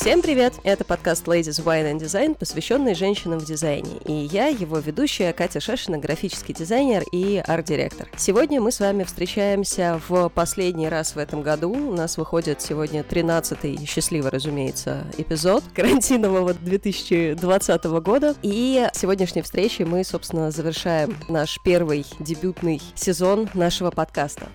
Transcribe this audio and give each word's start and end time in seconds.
Всем 0.00 0.22
привет! 0.22 0.54
Это 0.64 0.82
подкаст 0.82 1.26
Ladies 1.28 1.62
Wine 1.62 1.92
and 1.92 1.98
Design, 1.98 2.34
посвященный 2.34 2.94
женщинам 2.94 3.38
в 3.38 3.44
дизайне. 3.44 3.98
И 4.06 4.12
я, 4.32 4.46
его 4.46 4.78
ведущая, 4.78 5.34
Катя 5.34 5.60
Шашина, 5.60 5.98
графический 5.98 6.54
дизайнер 6.54 7.02
и 7.12 7.42
арт-директор. 7.46 8.08
Сегодня 8.16 8.62
мы 8.62 8.72
с 8.72 8.80
вами 8.80 9.04
встречаемся 9.04 10.00
в 10.08 10.30
последний 10.30 10.88
раз 10.88 11.16
в 11.16 11.18
этом 11.18 11.42
году. 11.42 11.70
У 11.72 11.92
нас 11.92 12.16
выходит 12.16 12.62
сегодня 12.62 13.02
13-й, 13.02 13.84
счастливо, 13.84 14.30
разумеется, 14.30 15.04
эпизод 15.18 15.64
карантинового 15.74 16.54
2020 16.54 17.84
года. 17.84 18.34
И 18.40 18.88
сегодняшней 18.94 19.42
встречей 19.42 19.84
мы, 19.84 20.02
собственно, 20.02 20.50
завершаем 20.50 21.14
наш 21.28 21.58
первый 21.62 22.06
дебютный 22.20 22.80
сезон 22.94 23.50
нашего 23.52 23.90
подкаста. 23.90 24.48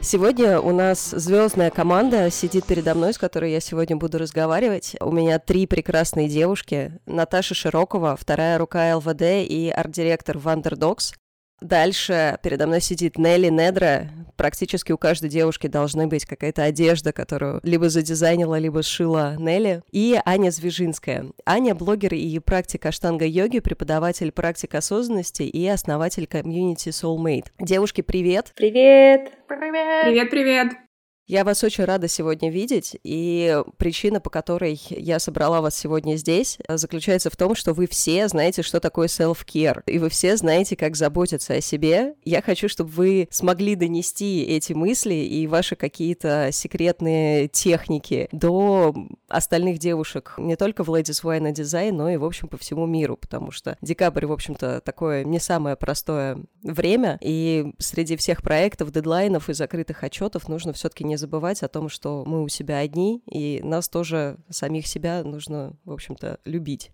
Сегодня 0.00 0.60
у 0.60 0.72
нас 0.72 1.10
звездная 1.10 1.70
команда 1.70 2.30
сидит 2.30 2.66
передо 2.66 2.94
мной, 2.94 3.14
с 3.14 3.18
которой 3.18 3.52
я 3.52 3.60
сегодня 3.60 3.96
буду 3.96 4.18
разговаривать. 4.18 4.94
У 5.00 5.10
меня 5.10 5.38
три 5.38 5.66
прекрасные 5.66 6.28
девушки. 6.28 6.92
Наташа 7.06 7.54
Широкова, 7.54 8.16
вторая 8.16 8.58
рука 8.58 8.96
ЛВД 8.96 9.22
и 9.22 9.72
арт-директор 9.74 10.38
Вандердокс. 10.38 11.14
Дальше 11.60 12.38
передо 12.42 12.66
мной 12.66 12.80
сидит 12.80 13.18
Нелли 13.18 13.48
Недра. 13.48 14.10
Практически 14.36 14.92
у 14.92 14.98
каждой 14.98 15.30
девушки 15.30 15.66
должна 15.66 16.06
быть 16.06 16.26
какая-то 16.26 16.64
одежда, 16.64 17.12
которую 17.12 17.60
либо 17.62 17.88
задизайнила, 17.88 18.58
либо 18.58 18.82
сшила 18.82 19.36
Нелли. 19.38 19.82
И 19.92 20.20
Аня 20.24 20.50
Звежинская. 20.50 21.26
Аня— 21.46 21.74
блогер 21.76 22.14
и 22.14 22.38
практик 22.40 22.84
аштанга-йоги, 22.86 23.60
преподаватель 23.60 24.32
практик 24.32 24.74
осознанности 24.74 25.44
и 25.44 25.66
основатель 25.66 26.26
комьюнити 26.26 26.88
Soulmate. 26.88 27.46
Девушки, 27.60 28.00
привет! 28.00 28.52
Привет! 28.56 29.32
Привет! 29.46 30.04
Привет-привет! 30.04 30.83
Я 31.26 31.44
вас 31.44 31.64
очень 31.64 31.84
рада 31.84 32.06
сегодня 32.06 32.50
видеть, 32.50 32.98
и 33.02 33.62
причина, 33.78 34.20
по 34.20 34.28
которой 34.28 34.78
я 34.90 35.18
собрала 35.18 35.62
вас 35.62 35.74
сегодня 35.74 36.16
здесь, 36.16 36.58
заключается 36.68 37.30
в 37.30 37.36
том, 37.36 37.54
что 37.54 37.72
вы 37.72 37.86
все 37.86 38.28
знаете, 38.28 38.62
что 38.62 38.78
такое 38.78 39.08
self-care, 39.08 39.82
и 39.86 39.98
вы 39.98 40.10
все 40.10 40.36
знаете, 40.36 40.76
как 40.76 40.96
заботиться 40.96 41.54
о 41.54 41.62
себе. 41.62 42.14
Я 42.24 42.42
хочу, 42.42 42.68
чтобы 42.68 42.90
вы 42.90 43.28
смогли 43.30 43.74
донести 43.74 44.42
эти 44.42 44.74
мысли 44.74 45.14
и 45.14 45.46
ваши 45.46 45.76
какие-то 45.76 46.50
секретные 46.52 47.48
техники 47.48 48.28
до 48.30 48.94
остальных 49.34 49.78
девушек, 49.78 50.34
не 50.38 50.56
только 50.56 50.84
в 50.84 50.90
Ladies 50.90 51.22
Wine 51.24 51.52
Design, 51.52 51.92
но 51.92 52.08
и, 52.08 52.16
в 52.16 52.24
общем, 52.24 52.48
по 52.48 52.56
всему 52.56 52.86
миру, 52.86 53.16
потому 53.16 53.50
что 53.50 53.76
декабрь, 53.80 54.26
в 54.26 54.32
общем-то, 54.32 54.80
такое 54.80 55.24
не 55.24 55.38
самое 55.38 55.76
простое 55.76 56.38
время, 56.62 57.18
и 57.20 57.72
среди 57.78 58.16
всех 58.16 58.42
проектов, 58.42 58.92
дедлайнов 58.92 59.48
и 59.48 59.54
закрытых 59.54 60.02
отчетов 60.04 60.48
нужно 60.48 60.72
все-таки 60.72 61.04
не 61.04 61.16
забывать 61.16 61.62
о 61.62 61.68
том, 61.68 61.88
что 61.88 62.24
мы 62.26 62.42
у 62.42 62.48
себя 62.48 62.78
одни, 62.78 63.22
и 63.30 63.60
нас 63.62 63.88
тоже, 63.88 64.38
самих 64.50 64.86
себя, 64.86 65.22
нужно, 65.24 65.76
в 65.84 65.92
общем-то, 65.92 66.38
любить. 66.44 66.90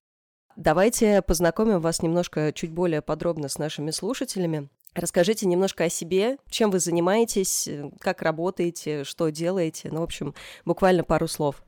Давайте 0.57 1.23
познакомим 1.23 1.81
вас 1.81 2.03
немножко 2.03 2.53
чуть 2.53 2.71
более 2.71 3.03
подробно 3.03 3.49
с 3.49 3.59
нашими 3.59 3.91
слушателями. 3.91 4.69
Расскажите 4.95 5.47
немножко 5.47 5.85
о 5.85 5.89
себе, 5.89 6.37
чем 6.49 6.71
вы 6.71 6.81
занимаетесь, 6.81 7.69
как 8.01 8.23
работаете, 8.23 9.05
что 9.05 9.29
делаете. 9.29 9.89
Ну, 9.93 10.01
в 10.01 10.05
общем, 10.05 10.35
буквально 10.65 11.05
пару 11.05 11.29
слов. 11.29 11.63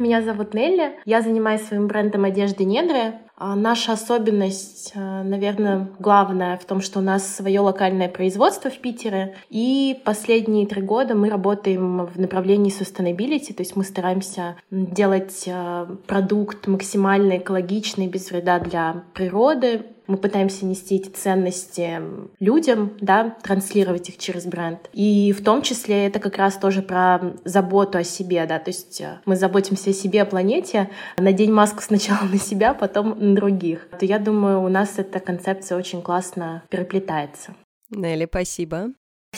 Меня 0.00 0.22
зовут 0.22 0.54
Нелли. 0.54 0.92
Я 1.04 1.22
занимаюсь 1.22 1.62
своим 1.62 1.88
брендом 1.88 2.24
одежды 2.24 2.64
Недры. 2.64 3.14
А 3.40 3.54
наша 3.54 3.92
особенность, 3.92 4.92
а, 4.96 5.22
наверное, 5.22 5.88
главная 6.00 6.58
в 6.58 6.64
том, 6.64 6.80
что 6.80 6.98
у 6.98 7.02
нас 7.02 7.36
свое 7.36 7.60
локальное 7.60 8.08
производство 8.08 8.68
в 8.68 8.78
Питере. 8.78 9.36
И 9.48 10.00
последние 10.04 10.66
три 10.66 10.82
года 10.82 11.14
мы 11.14 11.30
работаем 11.30 12.06
в 12.06 12.18
направлении 12.18 12.72
sustainability, 12.72 13.54
то 13.54 13.62
есть 13.62 13.76
мы 13.76 13.84
стараемся 13.84 14.56
делать 14.72 15.44
а, 15.48 15.86
продукт 16.08 16.66
максимально 16.66 17.38
экологичный, 17.38 18.08
без 18.08 18.30
вреда 18.32 18.58
для 18.58 19.04
природы, 19.14 19.86
мы 20.08 20.16
пытаемся 20.16 20.64
нести 20.64 20.96
эти 20.96 21.10
ценности 21.10 22.00
людям, 22.40 22.94
да, 23.00 23.36
транслировать 23.42 24.08
их 24.08 24.18
через 24.18 24.46
бренд. 24.46 24.88
И 24.92 25.32
в 25.32 25.44
том 25.44 25.62
числе 25.62 26.06
это 26.06 26.18
как 26.18 26.36
раз 26.36 26.56
тоже 26.56 26.82
про 26.82 27.34
заботу 27.44 27.98
о 27.98 28.04
себе, 28.04 28.44
да, 28.46 28.58
то 28.58 28.70
есть 28.70 29.00
э, 29.00 29.20
мы 29.26 29.36
заботимся 29.36 29.90
о 29.90 29.92
себе, 29.92 30.22
о 30.22 30.26
планете, 30.26 30.90
надень 31.18 31.52
маску 31.52 31.82
сначала 31.82 32.24
на 32.26 32.38
себя, 32.38 32.74
потом 32.74 33.16
на 33.18 33.36
других. 33.36 33.88
То 33.98 34.04
я 34.06 34.18
думаю, 34.18 34.62
у 34.62 34.68
нас 34.68 34.98
эта 34.98 35.20
концепция 35.20 35.78
очень 35.78 36.02
классно 36.02 36.64
переплетается. 36.70 37.54
Нелли, 37.90 38.26
спасибо. 38.28 38.88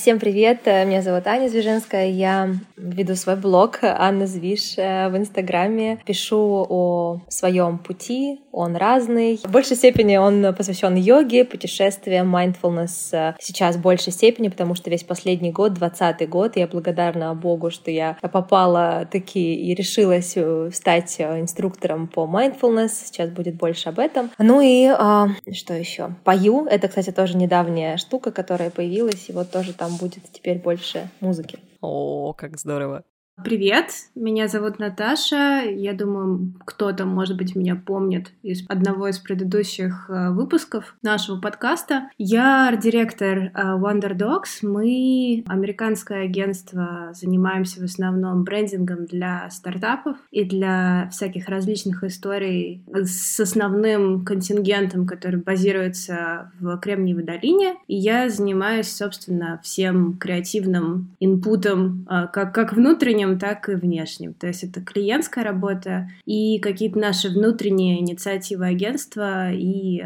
Всем 0.01 0.19
привет, 0.19 0.61
э, 0.65 0.87
меня 0.87 1.03
зовут 1.03 1.27
Аня 1.27 1.49
Звиженская, 1.49 2.09
я 2.09 2.55
веду 2.79 3.15
свой 3.17 3.37
блог 3.37 3.81
Анна 3.83 4.27
Звиж 4.27 4.79
э, 4.79 5.11
в 5.11 5.17
Инстаграме, 5.19 5.99
пишу 6.07 6.65
о 6.67 7.21
своем 7.29 7.77
пути, 7.77 8.41
он 8.51 8.77
разный. 8.77 9.37
В 9.45 9.51
большей 9.51 9.77
степени 9.77 10.17
он 10.17 10.55
посвящен 10.55 10.95
йоге, 10.95 11.45
путешествиям, 11.45 12.35
mindfulness 12.35 13.11
э, 13.13 13.35
сейчас 13.41 13.77
в 13.77 13.83
большей 13.83 14.15
степени, 14.15 14.49
потому 14.49 14.75
что 14.75 14.89
весь 14.89 15.05
последний 15.05 15.53
год, 15.53 15.75
двадцатый 15.75 16.27
год, 16.27 16.57
я 16.57 16.67
благодарна 16.67 17.35
Богу, 17.35 17.71
что 17.71 17.91
я 17.91 18.17
попала 18.23 19.07
таки 19.13 19.55
и 19.55 19.75
решилась 19.75 20.35
стать 20.75 21.21
инструктором 21.21 22.09
по 22.09 22.23
mindfulness, 22.23 22.93
сейчас 23.05 23.29
будет 23.29 23.57
больше 23.57 23.91
об 23.91 23.99
этом. 23.99 24.31
Ну 24.39 24.63
и 24.63 24.87
а, 24.87 25.29
что 25.53 25.75
еще? 25.75 26.15
Пою, 26.25 26.65
это, 26.65 26.89
кстати, 26.89 27.11
тоже 27.11 27.37
недавняя 27.37 27.99
штука, 27.99 28.33
которая 28.33 28.71
появилась, 28.71 29.29
и 29.29 29.33
вот 29.33 29.51
тоже 29.51 29.75
там 29.75 29.90
будет 29.97 30.31
теперь 30.33 30.59
больше 30.59 31.11
музыки. 31.21 31.59
О, 31.81 32.33
как 32.33 32.59
здорово. 32.59 33.05
Привет, 33.43 33.91
меня 34.15 34.49
зовут 34.49 34.79
Наташа. 34.79 35.63
Я 35.65 35.95
думаю, 35.95 36.53
кто-то, 36.65 37.07
может 37.07 37.37
быть, 37.37 37.57
меня 37.57 37.75
помнит 37.75 38.33
из 38.43 38.65
одного 38.69 39.09
из 39.09 39.19
предыдущих 39.19 40.11
э, 40.11 40.31
выпусков 40.31 40.95
нашего 41.03 41.41
подкаста. 41.41 42.11
Я 42.19 42.69
арт-директор 42.69 43.39
э, 43.39 43.51
Wonder 43.55 44.15
Dogs. 44.15 44.61
Мы 44.63 45.43
американское 45.47 46.25
агентство, 46.25 47.13
занимаемся 47.15 47.81
в 47.81 47.85
основном 47.85 48.45
брендингом 48.45 49.07
для 49.07 49.49
стартапов 49.51 50.17
и 50.31 50.45
для 50.45 51.09
всяких 51.11 51.49
различных 51.49 52.05
историй 52.05 52.83
с 52.93 53.41
основным 53.41 54.25
контингентом, 54.25 55.07
который 55.07 55.41
базируется 55.41 56.51
в 56.61 56.77
Кремниевой 56.79 57.25
долине. 57.25 57.77
И 57.87 57.97
я 57.97 58.29
занимаюсь, 58.29 58.91
собственно, 58.93 59.61
всем 59.63 60.19
креативным 60.19 61.11
инпутом, 61.21 62.07
э, 62.11 62.27
как, 62.33 62.55
как 62.55 62.73
внутренним, 62.73 63.30
внутренним, 63.31 63.39
так 63.39 63.69
и 63.69 63.75
внешним. 63.75 64.35
То 64.35 64.47
есть 64.47 64.65
это 64.65 64.81
клиентская 64.81 65.45
работа 65.45 66.09
и 66.25 66.59
какие-то 66.59 66.99
наши 66.99 67.29
внутренние 67.29 68.01
инициативы 68.01 68.67
агентства 68.67 69.53
и 69.53 70.03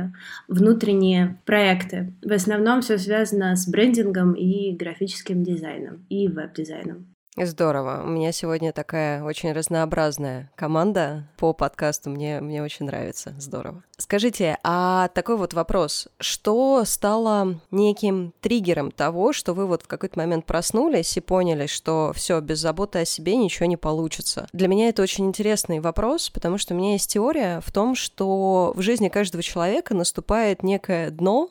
внутренние 0.49 1.39
проекты. 1.45 2.13
В 2.23 2.33
основном 2.33 2.81
все 2.81 2.99
связано 2.99 3.57
с 3.57 3.69
брендингом 3.69 4.35
и 4.35 4.73
графическим 4.73 5.43
дизайном 5.43 6.05
и 6.09 6.29
веб-дизайном. 6.29 7.07
Здорово. 7.37 8.05
У 8.05 8.11
меня 8.11 8.31
сегодня 8.31 8.73
такая 8.73 9.25
очень 9.25 9.53
разнообразная 9.53 10.53
команда 10.55 11.29
по 11.37 11.53
подкасту. 11.53 12.11
Мне, 12.11 12.41
мне 12.41 12.63
очень 12.63 12.87
нравится. 12.87 13.35
Здорово. 13.39 13.83
Скажите, 14.05 14.59
а 14.63 15.09
такой 15.15 15.39
вот 15.39 15.55
вопрос. 15.55 16.09
Что 16.21 16.85
стало 16.85 17.59
неким 17.71 18.35
триггером 18.43 18.91
того, 18.91 19.33
что 19.33 19.55
вы 19.55 19.67
вот 19.67 19.85
в 19.85 19.87
какой-то 19.87 20.19
момент 20.19 20.45
проснулись 20.45 21.17
и 21.17 21.23
поняли, 21.23 21.67
что 21.67 22.13
все, 22.15 22.39
без 22.41 22.59
заботы 22.59 22.99
о 22.99 23.05
себе 23.07 23.35
ничего 23.35 23.65
не 23.65 23.79
получится? 23.79 24.47
Для 24.53 24.69
меня 24.69 24.91
это 24.91 25.01
очень 25.01 25.25
интересный 25.25 25.81
вопрос, 25.81 26.29
потому 26.29 26.59
что 26.59 26.75
у 26.75 26.77
меня 26.77 26.93
есть 26.93 27.11
теория 27.15 27.63
в 27.65 27.73
том, 27.73 27.95
что 27.95 28.75
в 28.77 28.83
жизни 28.83 29.09
каждого 29.09 29.43
человека 29.43 29.95
наступает 29.95 30.63
некое 30.63 31.09
дно, 31.09 31.49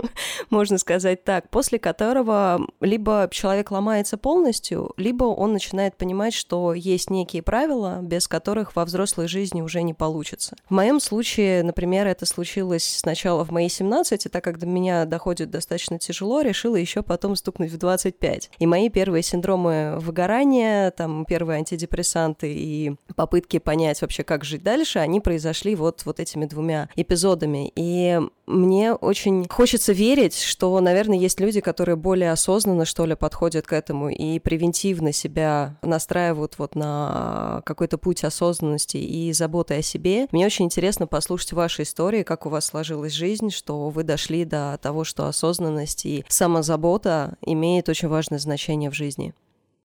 можно 0.50 0.78
сказать 0.78 1.22
так, 1.22 1.50
после 1.50 1.78
которого 1.78 2.66
либо 2.80 3.28
человек 3.30 3.70
ломается 3.70 4.16
полностью, 4.16 4.92
либо 4.96 5.22
он 5.26 5.52
начинает 5.52 5.96
понимать, 5.96 6.34
что 6.34 6.74
есть 6.74 7.10
некие 7.10 7.44
правила, 7.44 8.00
без 8.02 8.26
которых 8.26 8.74
во 8.74 8.84
взрослой 8.84 9.28
жизни 9.28 9.62
уже 9.62 9.82
не 9.82 9.94
получится. 9.94 10.56
В 10.68 10.74
моем 10.74 10.98
случае, 10.98 11.62
например, 11.62 11.91
это 12.00 12.26
случилось 12.26 12.84
сначала 12.84 13.44
в 13.44 13.50
мои 13.50 13.68
17, 13.68 14.26
и 14.26 14.28
так 14.28 14.42
как 14.42 14.58
до 14.58 14.66
меня 14.66 15.04
доходит 15.04 15.50
достаточно 15.50 15.98
тяжело, 15.98 16.40
решила 16.40 16.76
еще 16.76 17.02
потом 17.02 17.36
стукнуть 17.36 17.70
в 17.70 17.78
25. 17.78 18.50
И 18.58 18.66
мои 18.66 18.88
первые 18.88 19.22
синдромы 19.22 19.98
выгорания, 19.98 20.90
там 20.90 21.24
первые 21.24 21.58
антидепрессанты 21.58 22.52
и 22.52 22.96
попытки 23.16 23.58
понять 23.58 24.00
вообще, 24.02 24.22
как 24.22 24.44
жить 24.44 24.62
дальше, 24.62 24.98
они 24.98 25.20
произошли 25.20 25.74
вот, 25.74 26.04
вот 26.04 26.20
этими 26.20 26.46
двумя 26.46 26.88
эпизодами. 26.96 27.72
И 27.76 28.20
мне 28.46 28.92
очень 28.92 29.46
хочется 29.48 29.92
верить, 29.92 30.36
что, 30.36 30.78
наверное, 30.80 31.16
есть 31.16 31.38
люди, 31.38 31.60
которые 31.60 31.96
более 31.96 32.32
осознанно, 32.32 32.84
что 32.84 33.06
ли, 33.06 33.14
подходят 33.14 33.66
к 33.66 33.72
этому 33.72 34.08
и 34.08 34.38
превентивно 34.40 35.12
себя 35.12 35.78
настраивают 35.82 36.58
вот 36.58 36.74
на 36.74 37.62
какой-то 37.64 37.98
путь 37.98 38.24
осознанности 38.24 38.96
и 38.96 39.32
заботы 39.32 39.74
о 39.74 39.82
себе. 39.82 40.26
Мне 40.32 40.46
очень 40.46 40.64
интересно 40.64 41.06
послушать 41.06 41.52
ваши 41.52 41.82
истории, 41.82 42.24
как 42.24 42.46
у 42.46 42.48
вас 42.48 42.66
сложилась 42.66 43.12
жизнь, 43.12 43.50
что 43.50 43.90
вы 43.90 44.02
дошли 44.02 44.44
до 44.44 44.78
того, 44.82 45.04
что 45.04 45.26
осознанность 45.26 46.04
и 46.04 46.24
самозабота 46.28 47.36
имеет 47.42 47.88
очень 47.88 48.08
важное 48.08 48.40
значение 48.40 48.90
в 48.90 48.94
жизни. 48.94 49.34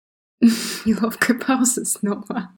Неловкая 0.86 1.38
пауза 1.38 1.86
снова. 1.86 2.52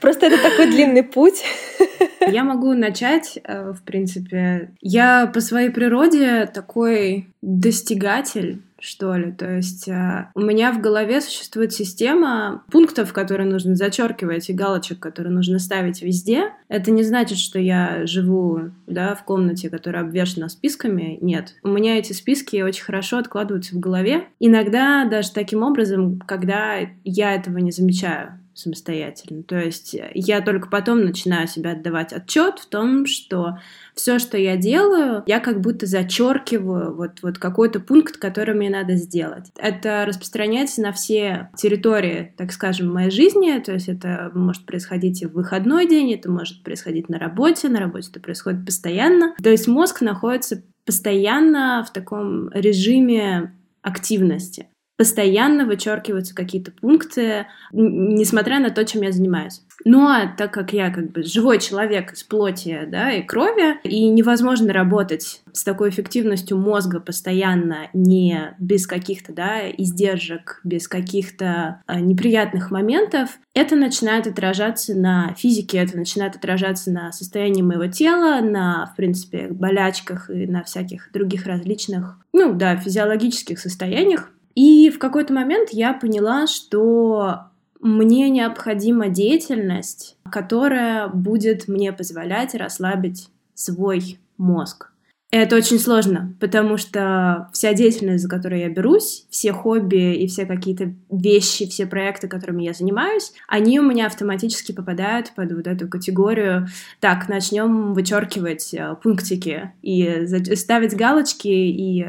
Просто 0.00 0.26
это 0.26 0.40
такой 0.40 0.66
длинный 0.70 1.02
путь. 1.02 1.42
Я 2.30 2.44
могу 2.44 2.72
начать, 2.74 3.38
э, 3.42 3.72
в 3.72 3.82
принципе. 3.82 4.70
Я 4.80 5.26
по 5.26 5.40
своей 5.40 5.70
природе 5.70 6.46
такой 6.46 7.28
достигатель 7.42 8.62
что 8.84 9.16
ли. 9.16 9.32
То 9.32 9.50
есть 9.50 9.88
э, 9.88 10.28
у 10.34 10.40
меня 10.40 10.70
в 10.70 10.80
голове 10.80 11.20
существует 11.22 11.72
система 11.72 12.64
пунктов, 12.70 13.12
которые 13.12 13.48
нужно 13.48 13.74
зачеркивать, 13.76 14.50
и 14.50 14.52
галочек, 14.52 15.00
которые 15.00 15.32
нужно 15.32 15.58
ставить 15.58 16.02
везде. 16.02 16.52
Это 16.68 16.90
не 16.90 17.02
значит, 17.02 17.38
что 17.38 17.58
я 17.58 18.06
живу 18.06 18.60
да, 18.86 19.14
в 19.14 19.24
комнате, 19.24 19.70
которая 19.70 20.04
обвешена 20.04 20.50
списками. 20.50 21.18
Нет. 21.22 21.54
У 21.62 21.68
меня 21.68 21.98
эти 21.98 22.12
списки 22.12 22.60
очень 22.60 22.84
хорошо 22.84 23.18
откладываются 23.18 23.74
в 23.74 23.80
голове. 23.80 24.24
Иногда 24.38 25.06
даже 25.06 25.32
таким 25.32 25.62
образом, 25.62 26.20
когда 26.20 26.76
я 27.04 27.34
этого 27.34 27.58
не 27.58 27.70
замечаю 27.70 28.38
самостоятельно. 28.54 29.42
То 29.42 29.58
есть 29.58 29.96
я 30.14 30.40
только 30.40 30.68
потом 30.68 31.04
начинаю 31.04 31.48
себе 31.48 31.70
отдавать 31.72 32.12
отчет 32.12 32.58
в 32.58 32.66
том, 32.66 33.06
что 33.06 33.58
все, 33.94 34.18
что 34.18 34.38
я 34.38 34.56
делаю, 34.56 35.22
я 35.26 35.40
как 35.40 35.60
будто 35.60 35.86
зачеркиваю 35.86 36.94
вот, 36.94 37.22
вот 37.22 37.38
какой-то 37.38 37.80
пункт, 37.80 38.16
который 38.16 38.54
мне 38.54 38.70
надо 38.70 38.94
сделать. 38.94 39.50
Это 39.58 40.04
распространяется 40.06 40.82
на 40.82 40.92
все 40.92 41.50
территории, 41.56 42.32
так 42.36 42.52
скажем, 42.52 42.92
моей 42.92 43.10
жизни. 43.10 43.58
То 43.58 43.72
есть 43.72 43.88
это 43.88 44.30
может 44.34 44.66
происходить 44.66 45.22
и 45.22 45.26
в 45.26 45.32
выходной 45.32 45.88
день, 45.88 46.12
это 46.12 46.30
может 46.30 46.62
происходить 46.62 47.08
на 47.08 47.18
работе, 47.18 47.68
на 47.68 47.80
работе 47.80 48.08
это 48.10 48.20
происходит 48.20 48.64
постоянно. 48.64 49.34
То 49.42 49.50
есть 49.50 49.68
мозг 49.68 50.00
находится 50.00 50.62
постоянно 50.84 51.84
в 51.88 51.92
таком 51.92 52.50
режиме 52.50 53.54
активности 53.82 54.68
постоянно 54.96 55.66
вычеркиваются 55.66 56.34
какие-то 56.34 56.70
пункты, 56.70 57.46
несмотря 57.72 58.60
на 58.60 58.70
то, 58.70 58.84
чем 58.84 59.02
я 59.02 59.12
занимаюсь. 59.12 59.62
Ну 59.84 60.06
а 60.06 60.28
так 60.28 60.52
как 60.52 60.72
я 60.72 60.90
как 60.90 61.10
бы 61.10 61.24
живой 61.24 61.58
человек 61.58 62.12
из 62.12 62.22
плоти 62.22 62.86
да, 62.86 63.12
и 63.12 63.22
крови, 63.22 63.80
и 63.82 64.08
невозможно 64.08 64.72
работать 64.72 65.42
с 65.52 65.64
такой 65.64 65.90
эффективностью 65.90 66.56
мозга 66.56 67.00
постоянно, 67.00 67.88
не 67.92 68.54
без 68.58 68.86
каких-то 68.86 69.32
да, 69.32 69.68
издержек, 69.68 70.60
без 70.64 70.88
каких-то 70.88 71.82
а, 71.86 72.00
неприятных 72.00 72.70
моментов, 72.70 73.38
это 73.52 73.76
начинает 73.76 74.26
отражаться 74.26 74.94
на 74.94 75.34
физике, 75.36 75.78
это 75.78 75.96
начинает 75.96 76.36
отражаться 76.36 76.90
на 76.90 77.12
состоянии 77.12 77.62
моего 77.62 77.86
тела, 77.86 78.40
на, 78.40 78.90
в 78.92 78.96
принципе, 78.96 79.48
болячках 79.48 80.30
и 80.30 80.46
на 80.46 80.62
всяких 80.64 81.10
других 81.12 81.46
различных, 81.46 82.18
ну 82.32 82.52
да, 82.54 82.76
физиологических 82.76 83.58
состояниях. 83.58 84.30
И 84.54 84.90
в 84.90 84.98
какой-то 84.98 85.32
момент 85.32 85.70
я 85.72 85.92
поняла, 85.92 86.46
что 86.46 87.50
мне 87.80 88.30
необходима 88.30 89.08
деятельность, 89.08 90.16
которая 90.30 91.08
будет 91.08 91.68
мне 91.68 91.92
позволять 91.92 92.54
расслабить 92.54 93.28
свой 93.54 94.18
мозг. 94.38 94.90
Это 95.36 95.56
очень 95.56 95.80
сложно, 95.80 96.32
потому 96.38 96.76
что 96.76 97.48
вся 97.52 97.74
деятельность, 97.74 98.22
за 98.22 98.30
которую 98.30 98.60
я 98.60 98.68
берусь, 98.68 99.26
все 99.30 99.52
хобби 99.52 100.14
и 100.14 100.28
все 100.28 100.46
какие-то 100.46 100.94
вещи, 101.10 101.68
все 101.68 101.86
проекты, 101.86 102.28
которыми 102.28 102.62
я 102.62 102.72
занимаюсь, 102.72 103.32
они 103.48 103.80
у 103.80 103.82
меня 103.82 104.06
автоматически 104.06 104.70
попадают 104.70 105.32
под 105.34 105.50
вот 105.50 105.66
эту 105.66 105.88
категорию. 105.88 106.68
Так, 107.00 107.28
начнем 107.28 107.94
вычеркивать 107.94 108.72
э, 108.74 108.94
пунктики 109.02 109.72
и 109.82 110.24
ставить 110.54 110.94
галочки 110.94 111.48
и 111.48 112.06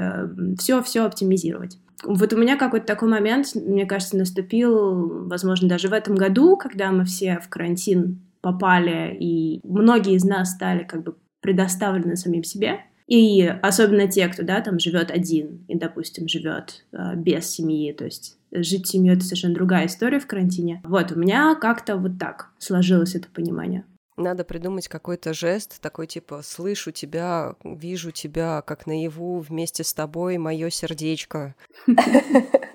все-все 0.60 1.02
э, 1.02 1.06
оптимизировать. 1.08 1.80
Вот 2.06 2.34
у 2.34 2.38
меня 2.38 2.58
какой-то 2.58 2.86
такой 2.86 3.10
момент, 3.10 3.56
мне 3.56 3.86
кажется, 3.86 4.18
наступил, 4.18 5.28
возможно, 5.28 5.68
даже 5.68 5.88
в 5.88 5.94
этом 5.94 6.16
году, 6.16 6.58
когда 6.58 6.92
мы 6.92 7.06
все 7.06 7.40
в 7.40 7.50
карантин 7.50 8.22
попали, 8.42 9.16
и 9.20 9.60
многие 9.64 10.14
из 10.14 10.24
нас 10.24 10.52
стали 10.52 10.84
как 10.84 11.04
бы 11.04 11.16
предоставлены 11.42 12.16
самим 12.16 12.44
себе. 12.44 12.82
И 13.08 13.44
особенно 13.44 14.08
те, 14.08 14.28
кто, 14.28 14.44
да, 14.44 14.62
там 14.62 14.80
живет 14.80 15.12
один 15.12 15.64
и, 15.68 15.78
допустим, 15.78 16.28
живет 16.28 16.86
э, 16.92 17.16
без 17.16 17.48
семьи, 17.48 17.92
то 17.92 18.06
есть 18.06 18.38
жить 18.52 18.88
семьей 18.88 19.16
это 19.16 19.26
совершенно 19.26 19.54
другая 19.54 19.86
история 19.86 20.20
в 20.20 20.26
карантине. 20.26 20.82
Вот, 20.84 21.12
у 21.12 21.20
меня 21.20 21.56
как-то 21.56 21.98
вот 21.98 22.18
так 22.20 22.50
сложилось 22.58 23.16
это 23.16 23.28
понимание. 23.32 23.84
Надо 24.18 24.46
придумать 24.46 24.88
какой-то 24.88 25.34
жест, 25.34 25.82
такой 25.82 26.08
типа 26.08 26.42
«слышу 26.42 26.92
тебя, 26.92 27.56
вижу 27.64 28.12
тебя, 28.12 28.62
как 28.62 28.88
наяву, 28.88 29.40
вместе 29.40 29.84
с 29.84 29.94
тобой 29.94 30.38
мое 30.38 30.70
сердечко». 30.70 31.56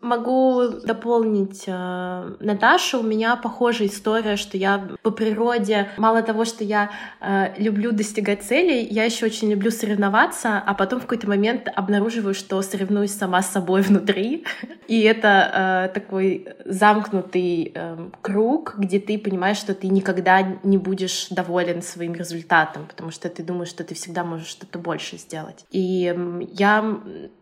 Могу 0.00 0.66
дополнить 0.68 1.64
э, 1.66 2.34
Наташу. 2.40 3.00
У 3.00 3.02
меня 3.02 3.36
похожая 3.36 3.88
история, 3.88 4.36
что 4.36 4.56
я 4.56 4.88
по 5.02 5.10
природе, 5.10 5.90
мало 5.98 6.22
того, 6.22 6.46
что 6.46 6.64
я 6.64 6.90
э, 7.20 7.52
люблю 7.58 7.92
достигать 7.92 8.42
целей, 8.42 8.86
я 8.90 9.04
еще 9.04 9.26
очень 9.26 9.50
люблю 9.50 9.70
соревноваться, 9.70 10.62
а 10.64 10.72
потом 10.72 11.00
в 11.00 11.02
какой-то 11.02 11.28
момент 11.28 11.68
обнаруживаю, 11.74 12.32
что 12.32 12.62
соревнуюсь 12.62 13.12
сама 13.12 13.42
с 13.42 13.50
собой 13.50 13.82
внутри. 13.82 14.46
И 14.88 15.02
это 15.02 15.88
э, 15.90 15.94
такой 15.94 16.48
замкнутый 16.64 17.72
э, 17.74 18.08
круг, 18.22 18.76
где 18.78 19.00
ты 19.00 19.18
понимаешь, 19.18 19.58
что 19.58 19.74
ты 19.74 19.88
никогда 19.88 20.40
не 20.62 20.78
будешь 20.78 21.28
доволен 21.28 21.82
своим 21.82 22.14
результатом, 22.14 22.86
потому 22.86 23.10
что 23.10 23.28
ты 23.28 23.42
думаешь, 23.42 23.68
что 23.68 23.84
ты 23.84 23.94
всегда 23.94 24.24
можешь 24.24 24.48
что-то 24.48 24.78
больше 24.78 25.18
сделать. 25.18 25.66
И 25.70 26.10
э, 26.16 26.42
я 26.52 27.00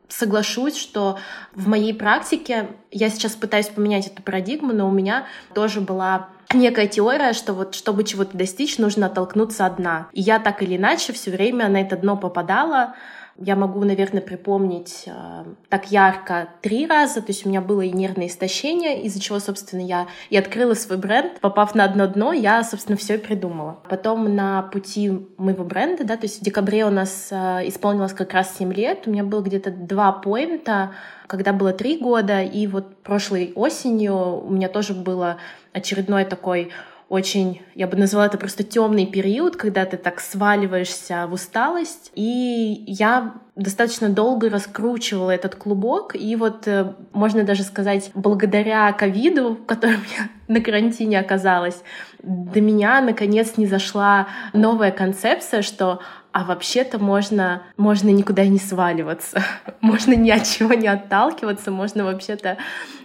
соглашусь, 0.09 0.77
что 0.77 1.19
в 1.55 1.69
моей 1.69 1.95
практике 1.95 2.69
я 2.91 3.11
сейчас 3.11 3.33
пытаюсь 3.33 3.69
поменять 3.69 4.07
эту 4.07 4.23
парадигму, 4.23 4.73
но 4.73 4.89
у 4.89 4.93
меня 4.93 5.27
тоже 5.55 5.81
была 5.81 6.29
некая 6.55 6.87
теория, 6.87 7.33
что 7.33 7.53
вот 7.53 7.75
чтобы 7.75 8.05
чего-то 8.05 8.37
достичь, 8.37 8.79
нужно 8.79 9.07
оттолкнуться 9.07 9.67
одна. 9.67 10.09
И 10.13 10.21
я 10.21 10.39
так 10.39 10.63
или 10.63 10.77
иначе 10.77 11.13
все 11.13 11.31
время 11.31 11.69
на 11.69 11.81
это 11.81 11.97
дно 11.97 12.17
попадала, 12.17 12.95
я 13.41 13.57
могу, 13.57 13.85
наверное, 13.85 14.21
припомнить 14.21 15.05
э, 15.07 15.45
так 15.69 15.91
ярко 15.91 16.49
три 16.61 16.87
раза. 16.87 17.21
То 17.21 17.29
есть 17.29 17.47
у 17.47 17.49
меня 17.49 17.61
было 17.61 17.83
и 17.83 17.91
нервное 17.91 18.27
истощение, 18.27 19.03
из-за 19.03 19.21
чего, 19.21 19.39
собственно, 19.39 19.81
я 19.81 20.09
и 20.31 20.37
открыла 20.37 20.75
свой 20.75 20.99
бренд. 20.99 21.39
Попав 21.41 21.75
на 21.75 21.85
одно 21.85 22.07
дно, 22.07 22.33
я, 22.33 22.65
собственно, 22.65 22.99
все 22.99 23.15
и 23.15 23.19
придумала. 23.19 23.79
Потом 23.89 24.35
на 24.35 24.63
пути 24.63 25.27
моего 25.37 25.65
бренда, 25.65 26.05
да, 26.05 26.17
то 26.17 26.25
есть 26.25 26.41
в 26.41 26.45
декабре 26.45 26.85
у 26.85 26.91
нас 26.91 27.29
э, 27.31 27.69
исполнилось 27.69 28.13
как 28.13 28.33
раз 28.35 28.57
7 28.59 28.73
лет. 28.73 29.07
У 29.07 29.11
меня 29.11 29.23
было 29.23 29.41
где-то 29.41 29.71
два 29.71 30.13
поинта, 30.13 30.93
когда 31.27 31.53
было 31.53 31.73
три 31.73 31.99
года, 31.99 32.43
и 32.43 32.67
вот 32.67 32.97
прошлой 33.03 33.53
осенью 33.55 34.45
у 34.45 34.51
меня 34.51 34.69
тоже 34.69 34.95
было 34.95 35.39
очередной 35.73 36.25
такой 36.25 36.73
очень, 37.09 37.63
я 37.75 37.87
бы 37.87 37.97
назвала 37.97 38.27
это 38.27 38.37
просто 38.37 38.65
темный 38.65 39.07
период, 39.07 39.57
когда 39.57 39.87
ты 39.87 39.97
так 39.97 40.21
сваливаешься 40.21 41.27
в 41.27 41.33
усталость. 41.33 42.13
И 42.15 42.85
я 42.87 43.35
достаточно 43.57 44.11
долго 44.11 44.51
раскручивала 44.51 45.31
этот 45.31 45.55
клубок, 45.55 46.15
и 46.15 46.37
вот 46.37 46.69
э, 46.69 46.93
можно 47.13 47.45
даже 47.45 47.63
сказать, 47.63 48.11
благодаря 48.15 48.93
ковиду, 48.93 49.55
в 49.55 49.65
котором 49.65 50.01
я 50.17 50.29
на 50.55 50.61
карантине 50.61 51.19
оказалась, 51.19 51.83
до 52.23 52.61
меня 52.61 53.01
наконец 53.01 53.57
не 53.57 53.67
зашла 53.67 54.29
новая 54.53 54.91
концепция, 54.91 55.63
что 55.63 56.01
а 56.39 56.45
вообще-то 56.45 57.01
можно, 57.01 57.65
можно 57.77 58.11
никуда 58.11 58.47
не 58.47 58.61
сваливаться, 58.61 59.43
можно 59.81 60.13
ни 60.13 60.31
от 60.31 60.45
чего 60.45 60.73
не 60.73 60.87
отталкиваться, 60.87 61.73
можно 61.73 62.05
вообще-то 62.05 62.59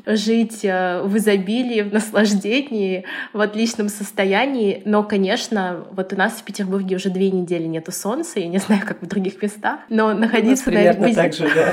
жить 0.06 0.60
э, 0.62 1.02
в 1.02 1.18
изобилии, 1.18 1.82
в 1.82 1.92
наслаждении, 1.92 3.06
в 3.34 3.42
отличном 3.42 3.90
состоянии. 3.90 4.84
Но, 4.86 5.02
конечно, 5.02 5.84
вот 5.94 6.14
у 6.14 6.16
нас 6.16 6.34
в 6.34 6.44
Петербурге 6.44 6.98
уже 6.98 7.10
две 7.10 7.32
недели 7.32 7.64
нету 7.64 7.92
солнца, 7.92 8.40
я 8.40 8.48
не 8.48 8.60
знаю, 8.60 8.84
как 8.86 9.02
в 9.02 9.08
других 9.08 9.42
местах, 9.42 9.80
но 9.90 10.14
находиться 10.14 10.70
на... 10.70 10.94
так 11.16 11.34
же, 11.34 11.50
да. 11.56 11.72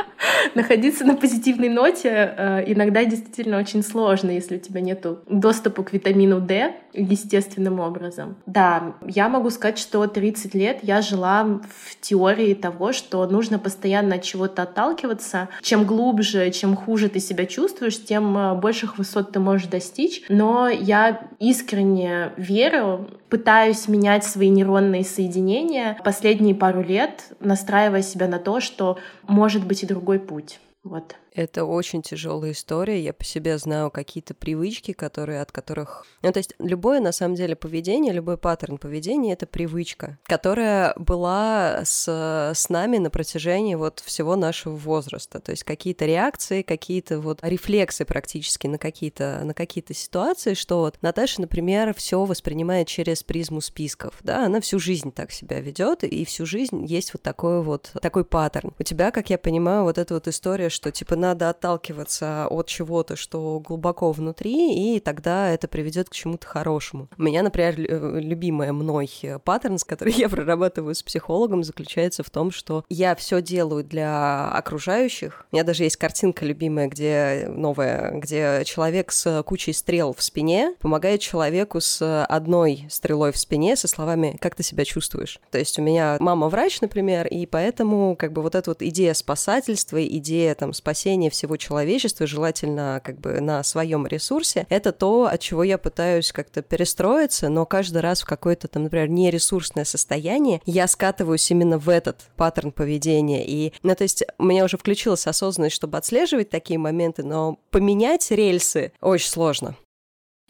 находиться 0.54 1.04
на 1.04 1.16
позитивной 1.16 1.68
ноте 1.68 2.34
э, 2.36 2.64
иногда 2.66 3.04
действительно 3.04 3.58
очень 3.58 3.82
сложно, 3.82 4.30
если 4.30 4.56
у 4.56 4.60
тебя 4.60 4.80
нет 4.80 5.06
доступа 5.28 5.82
к 5.82 5.92
витамину 5.92 6.40
D 6.40 6.74
естественным 6.92 7.80
образом. 7.80 8.36
Да, 8.46 8.94
я 9.06 9.28
могу 9.28 9.50
сказать, 9.50 9.78
что 9.78 10.06
30 10.06 10.54
лет 10.54 10.78
я 10.82 11.02
жила 11.02 11.44
в 11.44 12.00
теории 12.00 12.54
того, 12.54 12.92
что 12.92 13.26
нужно 13.26 13.58
постоянно 13.58 14.16
от 14.16 14.22
чего-то 14.22 14.62
отталкиваться. 14.62 15.48
Чем 15.62 15.84
глубже, 15.84 16.50
чем 16.50 16.76
хуже 16.76 17.08
ты 17.08 17.20
себя 17.20 17.46
чувствуешь, 17.46 18.02
тем 18.02 18.36
э, 18.36 18.54
больших 18.54 18.98
высот 18.98 19.32
ты 19.32 19.40
можешь 19.40 19.68
достичь. 19.68 20.22
Но 20.28 20.68
я 20.68 21.28
искренне 21.38 22.32
верю, 22.36 23.08
пытаюсь 23.28 23.88
менять 23.88 24.24
свои 24.24 24.48
нейронные 24.48 25.04
соединения 25.04 25.98
последние 26.04 26.54
пару 26.54 26.82
лет, 26.82 27.24
настраивая 27.40 28.02
себя 28.02 28.28
на 28.28 28.38
то, 28.38 28.60
что 28.60 28.98
может 29.26 29.66
быть 29.66 29.82
и 29.82 29.86
другой 29.86 30.15
путь. 30.18 30.60
Вот. 30.84 31.16
Это 31.36 31.66
очень 31.66 32.00
тяжелая 32.00 32.52
история. 32.52 32.98
Я 32.98 33.12
по 33.12 33.22
себе 33.22 33.58
знаю 33.58 33.90
какие-то 33.90 34.32
привычки, 34.32 34.92
которые 34.92 35.42
от 35.42 35.52
которых... 35.52 36.06
Ну, 36.22 36.32
то 36.32 36.38
есть 36.38 36.54
любое, 36.58 36.98
на 37.00 37.12
самом 37.12 37.34
деле, 37.34 37.54
поведение, 37.54 38.14
любой 38.14 38.38
паттерн 38.38 38.78
поведения— 38.78 39.32
это 39.34 39.46
привычка, 39.46 40.18
которая 40.22 40.94
была 40.96 41.82
с, 41.84 42.08
с 42.08 42.70
нами 42.70 42.96
на 42.96 43.10
протяжении 43.10 43.74
вот 43.74 44.00
всего 44.00 44.34
нашего 44.34 44.76
возраста. 44.76 45.38
То 45.38 45.50
есть 45.50 45.62
какие-то 45.62 46.06
реакции, 46.06 46.62
какие-то 46.62 47.20
вот 47.20 47.40
рефлексы 47.42 48.06
практически 48.06 48.66
на 48.66 48.78
какие-то 48.78 49.42
на 49.44 49.52
какие-то 49.52 49.92
ситуации, 49.92 50.54
что 50.54 50.78
вот 50.78 50.96
Наташа, 51.02 51.42
например, 51.42 51.92
все 51.92 52.24
воспринимает 52.24 52.88
через 52.88 53.22
призму 53.22 53.60
списков, 53.60 54.14
да, 54.22 54.46
она 54.46 54.62
всю 54.62 54.78
жизнь 54.78 55.12
так 55.12 55.32
себя 55.32 55.60
ведет, 55.60 56.02
и 56.02 56.24
всю 56.24 56.46
жизнь 56.46 56.86
есть 56.86 57.12
вот 57.12 57.20
такой 57.20 57.62
вот 57.62 57.92
такой 58.00 58.24
паттерн. 58.24 58.72
У 58.78 58.82
тебя, 58.82 59.10
как 59.10 59.28
я 59.28 59.36
понимаю, 59.36 59.82
вот 59.82 59.98
эта 59.98 60.14
вот 60.14 60.28
история, 60.28 60.70
что 60.70 60.90
типа 60.90 61.14
надо 61.26 61.50
отталкиваться 61.50 62.46
от 62.48 62.66
чего-то, 62.66 63.16
что 63.16 63.60
глубоко 63.60 64.12
внутри, 64.12 64.94
и 64.96 65.00
тогда 65.00 65.50
это 65.50 65.68
приведет 65.68 66.08
к 66.08 66.12
чему-то 66.12 66.46
хорошему. 66.46 67.08
У 67.18 67.22
меня, 67.22 67.42
например, 67.42 67.74
э, 67.78 68.20
любимая 68.20 68.72
мной 68.72 69.10
паттерн, 69.44 69.78
с 69.78 69.84
которой 69.84 70.12
я 70.16 70.28
прорабатываю 70.28 70.94
с 70.94 71.02
психологом, 71.02 71.64
заключается 71.64 72.22
в 72.22 72.30
том, 72.30 72.50
что 72.50 72.84
я 72.88 73.14
все 73.14 73.42
делаю 73.42 73.84
для 73.84 74.50
окружающих. 74.50 75.46
У 75.50 75.56
меня 75.56 75.64
даже 75.64 75.84
есть 75.84 75.96
картинка 75.96 76.44
любимая, 76.44 76.88
где 76.88 77.46
новая, 77.48 78.12
где 78.12 78.62
человек 78.64 79.12
с 79.12 79.42
кучей 79.42 79.72
стрел 79.72 80.14
в 80.14 80.22
спине 80.22 80.74
помогает 80.80 81.20
человеку 81.20 81.80
с 81.80 82.24
одной 82.24 82.86
стрелой 82.88 83.32
в 83.32 83.38
спине 83.38 83.76
со 83.76 83.88
словами 83.88 84.36
«как 84.40 84.54
ты 84.54 84.62
себя 84.62 84.84
чувствуешь?». 84.84 85.40
То 85.50 85.58
есть 85.58 85.78
у 85.78 85.82
меня 85.82 86.16
мама 86.20 86.48
врач, 86.48 86.80
например, 86.80 87.26
и 87.26 87.46
поэтому 87.46 88.16
как 88.16 88.32
бы 88.32 88.42
вот 88.42 88.54
эта 88.54 88.70
вот 88.70 88.82
идея 88.82 89.14
спасательства, 89.14 90.04
идея 90.04 90.54
там 90.54 90.72
спасения 90.72 91.15
всего 91.30 91.56
человечества, 91.56 92.26
желательно 92.26 93.00
как 93.04 93.18
бы 93.18 93.40
на 93.40 93.62
своем 93.62 94.06
ресурсе, 94.06 94.66
это 94.68 94.92
то, 94.92 95.26
от 95.26 95.40
чего 95.40 95.62
я 95.64 95.78
пытаюсь 95.78 96.32
как-то 96.32 96.62
перестроиться, 96.62 97.48
но 97.48 97.66
каждый 97.66 98.02
раз 98.02 98.22
в 98.22 98.26
какое-то 98.26 98.68
там, 98.68 98.84
например, 98.84 99.08
нересурсное 99.08 99.84
состояние 99.84 100.60
я 100.66 100.86
скатываюсь 100.86 101.50
именно 101.50 101.78
в 101.78 101.88
этот 101.88 102.22
паттерн 102.36 102.72
поведения. 102.72 103.46
И, 103.46 103.72
ну, 103.82 103.94
то 103.94 104.04
есть 104.04 104.24
у 104.38 104.44
меня 104.44 104.64
уже 104.64 104.76
включилась 104.76 105.26
осознанность, 105.26 105.76
чтобы 105.76 105.98
отслеживать 105.98 106.50
такие 106.50 106.78
моменты, 106.78 107.22
но 107.22 107.58
поменять 107.70 108.30
рельсы 108.30 108.92
очень 109.00 109.30
сложно. 109.30 109.76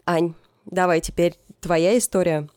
Ань, 0.05 0.35
давай 0.65 1.01
теперь 1.01 1.35
твоя 1.61 1.97
история. 1.99 2.49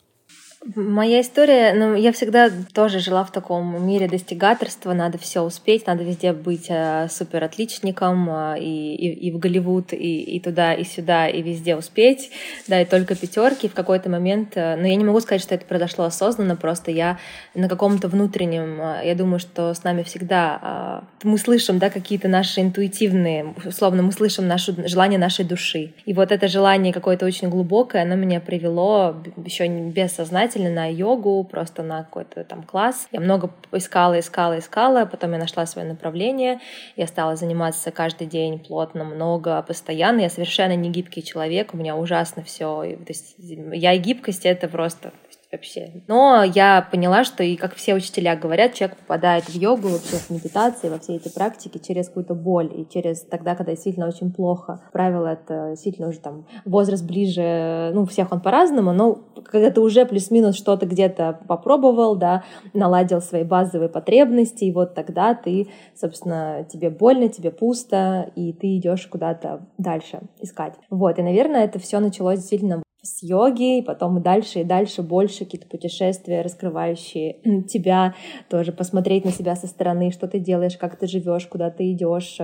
Моя 0.76 1.22
история, 1.22 1.74
ну, 1.74 1.96
я 1.96 2.12
всегда 2.12 2.52
тоже 2.74 3.00
жила 3.00 3.24
в 3.24 3.32
таком 3.32 3.88
мире 3.88 4.10
достигаторства, 4.10 4.92
надо 4.92 5.18
все 5.18 5.42
успеть, 5.42 5.88
надо 5.88 6.04
везде 6.04 6.34
быть 6.34 6.66
э, 6.68 7.08
супер 7.10 7.46
отличником, 7.46 8.30
э, 8.30 8.60
и, 8.60 9.28
и, 9.28 9.32
в 9.32 9.40
Голливуд, 9.40 9.94
и, 9.94 10.22
и 10.22 10.40
туда, 10.42 10.74
и 10.74 10.84
сюда, 10.84 11.30
и 11.30 11.42
везде 11.42 11.78
успеть, 11.78 12.32
да, 12.68 12.82
и 12.82 12.86
только 12.86 13.16
пятерки 13.16 13.70
в 13.70 13.74
какой-то 13.74 14.10
момент, 14.10 14.52
э, 14.56 14.76
но 14.76 14.86
я 14.86 14.96
не 14.96 15.06
могу 15.06 15.22
сказать, 15.22 15.42
что 15.42 15.56
это 15.56 15.66
произошло 15.66 16.04
осознанно, 16.04 16.58
просто 16.58 16.92
я 16.92 17.20
на 17.56 17.70
каком-то 17.70 18.10
внутреннем, 18.10 18.82
э, 18.82 19.08
я 19.08 19.16
думаю, 19.16 19.40
что 19.40 19.74
с 19.74 19.86
нами 19.86 20.04
всегда 20.04 21.06
э, 21.24 21.28
мы 21.28 21.38
слышим, 21.38 21.80
да, 21.80 21.90
какие-то 21.90 22.28
наши 22.28 22.60
интуитивные, 22.60 23.56
условно, 23.66 24.04
мы 24.04 24.12
слышим 24.12 24.46
нашу, 24.46 24.76
желание 24.90 25.20
нашей 25.20 25.46
души, 25.46 25.94
и 26.06 26.14
вот 26.14 26.34
это 26.34 26.50
желание 26.50 26.92
какое-то 26.92 27.26
очень 27.26 27.50
глубокое, 27.50 28.02
оно 28.02 28.16
меня 28.16 28.42
привело 28.42 29.16
еще 29.46 29.66
бессознательно 29.70 30.49
самостоятельно 30.50 30.70
на 30.70 30.92
йогу, 30.92 31.44
просто 31.44 31.84
на 31.84 32.04
какой-то 32.04 32.44
там 32.44 32.64
класс. 32.64 33.08
Я 33.12 33.20
много 33.20 33.50
искала, 33.72 34.20
искала, 34.20 34.60
искала, 34.60 35.06
потом 35.06 35.34
я 35.34 35.38
нашла 35.38 35.66
свое 35.66 35.88
направление, 35.88 36.60
я 36.96 37.08
стала 37.08 37.36
заниматься 37.36 37.92
каждый 37.92 38.28
день 38.28 38.60
плотно, 38.60 39.04
много, 39.04 39.62
постоянно. 39.62 40.22
Я 40.22 40.30
совершенно 40.30 40.76
не 40.76 40.90
гибкий 40.90 41.24
человек, 41.24 41.74
у 41.74 41.78
меня 41.78 41.96
ужасно 41.96 42.44
все. 42.44 42.98
То 43.06 43.10
есть 43.10 43.36
я 43.38 43.94
и 43.94 44.00
гибкость— 44.00 44.42
это 44.46 44.68
просто 44.68 45.12
вообще. 45.52 46.04
Но 46.08 46.44
я 46.44 46.88
поняла, 46.92 47.24
что 47.24 47.44
и 47.44 47.56
как 47.56 47.76
все 47.76 47.96
учителя 47.96 48.36
говорят, 48.36 48.74
человек 48.74 48.98
попадает 48.98 49.46
в 49.46 49.56
йогу, 49.56 49.88
вообще 49.88 50.18
в 50.18 50.30
медитации, 50.30 50.90
во 50.90 51.00
все 51.00 51.16
эти 51.16 51.30
практики 51.34 51.80
через 51.80 52.08
какую-то 52.08 52.36
боль 52.36 52.72
и 52.74 52.88
через 52.90 53.22
тогда, 53.22 53.56
когда 53.56 53.72
действительно 53.72 54.08
очень 54.08 54.32
плохо. 54.32 54.82
Правило 54.92 55.28
это 55.28 55.72
действительно 55.72 56.10
уже 56.10 56.20
там 56.20 56.46
возраст 56.66 57.04
ближе, 57.04 57.92
ну, 57.94 58.06
всех 58.06 58.32
он 58.32 58.42
по-разному, 58.42 58.94
но 58.94 59.20
когда 59.46 59.72
ты 59.72 59.82
уже 59.82 60.06
плюс-минус 60.06 60.56
что-то 60.56 60.86
где-то 60.86 61.40
попробовал, 61.48 62.16
да, 62.16 62.44
наладил 62.74 63.22
свои 63.22 63.44
базовые 63.44 63.90
потребности, 63.90 64.66
и 64.66 64.72
вот 64.72 64.94
тогда 64.94 65.34
ты, 65.34 65.68
собственно, 65.96 66.66
тебе 66.72 66.90
больно, 66.90 67.30
тебе 67.30 67.52
пусто, 67.52 68.32
и 68.36 68.54
ты 68.54 68.78
идешь 68.78 69.08
куда-то 69.08 69.66
дальше 69.78 70.22
искать. 70.40 70.74
Вот, 70.90 71.18
и, 71.18 71.24
наверное, 71.24 71.66
это 71.66 71.80
все 71.80 72.00
началось 72.00 72.40
действительно 72.40 72.84
с 73.02 73.24
йоги, 73.24 73.80
и 73.80 73.82
потом 73.82 74.22
дальше, 74.22 74.60
и 74.60 74.64
дальше 74.64 75.02
больше 75.02 75.46
какие-то 75.46 75.68
путешествия, 75.68 76.42
раскрывающие 76.42 77.64
тебя, 77.68 78.16
тоже 78.50 78.72
посмотреть 78.72 79.26
на 79.26 79.32
себя 79.32 79.56
со 79.56 79.68
стороны, 79.68 80.12
что 80.12 80.28
ты 80.28 80.40
делаешь, 80.40 80.78
как 80.78 80.98
ты 80.98 81.08
живешь, 81.08 81.48
куда 81.48 81.70
ты 81.70 81.92
идешь, 81.92 82.40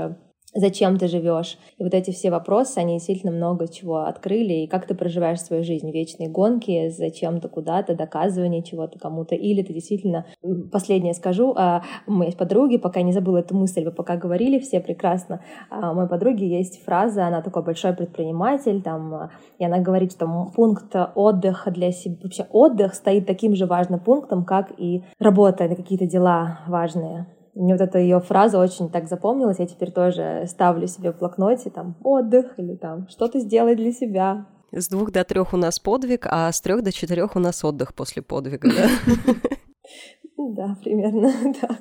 зачем 0.55 0.97
ты 0.97 1.07
живешь. 1.07 1.57
И 1.77 1.83
вот 1.83 1.93
эти 1.93 2.11
все 2.11 2.31
вопросы, 2.31 2.77
они 2.77 2.93
действительно 2.93 3.31
много 3.31 3.67
чего 3.67 4.05
открыли. 4.05 4.53
И 4.53 4.67
как 4.67 4.87
ты 4.87 4.95
проживаешь 4.95 5.41
свою 5.41 5.63
жизнь? 5.63 5.91
Вечные 5.91 6.29
гонки, 6.29 6.89
зачем-то 6.89 7.49
куда-то, 7.49 7.95
доказывание 7.95 8.63
чего-то 8.63 8.97
кому-то. 8.97 9.35
Или 9.35 9.61
ты 9.61 9.73
действительно... 9.73 10.25
Последнее 10.71 11.13
скажу. 11.13 11.53
А, 11.57 11.83
моей 12.07 12.35
подруги, 12.35 12.77
пока 12.77 13.01
не 13.01 13.11
забыла 13.11 13.39
эту 13.39 13.55
мысль, 13.55 13.83
вы 13.83 13.91
пока 13.91 14.15
говорили 14.15 14.59
все 14.59 14.79
прекрасно, 14.79 15.41
а, 15.69 15.91
у 15.91 15.95
моей 15.95 16.09
подруги 16.09 16.43
есть 16.45 16.83
фраза, 16.83 17.27
она 17.27 17.41
такой 17.41 17.63
большой 17.63 17.93
предприниматель, 17.93 18.81
там, 18.81 19.29
и 19.59 19.65
она 19.65 19.79
говорит, 19.79 20.13
что 20.13 20.51
пункт 20.55 20.95
отдыха 21.15 21.71
для 21.71 21.91
себя... 21.91 22.15
Вообще 22.23 22.45
отдых 22.49 22.93
стоит 22.95 23.25
таким 23.25 23.55
же 23.55 23.65
важным 23.65 23.99
пунктом, 23.99 24.45
как 24.45 24.71
и 24.77 25.03
работа 25.19 25.67
какие-то 25.67 26.05
дела 26.05 26.61
важные. 26.67 27.27
Мне 27.55 27.73
вот 27.73 27.81
эта 27.81 27.99
ее 27.99 28.19
фраза 28.19 28.59
очень 28.59 28.89
так 28.89 29.07
запомнилась. 29.07 29.59
Я 29.59 29.65
теперь 29.65 29.91
тоже 29.91 30.43
ставлю 30.47 30.87
себе 30.87 31.13
в 31.13 31.19
блокноте 31.19 31.69
там 31.69 31.95
отдых 32.03 32.59
или 32.59 32.75
там 32.75 33.07
что-то 33.07 33.39
сделать 33.39 33.77
для 33.77 33.93
себя. 33.93 34.45
С 34.71 34.89
двух 34.89 35.11
до 35.11 35.23
трех 35.23 35.53
у 35.53 35.57
нас 35.57 35.79
подвиг, 35.79 36.27
а 36.29 36.51
с 36.51 36.59
трех 36.59 36.83
до 36.83 36.91
четырех 36.91 37.37
у 37.37 37.39
нас 37.39 37.63
отдых 37.63 37.93
после 37.93 38.21
подвига, 38.21 38.69
да? 38.69 38.89
Да, 40.37 40.77
примерно 40.83 41.31
так. 41.61 41.79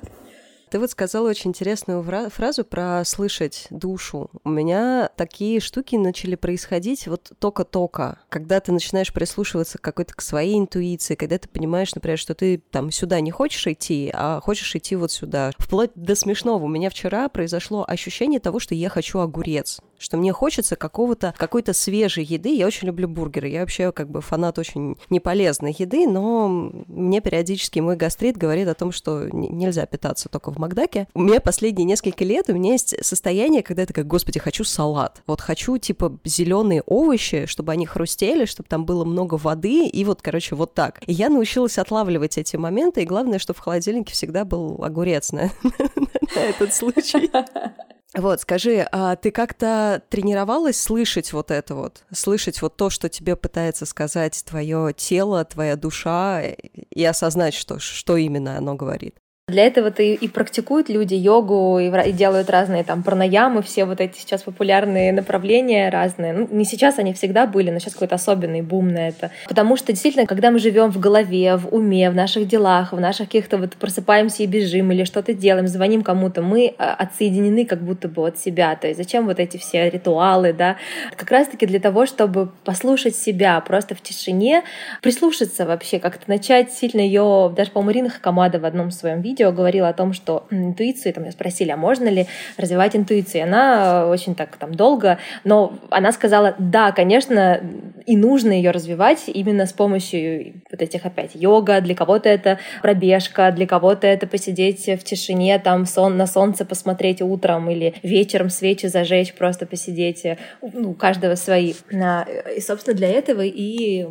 Ты 0.75 0.79
вот 0.79 0.91
сказала 0.91 1.29
очень 1.29 1.51
интересную 1.51 2.03
фразу 2.29 2.65
про 2.65 3.05
слышать 3.05 3.67
душу. 3.69 4.29
У 4.43 4.49
меня 4.49 5.09
такие 5.15 5.61
штуки 5.61 5.95
начали 5.95 6.35
происходить 6.35 7.07
вот 7.07 7.31
только-только, 7.39 8.19
когда 8.27 8.59
ты 8.59 8.73
начинаешь 8.73 9.13
прислушиваться 9.13 9.77
какой-то 9.77 10.13
к 10.13 10.19
своей 10.19 10.59
интуиции, 10.59 11.15
когда 11.15 11.37
ты 11.37 11.47
понимаешь, 11.47 11.95
например, 11.95 12.19
что 12.19 12.35
ты 12.35 12.61
там 12.71 12.91
сюда 12.91 13.21
не 13.21 13.31
хочешь 13.31 13.65
идти, 13.67 14.11
а 14.13 14.41
хочешь 14.41 14.75
идти 14.75 14.97
вот 14.97 15.13
сюда. 15.13 15.51
Вплоть 15.57 15.91
до 15.95 16.13
смешного. 16.13 16.65
У 16.65 16.67
меня 16.67 16.89
вчера 16.89 17.29
произошло 17.29 17.85
ощущение 17.87 18.41
того, 18.41 18.59
что 18.59 18.75
я 18.75 18.89
хочу 18.89 19.19
огурец 19.19 19.79
что 20.05 20.17
мне 20.17 20.31
хочется 20.31 20.75
какого-то, 20.75 21.33
какой-то 21.35 21.73
свежей 21.73 22.23
еды. 22.23 22.55
Я 22.55 22.67
очень 22.67 22.87
люблю 22.87 23.07
бургеры. 23.07 23.49
Я 23.49 23.61
вообще 23.61 23.91
как 23.91 24.09
бы 24.09 24.21
фанат 24.21 24.59
очень 24.59 24.97
неполезной 25.09 25.75
еды, 25.77 26.07
но 26.07 26.47
мне 26.47 27.21
периодически 27.21 27.79
мой 27.79 27.95
гастрит 27.95 28.37
говорит 28.37 28.67
о 28.67 28.75
том, 28.75 28.91
что 28.91 29.27
нельзя 29.31 29.85
питаться 29.87 30.29
только 30.29 30.51
в 30.51 30.59
Макдаке. 30.59 31.07
У 31.15 31.21
меня 31.21 31.41
последние 31.41 31.85
несколько 31.85 32.23
лет 32.23 32.49
у 32.49 32.53
меня 32.53 32.73
есть 32.73 33.03
состояние, 33.03 33.63
когда 33.63 33.81
я 33.81 33.87
такая, 33.87 34.05
господи, 34.05 34.39
хочу 34.39 34.63
салат. 34.63 35.23
Вот 35.25 35.41
хочу, 35.41 35.79
типа, 35.79 36.19
зеленые 36.23 36.83
овощи, 36.85 37.47
чтобы 37.47 37.71
они 37.71 37.87
хрустели, 37.87 38.45
чтобы 38.45 38.69
там 38.69 38.85
было 38.85 39.05
много 39.05 39.35
воды, 39.35 39.87
и 39.87 40.05
вот, 40.05 40.21
короче, 40.21 40.53
вот 40.53 40.75
так. 40.75 41.01
И 41.07 41.13
я 41.13 41.29
научилась 41.29 41.79
отлавливать 41.79 42.37
эти 42.37 42.57
моменты, 42.57 43.01
и 43.01 43.05
главное, 43.05 43.39
что 43.39 43.55
в 43.55 43.59
холодильнике 43.59 44.13
всегда 44.13 44.45
был 44.45 44.83
огурец 44.83 45.31
на, 45.31 45.49
этот 46.35 46.73
случай. 46.75 47.31
Вот, 48.13 48.41
скажи, 48.41 48.87
а 48.91 49.15
ты 49.15 49.31
как-то 49.31 50.01
тренировалась 50.09 50.79
слышать 50.79 51.33
вот 51.33 51.51
это 51.51 51.75
вот, 51.75 52.05
слышать 52.13 52.61
вот 52.61 52.77
то, 52.77 52.89
что 52.89 53.09
тебе 53.09 53.35
пытается 53.35 53.85
сказать 53.85 54.41
твое 54.45 54.93
тело, 54.95 55.43
твоя 55.43 55.75
душа, 55.75 56.41
и 56.43 57.03
осознать, 57.03 57.53
что, 57.53 57.79
что 57.79 58.15
именно 58.15 58.57
оно 58.57 58.75
говорит? 58.75 59.17
Для 59.47 59.67
этого-то 59.67 60.01
и, 60.01 60.15
и 60.15 60.27
практикуют 60.27 60.89
люди 60.89 61.13
йогу, 61.13 61.77
и, 61.77 62.09
и 62.09 62.11
делают 62.13 62.49
разные 62.49 62.83
там 62.83 63.03
пранаямы, 63.03 63.61
все 63.61 63.85
вот 63.85 64.01
эти 64.01 64.17
сейчас 64.17 64.41
популярные 64.41 65.13
направления 65.13 65.89
разные. 65.89 66.33
Ну, 66.33 66.47
не 66.49 66.65
сейчас 66.65 66.97
они 66.97 67.13
всегда 67.13 67.45
были, 67.45 67.69
но 67.69 67.77
сейчас 67.77 67.93
какой-то 67.93 68.15
особенный 68.15 68.63
бум 68.63 68.87
на 68.87 69.07
это. 69.07 69.29
Потому 69.47 69.77
что 69.77 69.93
действительно, 69.93 70.25
когда 70.25 70.49
мы 70.49 70.57
живем 70.57 70.89
в 70.89 70.99
голове, 70.99 71.57
в 71.57 71.71
уме, 71.71 72.09
в 72.09 72.15
наших 72.15 72.47
делах, 72.47 72.91
в 72.91 72.99
наших 72.99 73.27
каких-то 73.27 73.59
вот 73.59 73.75
просыпаемся 73.75 74.41
и 74.41 74.47
бежим 74.47 74.91
или 74.91 75.03
что-то 75.03 75.35
делаем, 75.35 75.67
звоним 75.67 76.01
кому-то, 76.01 76.41
мы 76.41 76.73
а, 76.79 76.95
отсоединены 76.95 77.65
как 77.65 77.83
будто 77.83 78.07
бы 78.07 78.27
от 78.27 78.39
себя. 78.39 78.75
То 78.75 78.87
есть 78.87 78.97
зачем 78.97 79.27
вот 79.27 79.39
эти 79.39 79.57
все 79.57 79.91
ритуалы, 79.91 80.53
да? 80.53 80.77
Как 81.15 81.29
раз-таки 81.29 81.67
для 81.67 81.79
того, 81.79 82.07
чтобы 82.07 82.49
послушать 82.63 83.15
себя 83.15 83.61
просто 83.61 83.93
в 83.93 84.01
тишине, 84.01 84.63
прислушаться 85.03 85.67
вообще, 85.67 85.99
как-то 85.99 86.27
начать 86.27 86.73
сильно 86.73 87.01
ее, 87.01 87.53
даже, 87.55 87.69
по-моему, 87.69 87.91
Ирина 87.91 88.09
Хакамада 88.09 88.57
в 88.57 88.65
одном 88.65 88.89
своем 88.89 89.21
видео 89.21 89.34
видео 89.35 89.51
говорила 89.51 89.89
о 89.89 89.93
том, 89.93 90.13
что 90.13 90.47
интуицию, 90.49 91.13
там, 91.13 91.23
меня 91.23 91.33
спросили, 91.33 91.69
а 91.69 91.77
можно 91.77 92.07
ли 92.07 92.25
развивать 92.57 92.95
интуицию? 92.95 93.43
Она 93.43 94.07
очень 94.07 94.33
так 94.33 94.55
там 94.55 94.73
долго, 94.73 95.19
но 95.43 95.73
она 95.89 96.13
сказала, 96.13 96.55
да, 96.57 96.93
конечно, 96.93 97.59
и 98.05 98.15
нужно 98.15 98.53
ее 98.53 98.71
развивать 98.71 99.23
именно 99.27 99.65
с 99.65 99.73
помощью 99.73 100.53
вот 100.71 100.81
этих 100.81 101.05
опять 101.05 101.31
йога, 101.33 101.81
для 101.81 101.95
кого-то 101.95 102.29
это 102.29 102.59
пробежка, 102.81 103.51
для 103.51 103.67
кого-то 103.67 104.07
это 104.07 104.25
посидеть 104.25 104.87
в 104.87 105.03
тишине, 105.03 105.59
там 105.59 105.85
сон, 105.85 106.15
на 106.15 106.27
солнце 106.27 106.63
посмотреть 106.63 107.21
утром 107.21 107.69
или 107.69 107.95
вечером 108.03 108.49
свечи 108.49 108.85
зажечь, 108.85 109.33
просто 109.33 109.65
посидеть, 109.65 110.23
ну, 110.61 110.91
у 110.91 110.93
каждого 110.93 111.35
свои. 111.35 111.73
И, 111.91 112.61
собственно, 112.61 112.95
для 112.95 113.09
этого 113.09 113.41
и 113.41 114.07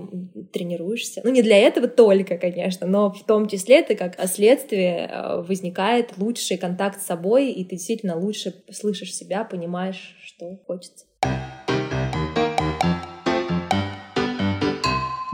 тренируешься. 0.53 1.23
Ну, 1.25 1.31
не 1.31 1.43
для 1.43 1.57
этого 1.57 1.89
только, 1.89 2.37
конечно, 2.37 2.87
но 2.87 3.11
в 3.11 3.25
том 3.25 3.49
числе 3.49 3.81
это 3.81 3.95
как 3.95 4.17
следствие 4.29 5.09
э, 5.11 5.14
возникает 5.47 6.17
лучший 6.19 6.57
контакт 6.57 7.01
с 7.01 7.07
собой, 7.07 7.51
и 7.51 7.65
ты 7.65 7.77
действительно 7.77 8.17
лучше 8.17 8.55
слышишь 8.71 9.15
себя, 9.15 9.45
понимаешь, 9.45 10.17
что 10.25 10.59
хочется. 10.67 11.07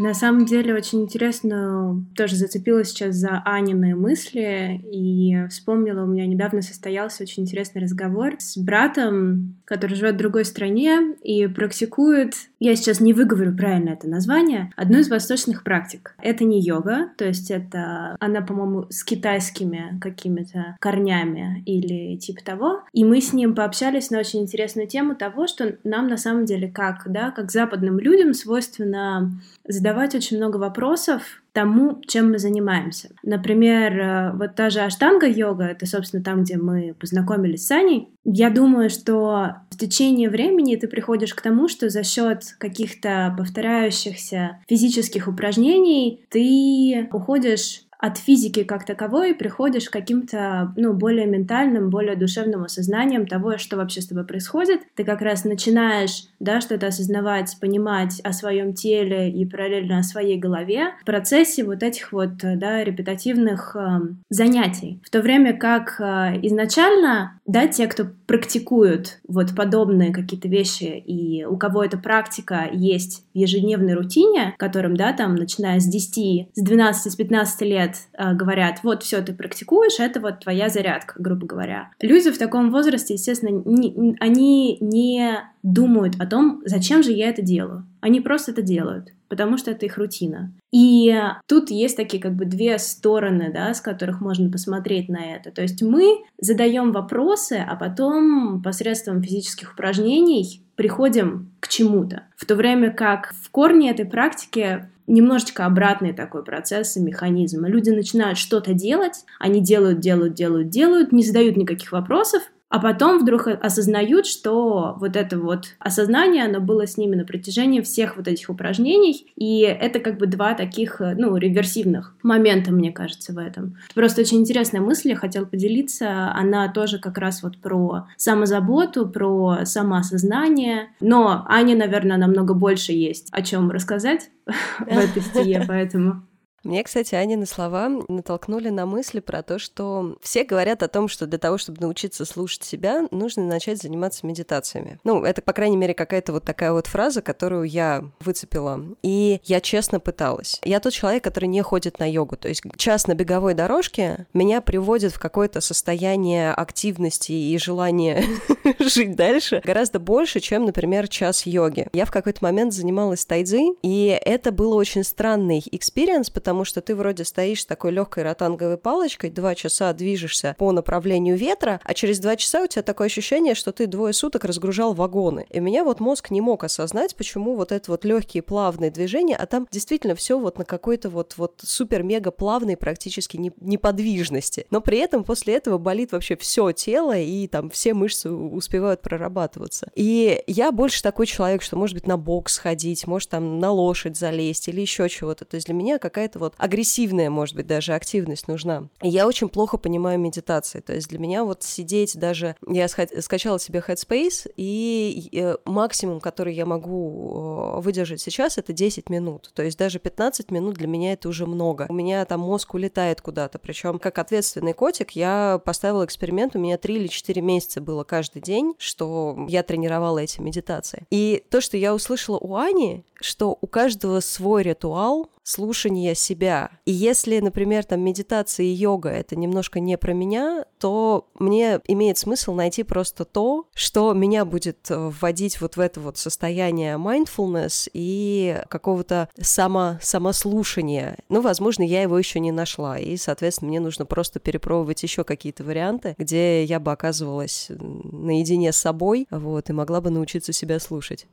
На 0.01 0.15
самом 0.15 0.47
деле 0.47 0.75
очень 0.75 1.03
интересно, 1.03 2.07
тоже 2.17 2.35
зацепилась 2.35 2.89
сейчас 2.89 3.17
за 3.17 3.43
Анины 3.45 3.95
мысли 3.95 4.81
и 4.91 5.47
вспомнила, 5.49 6.05
у 6.05 6.07
меня 6.07 6.27
недавно 6.27 6.63
состоялся 6.63 7.23
очень 7.23 7.43
интересный 7.43 7.83
разговор 7.83 8.37
с 8.39 8.57
братом, 8.57 9.60
который 9.71 9.95
живет 9.95 10.17
в 10.17 10.19
другой 10.19 10.45
стране 10.45 11.15
и 11.23 11.47
практикует, 11.47 12.35
я 12.59 12.75
сейчас 12.75 12.99
не 13.00 13.12
выговорю 13.12 13.57
правильно 13.57 13.91
это 13.91 14.09
название, 14.09 14.73
одну 14.77 14.99
из 14.99 15.09
восточных 15.09 15.62
практик. 15.62 16.17
Это 16.21 16.45
не 16.45 16.61
йога, 16.61 17.11
то 17.17 17.25
есть 17.25 17.53
это 17.53 18.17
она, 18.19 18.41
по-моему, 18.41 18.87
с 18.91 19.05
китайскими 19.05 19.97
какими-то 20.00 20.77
корнями 20.81 21.62
или 21.67 22.17
типа 22.17 22.45
того. 22.45 22.83
И 22.93 23.05
мы 23.05 23.21
с 23.21 23.33
ним 23.33 23.55
пообщались 23.55 24.11
на 24.11 24.19
очень 24.19 24.41
интересную 24.41 24.89
тему 24.89 25.15
того, 25.15 25.47
что 25.47 25.77
нам 25.85 26.09
на 26.09 26.17
самом 26.17 26.47
деле 26.47 26.69
как, 26.69 27.05
да, 27.07 27.31
как 27.31 27.53
западным 27.53 28.00
людям 28.00 28.35
свойственно 28.35 29.31
задавать 29.69 30.17
очень 30.17 30.37
много 30.39 30.57
вопросов 30.57 31.40
тому, 31.52 32.00
чем 32.07 32.30
мы 32.33 32.38
занимаемся. 32.38 33.11
Например, 33.23 33.99
э, 33.99 34.33
вот 34.37 34.54
та 34.54 34.71
же 34.71 34.80
аштанга-йога, 34.80 35.64
это, 35.64 35.87
собственно, 35.87 36.23
там, 36.23 36.42
где 36.42 36.57
мы 36.57 36.95
познакомились 36.99 37.66
с 37.66 37.71
Аней. 37.71 38.09
Я 38.25 38.50
думаю, 38.50 38.90
что 38.90 39.57
в 39.71 39.76
течение 39.76 40.28
времени 40.28 40.76
ты 40.76 40.88
приходишь 40.88 41.35
к 41.35 41.40
тому, 41.40 41.69
что 41.69 41.88
за 41.88 42.02
счет 42.02 42.45
каких-то 42.59 43.35
повторяющихся 43.37 44.59
физических 44.69 45.28
упражнений 45.28 46.25
ты 46.28 47.09
уходишь 47.12 47.83
от 48.00 48.19
физики 48.19 48.64
как 48.64 48.87
таковой 48.87 49.35
приходишь 49.35 49.88
к 49.88 49.92
каким-то, 49.92 50.73
ну, 50.76 50.95
более 50.95 51.26
ментальным, 51.26 51.90
более 51.90 52.16
душевным 52.16 52.64
осознанием 52.64 53.26
того, 53.26 53.59
что 53.59 53.76
вообще 53.76 54.00
с 54.00 54.07
тобой 54.09 54.25
происходит. 54.25 54.80
Ты 54.95 55.04
как 55.04 55.21
раз 55.21 55.45
начинаешь, 55.45 56.25
да, 56.40 56.61
что-то 56.61 56.88
осознавать, 56.88 57.57
понимать 57.61 58.21
о 58.25 58.33
своем 58.33 58.75
теле 58.75 59.30
и 59.30 59.45
параллельно 59.45 59.99
о 59.99 60.02
своей 60.02 60.38
голове 60.38 60.95
в 61.02 61.04
процессе 61.04 61.64
вот 61.64 61.83
этих 61.83 62.12
вот, 62.12 62.38
да, 62.38 62.83
репетативных 62.83 63.76
э, 63.76 64.00
занятий. 64.30 65.00
В 65.04 65.11
то 65.11 65.21
время 65.21 65.57
как 65.57 66.00
э, 66.00 66.40
изначально, 66.42 67.38
да, 67.47 67.66
те, 67.66 67.87
кто 67.87 68.07
практикуют 68.26 69.19
вот 69.26 69.54
подобные 69.57 70.12
какие-то 70.12 70.49
вещи, 70.49 70.85
и 70.85 71.45
у 71.45 71.57
кого 71.57 71.85
эта 71.85 71.99
практика 71.99 72.69
есть 72.73 73.25
в 73.35 73.38
ежедневной 73.38 73.95
рутине, 73.95 74.54
которым, 74.57 74.97
да, 74.97 75.12
там, 75.12 75.35
начиная 75.35 75.80
с 75.80 75.87
10, 75.87 76.49
с 76.54 76.62
12, 76.62 77.12
с 77.12 77.16
15 77.16 77.61
лет, 77.62 77.90
лет 77.91 77.97
э, 78.15 78.35
говорят, 78.35 78.81
вот 78.83 79.03
все, 79.03 79.21
ты 79.23 79.33
практикуешь, 79.33 79.99
это 79.99 80.21
вот 80.21 80.41
твоя 80.41 80.69
зарядка, 80.69 81.15
грубо 81.19 81.47
говоря. 81.47 81.91
Люди 82.01 82.31
в 82.31 82.39
таком 82.39 82.71
возрасте, 82.71 83.15
естественно, 83.15 83.63
не, 83.65 84.17
они 84.21 84.79
не 84.81 85.43
думают 85.63 86.15
о 86.19 86.27
том, 86.27 86.63
зачем 86.65 87.03
же 87.03 87.13
я 87.13 87.29
это 87.29 87.43
делаю. 87.43 87.87
Они 88.01 88.21
просто 88.21 88.53
это 88.53 88.63
делают, 88.63 89.13
потому 89.29 89.59
что 89.59 89.71
это 89.71 89.85
их 89.85 89.99
рутина. 89.99 90.53
И 90.73 91.15
тут 91.47 91.71
есть 91.71 91.97
такие 91.97 92.23
как 92.23 92.35
бы 92.35 92.47
две 92.47 92.79
стороны, 92.79 93.53
да, 93.53 93.75
с 93.75 93.81
которых 93.81 94.23
можно 94.23 94.51
посмотреть 94.51 95.11
на 95.11 95.35
это. 95.35 95.51
То 95.51 95.61
есть 95.61 95.83
мы 95.83 96.25
задаем 96.41 96.93
вопросы, 96.93 97.63
а 97.67 97.77
потом 97.77 98.63
посредством 98.63 99.23
физических 99.23 99.75
упражнений 99.75 100.63
приходим 100.76 101.50
чему-то. 101.71 102.25
В 102.37 102.45
то 102.45 102.56
время 102.56 102.91
как 102.91 103.33
в 103.43 103.50
корне 103.50 103.91
этой 103.91 104.04
практики 104.04 104.89
немножечко 105.06 105.67
обратный 105.67 106.13
такой 106.13 106.45
процесс 106.45 106.97
и 106.97 107.00
механизм. 107.00 107.65
Люди 107.65 107.91
начинают 107.91 108.39
что-то 108.39 108.75
делать, 108.75 109.25
они 109.39 109.61
делают, 109.61 110.00
делают, 110.00 110.35
делают, 110.35 110.69
делают, 110.69 111.13
не 111.13 111.25
задают 111.25 111.56
никаких 111.56 111.93
вопросов, 111.93 112.43
а 112.71 112.78
потом 112.78 113.19
вдруг 113.19 113.49
осознают, 113.49 114.26
что 114.26 114.97
вот 114.99 115.17
это 115.17 115.39
вот 115.39 115.75
осознание, 115.80 116.45
оно 116.45 116.61
было 116.61 116.87
с 116.87 116.97
ними 116.97 117.17
на 117.17 117.25
протяжении 117.25 117.80
всех 117.80 118.17
вот 118.17 118.28
этих 118.28 118.49
упражнений, 118.49 119.26
и 119.37 119.63
это 119.63 119.99
как 119.99 120.19
бы 120.19 120.26
два 120.26 120.54
таких, 120.54 121.00
ну, 121.00 121.37
реверсивных 121.37 122.15
момента, 122.23 122.71
мне 122.71 122.93
кажется, 122.93 123.33
в 123.33 123.39
этом. 123.39 123.76
Просто 123.95 124.21
очень 124.21 124.39
интересная 124.39 124.80
мысль, 124.80 125.09
я 125.11 125.17
хотела 125.17 125.45
поделиться, 125.45 126.33
она 126.33 126.69
тоже 126.69 127.00
как 127.00 127.19
раз 127.19 127.43
вот 127.43 127.59
про 127.59 128.06
самозаботу, 128.17 129.09
про 129.09 129.65
самоосознание, 129.65 130.91
но 131.00 131.45
Ане, 131.49 131.75
наверное, 131.75 132.19
намного 132.19 132.54
больше 132.54 132.93
есть 132.93 133.28
о 133.33 133.43
чем 133.43 133.71
рассказать 133.73 134.30
в 134.78 134.87
этой 134.87 135.23
статье, 135.23 135.65
поэтому 135.67 136.23
мне, 136.63 136.85
кстати, 136.85 137.15
Анины 137.15 137.47
слова 137.47 137.91
натолкнули 138.09 138.69
на 138.69 138.87
мысли 138.87 139.21
про 139.21 139.43
то, 139.43 139.59
что 139.59 140.17
все 140.21 140.45
говорят 140.45 140.83
о 140.83 140.89
том, 140.89 141.09
что 141.09 141.27
для 141.27 141.39
того, 141.39 141.59
чтобы 141.59 141.81
научиться 141.81 142.25
слушать 142.25 142.65
себя, 142.65 143.07
нужно 143.11 143.45
начать 143.45 143.81
заниматься 143.81 144.27
медитациями. 144.27 144.99
Ну, 145.05 145.25
это, 145.25 145.43
по 145.43 145.53
крайней 145.53 145.77
мере, 145.77 145.95
какая-то 145.95 146.33
вот 146.33 146.45
такая 146.45 146.73
вот 146.73 146.87
фраза, 146.87 147.23
которую 147.23 147.65
я 147.65 148.05
выцепила. 148.21 148.81
И 149.03 149.41
я 149.45 149.61
честно 149.61 150.01
пыталась. 150.01 150.61
Я 150.65 150.81
тот 150.81 150.93
человек, 150.93 151.25
который 151.25 151.47
не 151.47 151.63
ходит 151.63 151.99
на 151.99 152.11
йогу. 152.11 152.37
То 152.37 152.49
есть 152.49 152.63
час 152.77 153.07
на 153.07 153.15
беговой 153.15 153.55
дорожке 153.55 154.27
меня 154.35 154.61
приводит 154.61 155.13
в 155.13 155.19
какое-то 155.19 155.61
состояние 155.61 156.53
активности 156.53 157.33
и 157.33 157.57
желания 157.59 158.25
жить 158.79 159.17
дальше 159.17 159.63
гораздо 159.65 159.99
больше, 159.99 160.41
чем, 160.41 160.65
например, 160.65 161.09
час 161.09 161.47
йоги. 161.47 161.89
Я 161.93 162.05
в 162.05 162.11
какой-то 162.11 162.43
момент 162.43 162.73
занималась 162.73 163.25
тайцзи, 163.25 163.77
и 163.83 164.21
это 164.25 164.53
был 164.53 164.73
очень 164.73 165.05
странный 165.05 165.63
experience, 165.71 166.30
потому 166.31 166.50
потому 166.50 166.65
что 166.65 166.80
ты 166.80 166.97
вроде 166.97 167.25
стоишь 167.25 167.65
такой 167.65 167.93
легкой 167.93 168.25
ротанговой 168.25 168.76
палочкой, 168.76 169.30
два 169.30 169.54
часа 169.54 169.93
движешься 169.93 170.56
по 170.58 170.73
направлению 170.73 171.36
ветра, 171.36 171.80
а 171.84 171.95
через 171.95 172.19
два 172.19 172.34
часа 172.34 172.65
у 172.65 172.67
тебя 172.67 172.82
такое 172.82 173.06
ощущение, 173.06 173.54
что 173.54 173.71
ты 173.71 173.86
двое 173.86 174.13
суток 174.13 174.45
разгружал 174.45 174.93
вагоны. 174.93 175.47
И 175.49 175.60
меня 175.60 175.84
вот 175.84 176.00
мозг 176.00 176.32
не 176.32 176.41
мог 176.41 176.65
осознать, 176.65 177.15
почему 177.15 177.54
вот 177.54 177.71
это 177.71 177.89
вот 177.89 178.04
легкие 178.04 178.43
плавные 178.43 178.91
движения, 178.91 179.36
а 179.36 179.47
там 179.47 179.69
действительно 179.71 180.17
все 180.17 180.41
вот 180.41 180.58
на 180.58 180.65
какой-то 180.65 181.08
вот, 181.08 181.34
вот 181.36 181.60
супер-мега 181.63 182.32
плавной 182.32 182.76
практически 182.76 183.36
неподвижности. 183.36 184.67
Но 184.71 184.80
при 184.80 184.99
этом 184.99 185.23
после 185.23 185.54
этого 185.54 185.78
болит 185.78 186.10
вообще 186.10 186.36
все 186.36 186.73
тело, 186.73 187.17
и 187.17 187.47
там 187.47 187.71
все 187.71 187.95
мышцы 187.95 188.28
успевают 188.28 189.02
прорабатываться. 189.02 189.89
И 189.95 190.43
я 190.49 190.73
больше 190.73 191.00
такой 191.00 191.26
человек, 191.26 191.63
что 191.63 191.76
может 191.76 191.95
быть 191.95 192.08
на 192.08 192.17
бокс 192.17 192.58
ходить, 192.58 193.06
может 193.06 193.28
там 193.28 193.60
на 193.60 193.71
лошадь 193.71 194.17
залезть 194.17 194.67
или 194.67 194.80
еще 194.80 195.08
чего-то. 195.08 195.45
То 195.45 195.54
есть 195.54 195.69
для 195.69 195.75
меня 195.76 196.00
какая-то 196.00 196.40
вот 196.41 196.55
агрессивная, 196.59 197.31
может 197.31 197.55
быть, 197.55 197.67
даже 197.67 197.95
активность 197.95 198.49
нужна. 198.49 198.89
Я 199.00 199.26
очень 199.26 199.49
плохо 199.49 199.76
понимаю 199.76 200.19
медитации. 200.19 200.81
То 200.81 200.95
есть 200.95 201.09
для 201.09 201.19
меня 201.19 201.45
вот 201.45 201.63
сидеть 201.63 202.19
даже... 202.19 202.57
Я 202.67 202.89
скачала 202.89 203.61
себе 203.61 203.83
Headspace, 203.87 204.50
и 204.57 205.29
э, 205.33 205.57
максимум, 205.65 206.21
который 206.21 206.55
я 206.55 206.67
могу 206.67 207.76
э, 207.76 207.81
выдержать 207.81 208.21
сейчас, 208.21 208.59
это 208.59 208.73
10 208.73 209.09
минут. 209.11 209.50
То 209.55 209.63
есть 209.63 209.79
даже 209.79 209.99
15 209.99 210.50
минут 210.50 210.75
для 210.75 210.89
меня 210.89 211.13
это 211.13 211.29
уже 211.29 211.47
много. 211.47 211.87
У 211.89 211.93
меня 211.93 212.25
там 212.25 212.41
мозг 212.41 212.75
улетает 212.75 213.21
куда-то. 213.21 213.59
Причем 213.59 213.99
как 213.99 214.19
ответственный 214.19 214.73
котик 214.73 215.13
я 215.13 215.61
поставила 215.65 216.05
эксперимент, 216.05 216.57
у 216.57 216.59
меня 216.59 216.79
3 216.79 216.95
или 216.97 217.07
4 217.07 217.41
месяца 217.43 217.81
было 217.81 218.05
каждый 218.05 218.43
день, 218.43 218.75
что 218.79 219.47
я 219.49 219.63
тренировала 219.63 220.19
эти 220.19 220.41
медитации. 220.41 221.07
И 221.11 221.45
то, 221.50 221.61
что 221.61 221.76
я 221.76 221.95
услышала 221.95 222.39
у 222.39 222.57
Ани, 222.57 223.05
что 223.21 223.57
у 223.61 223.67
каждого 223.67 224.21
свой 224.21 224.63
ритуал 224.63 225.31
слушания 225.50 226.15
себя. 226.15 226.71
И 226.84 226.93
если, 226.93 227.41
например, 227.41 227.84
там 227.84 228.00
медитация 228.00 228.67
и 228.67 228.71
йога— 228.71 229.08
это 229.10 229.36
немножко 229.36 229.80
не 229.80 229.99
про 229.99 230.13
меня, 230.13 230.65
то 230.78 231.28
мне 231.39 231.80
имеет 231.89 232.19
смысл 232.19 232.54
найти 232.54 232.82
просто 232.84 233.25
то, 233.25 233.67
что 233.75 234.13
меня 234.13 234.45
будет 234.45 234.91
э, 234.91 234.97
вводить 234.97 235.60
вот 235.60 235.76
в 235.76 235.80
это 235.80 236.00
вот 236.00 236.19
состояние 236.19 236.97
mindfulness 236.97 237.91
и 237.93 238.63
какого-то 238.69 239.28
само, 239.41 239.99
самослушания. 240.00 241.19
Ну, 241.28 241.41
возможно, 241.41 241.82
я 241.82 242.02
его 242.02 242.19
еще 242.19 242.41
не 242.41 242.52
нашла, 242.52 242.99
и, 242.99 243.17
соответственно, 243.17 243.71
мне 243.71 243.80
нужно 243.80 244.06
просто 244.06 244.39
перепробовать 244.39 245.02
еще 245.02 245.25
какие-то 245.25 245.65
варианты, 245.65 246.15
где 246.17 246.63
я 246.65 246.78
бы 246.78 246.93
оказывалась 246.93 247.67
наедине 247.71 248.73
с 248.73 248.76
собой, 248.76 249.26
вот, 249.30 249.69
и 249.69 249.73
могла 249.73 250.00
бы 250.00 250.10
научиться 250.10 250.52
себя 250.52 250.78
слушать. 250.78 251.26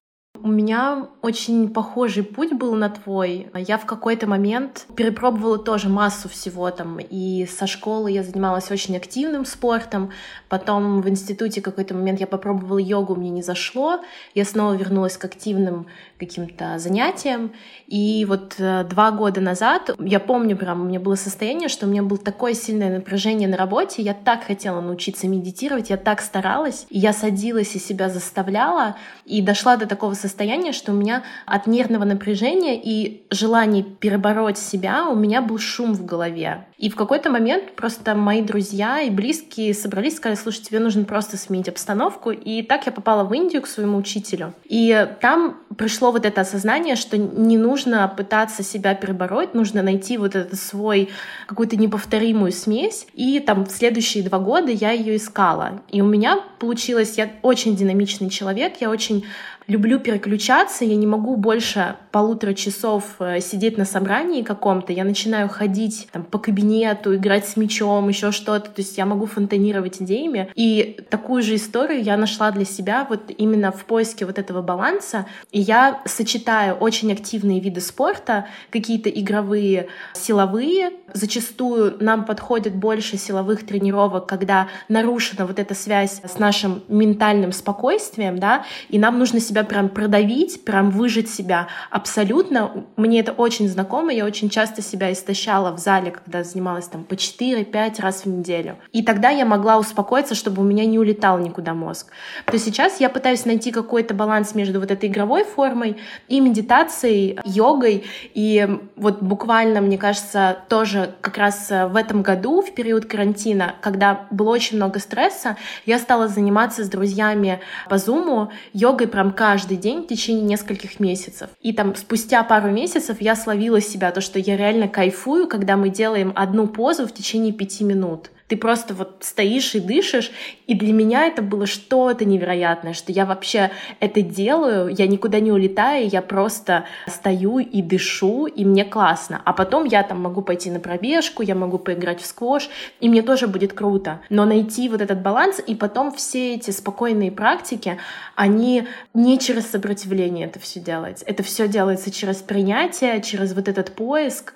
У 0.44 0.48
меня 0.50 1.08
очень 1.22 1.70
похожий 1.70 2.24
путь 2.24 2.54
был 2.54 2.76
на 2.76 2.90
твой. 2.90 3.50
Я 3.54 3.78
в 3.78 3.86
какой-то 3.86 4.28
момент 4.28 4.86
перепробовала 4.96 5.58
тоже 5.58 5.90
массу 5.90 6.30
всего 6.30 6.70
там. 6.72 7.00
И 7.00 7.46
со 7.46 7.68
школы 7.68 8.12
я 8.12 8.24
занималась 8.24 8.72
очень 8.72 8.98
активным 8.98 9.46
спортом. 9.46 10.12
Потом 10.50 11.02
в 11.02 11.10
институте 11.10 11.62
какой-то 11.62 11.94
момент 11.94 12.20
я 12.20 12.28
попробовала 12.28 12.78
йогу, 12.78 13.16
мне 13.16 13.30
не 13.30 13.42
зашло. 13.42 14.02
Я 14.34 14.46
снова 14.46 14.74
вернулась 14.74 15.18
к 15.18 15.26
активным 15.26 15.88
каким-то 16.20 16.80
занятиям. 16.80 17.52
И 17.88 18.26
вот 18.26 18.56
э, 18.58 18.84
два 18.84 19.12
года 19.12 19.42
назад, 19.42 19.92
я 20.00 20.20
помню 20.20 20.58
прям, 20.58 20.82
у 20.82 20.86
меня 20.86 21.00
было 21.00 21.16
состояние, 21.16 21.70
что 21.70 21.86
у 21.86 21.90
меня 21.90 22.04
было 22.04 22.20
такое 22.20 22.54
сильное 22.54 22.96
напряжение 22.98 23.48
на 23.48 23.58
работе, 23.58 24.02
я 24.02 24.14
так 24.14 24.44
хотела 24.44 24.82
научиться 24.82 25.28
медитировать, 25.28 25.90
я 25.90 25.98
так 25.98 26.22
старалась, 26.22 26.86
и 26.90 27.00
я 27.00 27.14
садилась 27.14 27.76
и 27.76 27.80
себя 27.80 28.10
заставляла, 28.10 28.98
и 29.26 29.42
дошла 29.42 29.78
до 29.78 29.86
такого 29.86 30.14
состояния, 30.14 30.27
что 30.74 30.92
у 30.92 30.96
меня 30.96 31.24
от 31.46 31.68
нервного 31.68 32.06
напряжения 32.06 32.80
и 32.82 33.24
желания 33.32 33.84
перебороть 33.84 34.58
себя 34.58 35.08
у 35.08 35.16
меня 35.16 35.42
был 35.42 35.60
шум 35.60 35.94
в 35.94 36.06
голове. 36.06 36.66
И 36.78 36.90
в 36.92 36.96
какой-то 36.96 37.32
момент 37.32 37.76
просто 37.76 38.14
мои 38.14 38.42
друзья 38.42 39.02
и 39.02 39.10
близкие 39.10 39.74
собрались 39.74 40.14
и 40.14 40.18
сказали, 40.18 40.38
слушай, 40.38 40.62
тебе 40.62 40.80
нужно 40.80 41.06
просто 41.06 41.36
сменить 41.36 41.68
обстановку. 41.68 42.30
И 42.30 42.62
так 42.62 42.86
я 42.86 42.92
попала 42.92 43.24
в 43.24 43.34
Индию 43.34 43.64
к 43.64 43.68
своему 43.68 43.98
учителю. 43.98 44.54
И 44.66 45.08
там 45.20 45.58
пришло 45.76 46.12
вот 46.12 46.26
это 46.26 46.42
осознание, 46.42 46.96
что 46.96 47.18
не 47.18 47.58
нужно 47.58 48.08
пытаться 48.08 48.62
себя 48.62 48.94
перебороть, 48.94 49.56
нужно 49.56 49.82
найти 49.82 50.18
вот 50.18 50.36
этот 50.36 50.60
свой, 50.60 51.10
какую-то 51.48 51.78
неповторимую 51.78 52.52
смесь. 52.52 53.08
И 53.14 53.40
там 53.40 53.66
в 53.66 53.72
следующие 53.72 54.24
два 54.24 54.38
года 54.38 54.72
я 54.72 54.92
ее 54.92 55.16
искала. 55.16 55.82
И 55.90 56.02
у 56.02 56.06
меня 56.06 56.40
получилось, 56.60 57.18
я 57.18 57.32
очень 57.42 57.76
динамичный 57.76 58.30
человек, 58.30 58.76
я 58.82 58.92
очень 58.92 59.26
люблю 59.68 60.00
переключаться, 60.00 60.86
я 60.86 60.96
не 60.96 61.08
могу 61.08 61.36
больше 61.36 61.96
полутора 62.18 62.56
часов 62.56 63.04
э, 63.20 63.40
сидеть 63.42 63.78
на 63.78 63.86
собрании 63.86 64.42
каком-то, 64.42 64.92
я 64.92 65.04
начинаю 65.04 65.48
ходить 65.50 66.08
там, 66.12 66.24
по 66.24 66.40
кабинету, 66.40 67.16
играть 67.16 67.48
с 67.48 67.58
мячом, 67.58 68.10
еще 68.10 68.32
что-то, 68.32 68.72
то 68.72 68.82
есть 68.82 68.98
я 68.98 69.06
могу 69.06 69.28
фонтанировать 69.28 70.02
идеями. 70.02 70.50
И 70.56 71.00
такую 71.12 71.44
же 71.44 71.54
историю 71.54 72.02
я 72.02 72.18
нашла 72.18 72.50
для 72.50 72.66
себя 72.66 73.06
вот 73.08 73.30
именно 73.38 73.72
в 73.72 73.86
поиске 73.86 74.26
вот 74.26 74.40
этого 74.40 74.64
баланса. 74.64 75.28
И 75.52 75.62
я 75.62 76.02
сочетаю 76.06 76.74
очень 76.74 77.12
активные 77.12 77.60
виды 77.60 77.82
спорта, 77.82 78.48
какие-то 78.72 79.12
игровые, 79.12 79.88
силовые. 80.14 80.94
Зачастую 81.14 81.98
нам 82.00 82.26
подходит 82.26 82.74
больше 82.74 83.18
силовых 83.18 83.64
тренировок, 83.64 84.26
когда 84.26 84.70
нарушена 84.90 85.46
вот 85.46 85.60
эта 85.60 85.76
связь 85.76 86.20
с 86.24 86.40
нашим 86.40 86.82
ментальным 86.88 87.52
спокойствием, 87.52 88.40
да, 88.40 88.66
и 88.90 88.98
нам 88.98 89.20
нужно 89.20 89.40
себя 89.40 89.64
прям 89.64 89.90
продавить, 89.90 90.66
прям 90.66 90.90
выжить 90.90 91.30
себя 91.30 91.68
абсолютно. 92.08 92.86
Мне 92.96 93.20
это 93.20 93.34
очень 93.34 93.68
знакомо, 93.68 94.14
я 94.14 94.24
очень 94.24 94.50
часто 94.50 94.82
себя 94.82 95.12
истощала 95.12 95.72
в 95.76 95.80
зале, 95.80 96.12
когда 96.12 96.44
занималась 96.44 96.88
там 96.88 97.04
по 97.04 97.16
4-5 97.16 98.02
раз 98.02 98.24
в 98.24 98.30
неделю. 98.30 98.78
И 98.94 99.04
тогда 99.04 99.30
я 99.30 99.46
могла 99.46 99.78
успокоиться, 99.78 100.34
чтобы 100.34 100.62
у 100.62 100.66
меня 100.66 100.86
не 100.86 100.98
улетал 100.98 101.38
никуда 101.38 101.74
мозг. 101.74 102.08
То 102.46 102.58
сейчас 102.58 103.02
я 103.02 103.10
пытаюсь 103.10 103.46
найти 103.46 103.72
какой-то 103.72 104.14
баланс 104.14 104.56
между 104.56 104.80
вот 104.80 104.90
этой 104.90 105.10
игровой 105.10 105.44
формой 105.44 105.98
и 106.30 106.40
медитацией, 106.40 107.40
йогой. 107.44 108.06
И 108.34 108.66
вот 108.96 109.22
буквально, 109.22 109.82
мне 109.82 109.98
кажется, 109.98 110.60
тоже 110.70 111.14
как 111.20 111.38
раз 111.38 111.70
в 111.70 111.96
этом 111.98 112.22
году, 112.22 112.62
в 112.62 112.74
период 112.74 113.06
карантина, 113.06 113.76
когда 113.82 114.28
было 114.32 114.50
очень 114.52 114.78
много 114.78 115.00
стресса, 115.00 115.58
я 115.86 116.00
стала 116.00 116.30
заниматься 116.30 116.86
с 116.86 116.90
друзьями 116.90 117.60
по 117.90 117.98
зуму 117.98 118.50
йогой 118.72 119.08
прям 119.08 119.34
каждый 119.34 119.76
день 119.76 120.04
в 120.04 120.08
течение 120.08 120.44
нескольких 120.44 121.02
месяцев. 121.02 121.50
И 121.62 121.74
там 121.74 121.97
спустя 121.98 122.44
пару 122.44 122.70
месяцев 122.70 123.22
я 123.22 123.36
словила 123.36 123.82
себя, 123.82 124.12
то, 124.12 124.22
что 124.22 124.40
я 124.40 124.58
реально 124.58 124.88
кайфую, 124.88 125.48
когда 125.48 125.78
мы 125.78 125.90
делаем 125.90 126.34
одну 126.36 126.68
позу 126.68 127.08
в 127.08 127.14
течение 127.14 127.54
пяти 127.54 127.84
минут. 127.84 128.32
Ты 128.48 128.56
просто 128.56 128.94
вот 128.94 129.18
стоишь 129.22 129.76
и 129.76 129.80
дышишь, 129.80 130.32
и 130.68 130.74
для 130.74 130.94
меня 130.94 131.28
это 131.28 131.42
было 131.42 131.66
что-то 131.66 132.24
невероятное, 132.24 132.94
что 132.94 133.12
я 133.12 133.26
вообще 133.26 133.72
это 134.00 134.22
делаю, 134.22 134.88
я 134.88 135.06
никуда 135.06 135.42
не 135.42 135.52
улетаю, 135.52 136.08
я 136.08 136.22
просто 136.22 136.86
стою 137.08 137.60
и 137.60 137.82
дышу, 137.82 138.46
и 138.46 138.64
мне 138.64 138.86
классно. 138.86 139.42
А 139.44 139.52
потом 139.52 139.84
я 139.84 140.02
там 140.04 140.22
могу 140.22 140.42
пойти 140.42 140.72
на 140.72 140.80
пробежку, 140.80 141.44
я 141.44 141.56
могу 141.56 141.78
поиграть 141.78 142.22
в 142.22 142.26
сквош, 142.26 142.70
и 143.02 143.10
мне 143.10 143.22
тоже 143.22 143.48
будет 143.48 143.74
круто. 143.74 144.22
Но 144.30 144.46
найти 144.46 144.88
вот 144.88 145.02
этот 145.02 145.22
баланс, 145.22 145.62
и 145.66 145.76
потом 145.76 146.14
все 146.14 146.56
эти 146.56 146.72
спокойные 146.72 147.32
практики, 147.32 147.98
они 148.36 148.88
не 149.14 149.40
через 149.40 149.68
сопротивление 149.70 150.48
это 150.48 150.60
все 150.60 150.80
делается. 150.80 151.26
Это 151.26 151.44
все 151.44 151.68
делается 151.68 152.12
через 152.12 152.38
принятие, 152.38 153.22
через 153.22 153.54
вот 153.54 153.68
этот 153.68 153.94
поиск. 153.94 154.54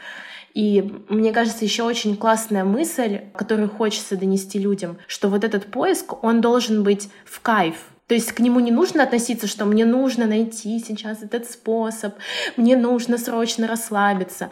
И 0.54 1.04
мне 1.10 1.32
кажется, 1.32 1.64
еще 1.66 1.84
очень 1.84 2.18
классная 2.18 2.64
мысль, 2.64 3.22
которую 3.36 3.70
хочется 3.70 4.18
донести 4.18 4.60
людям, 4.60 4.98
что 5.08 5.30
вот 5.30 5.44
этот 5.44 5.66
поиск, 5.66 6.24
он 6.24 6.42
должен 6.42 6.84
быть 6.84 7.10
в 7.26 7.40
кайф. 7.42 7.76
То 8.08 8.16
есть 8.16 8.34
к 8.34 8.40
нему 8.40 8.60
не 8.60 8.72
нужно 8.72 9.04
относиться, 9.04 9.48
что 9.48 9.64
мне 9.64 9.86
нужно 9.86 10.26
найти 10.26 10.84
сейчас 10.86 11.24
этот 11.24 11.50
способ, 11.50 12.16
мне 12.58 12.76
нужно 12.76 13.18
срочно 13.18 13.68
расслабиться. 13.68 14.50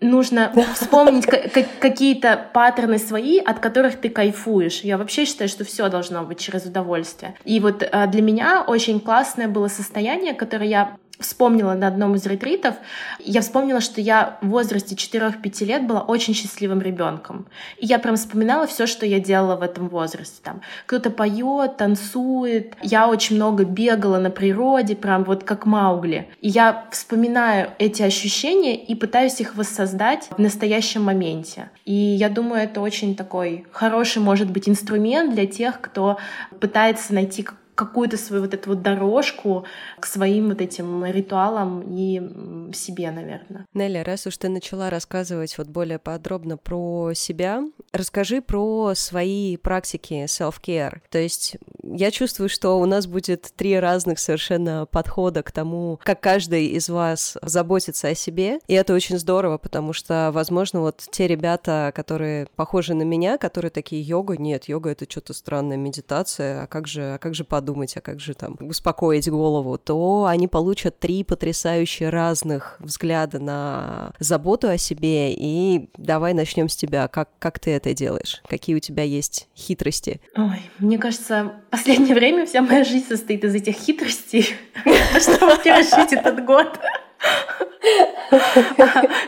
Нужно 0.00 0.52
вспомнить 0.74 1.26
какие-то 1.26 2.50
паттерны 2.52 2.98
свои, 2.98 3.38
от 3.38 3.58
которых 3.58 4.00
ты 4.00 4.08
кайфуешь. 4.08 4.82
Я 4.82 4.98
вообще 4.98 5.24
считаю, 5.24 5.48
что 5.48 5.64
все 5.64 5.88
должно 5.88 6.22
быть 6.22 6.38
через 6.38 6.64
удовольствие. 6.64 7.34
И 7.44 7.58
вот 7.58 7.88
а, 7.90 8.06
для 8.06 8.22
меня 8.22 8.64
очень 8.66 9.00
классное 9.00 9.48
было 9.48 9.68
состояние, 9.68 10.34
которое 10.34 10.68
я 10.68 10.96
вспомнила 11.22 11.74
на 11.74 11.88
одном 11.88 12.14
из 12.14 12.26
ретритов, 12.26 12.74
я 13.18 13.40
вспомнила, 13.40 13.80
что 13.80 14.00
я 14.00 14.38
в 14.42 14.48
возрасте 14.48 14.94
4-5 14.94 15.64
лет 15.64 15.86
была 15.86 16.00
очень 16.00 16.34
счастливым 16.34 16.80
ребенком. 16.80 17.46
И 17.78 17.86
я 17.86 17.98
прям 17.98 18.16
вспоминала 18.16 18.66
все, 18.66 18.86
что 18.86 19.06
я 19.06 19.20
делала 19.20 19.56
в 19.56 19.62
этом 19.62 19.88
возрасте. 19.88 20.40
Там 20.42 20.60
кто-то 20.86 21.10
поет, 21.10 21.76
танцует. 21.76 22.74
Я 22.82 23.08
очень 23.08 23.36
много 23.36 23.64
бегала 23.64 24.18
на 24.18 24.30
природе, 24.30 24.96
прям 24.96 25.24
вот 25.24 25.44
как 25.44 25.66
Маугли. 25.66 26.28
И 26.40 26.48
я 26.48 26.86
вспоминаю 26.90 27.70
эти 27.78 28.02
ощущения 28.02 28.76
и 28.76 28.94
пытаюсь 28.94 29.40
их 29.40 29.54
воссоздать 29.54 30.28
в 30.30 30.38
настоящем 30.38 31.02
моменте. 31.02 31.70
И 31.84 31.94
я 31.94 32.28
думаю, 32.28 32.62
это 32.62 32.80
очень 32.80 33.16
такой 33.16 33.66
хороший, 33.72 34.22
может 34.22 34.50
быть, 34.50 34.68
инструмент 34.68 35.34
для 35.34 35.46
тех, 35.46 35.80
кто 35.80 36.18
пытается 36.60 37.14
найти 37.14 37.42
какую-то 37.74 38.16
свою 38.16 38.42
вот 38.42 38.54
эту 38.54 38.70
вот 38.70 38.82
дорожку 38.82 39.64
к 39.98 40.06
своим 40.06 40.48
вот 40.48 40.60
этим 40.60 41.04
ритуалам 41.06 41.82
и 41.88 42.72
себе, 42.74 43.10
наверное. 43.10 43.66
Нелли, 43.74 43.98
раз 43.98 44.26
уж 44.26 44.36
ты 44.36 44.48
начала 44.48 44.90
рассказывать 44.90 45.56
вот 45.58 45.68
более 45.68 45.98
подробно 45.98 46.56
про 46.56 47.12
себя, 47.14 47.62
расскажи 47.92 48.42
про 48.42 48.92
свои 48.94 49.56
практики 49.56 50.24
self-care. 50.26 51.00
То 51.10 51.18
есть 51.18 51.56
я 51.82 52.10
чувствую, 52.10 52.48
что 52.48 52.78
у 52.78 52.86
нас 52.86 53.06
будет 53.06 53.52
три 53.56 53.78
разных 53.78 54.18
совершенно 54.18 54.86
подхода 54.86 55.42
к 55.42 55.50
тому, 55.50 55.98
как 56.02 56.20
каждый 56.20 56.66
из 56.66 56.88
вас 56.88 57.38
заботится 57.42 58.08
о 58.08 58.14
себе, 58.14 58.60
и 58.68 58.74
это 58.74 58.94
очень 58.94 59.18
здорово, 59.18 59.58
потому 59.58 59.92
что, 59.92 60.30
возможно, 60.32 60.80
вот 60.80 61.02
те 61.10 61.26
ребята, 61.26 61.92
которые 61.94 62.46
похожи 62.54 62.94
на 62.94 63.02
меня, 63.02 63.38
которые 63.38 63.70
такие 63.70 64.02
йога, 64.02 64.36
нет, 64.36 64.64
йога 64.64 64.90
это 64.90 65.06
что-то 65.08 65.32
странная 65.32 65.76
медитация, 65.76 66.62
а 66.62 66.66
как 66.66 66.86
же, 66.86 67.14
а 67.14 67.18
как 67.18 67.34
же 67.34 67.44
подумать 67.44 67.61
подумать, 67.62 67.96
а 67.96 68.00
как 68.00 68.18
же 68.18 68.34
там 68.34 68.56
успокоить 68.60 69.30
голову, 69.30 69.78
то 69.78 70.26
они 70.28 70.48
получат 70.48 70.98
три 70.98 71.22
потрясающе 71.22 72.08
разных 72.08 72.76
взгляда 72.80 73.38
на 73.38 74.12
заботу 74.18 74.68
о 74.68 74.76
себе. 74.76 75.32
И 75.32 75.88
давай 75.96 76.34
начнем 76.34 76.68
с 76.68 76.74
тебя. 76.74 77.06
Как, 77.06 77.28
как 77.38 77.60
ты 77.60 77.70
это 77.70 77.94
делаешь? 77.94 78.42
Какие 78.48 78.74
у 78.74 78.80
тебя 78.80 79.04
есть 79.04 79.48
хитрости? 79.56 80.20
Ой, 80.36 80.60
мне 80.80 80.98
кажется, 80.98 81.52
в 81.68 81.70
последнее 81.70 82.16
время 82.16 82.46
вся 82.46 82.62
моя 82.62 82.82
жизнь 82.82 83.06
состоит 83.06 83.44
из 83.44 83.54
этих 83.54 83.76
хитростей, 83.76 84.46
чтобы 85.20 85.56
пережить 85.62 86.12
этот 86.12 86.44
год. 86.44 86.80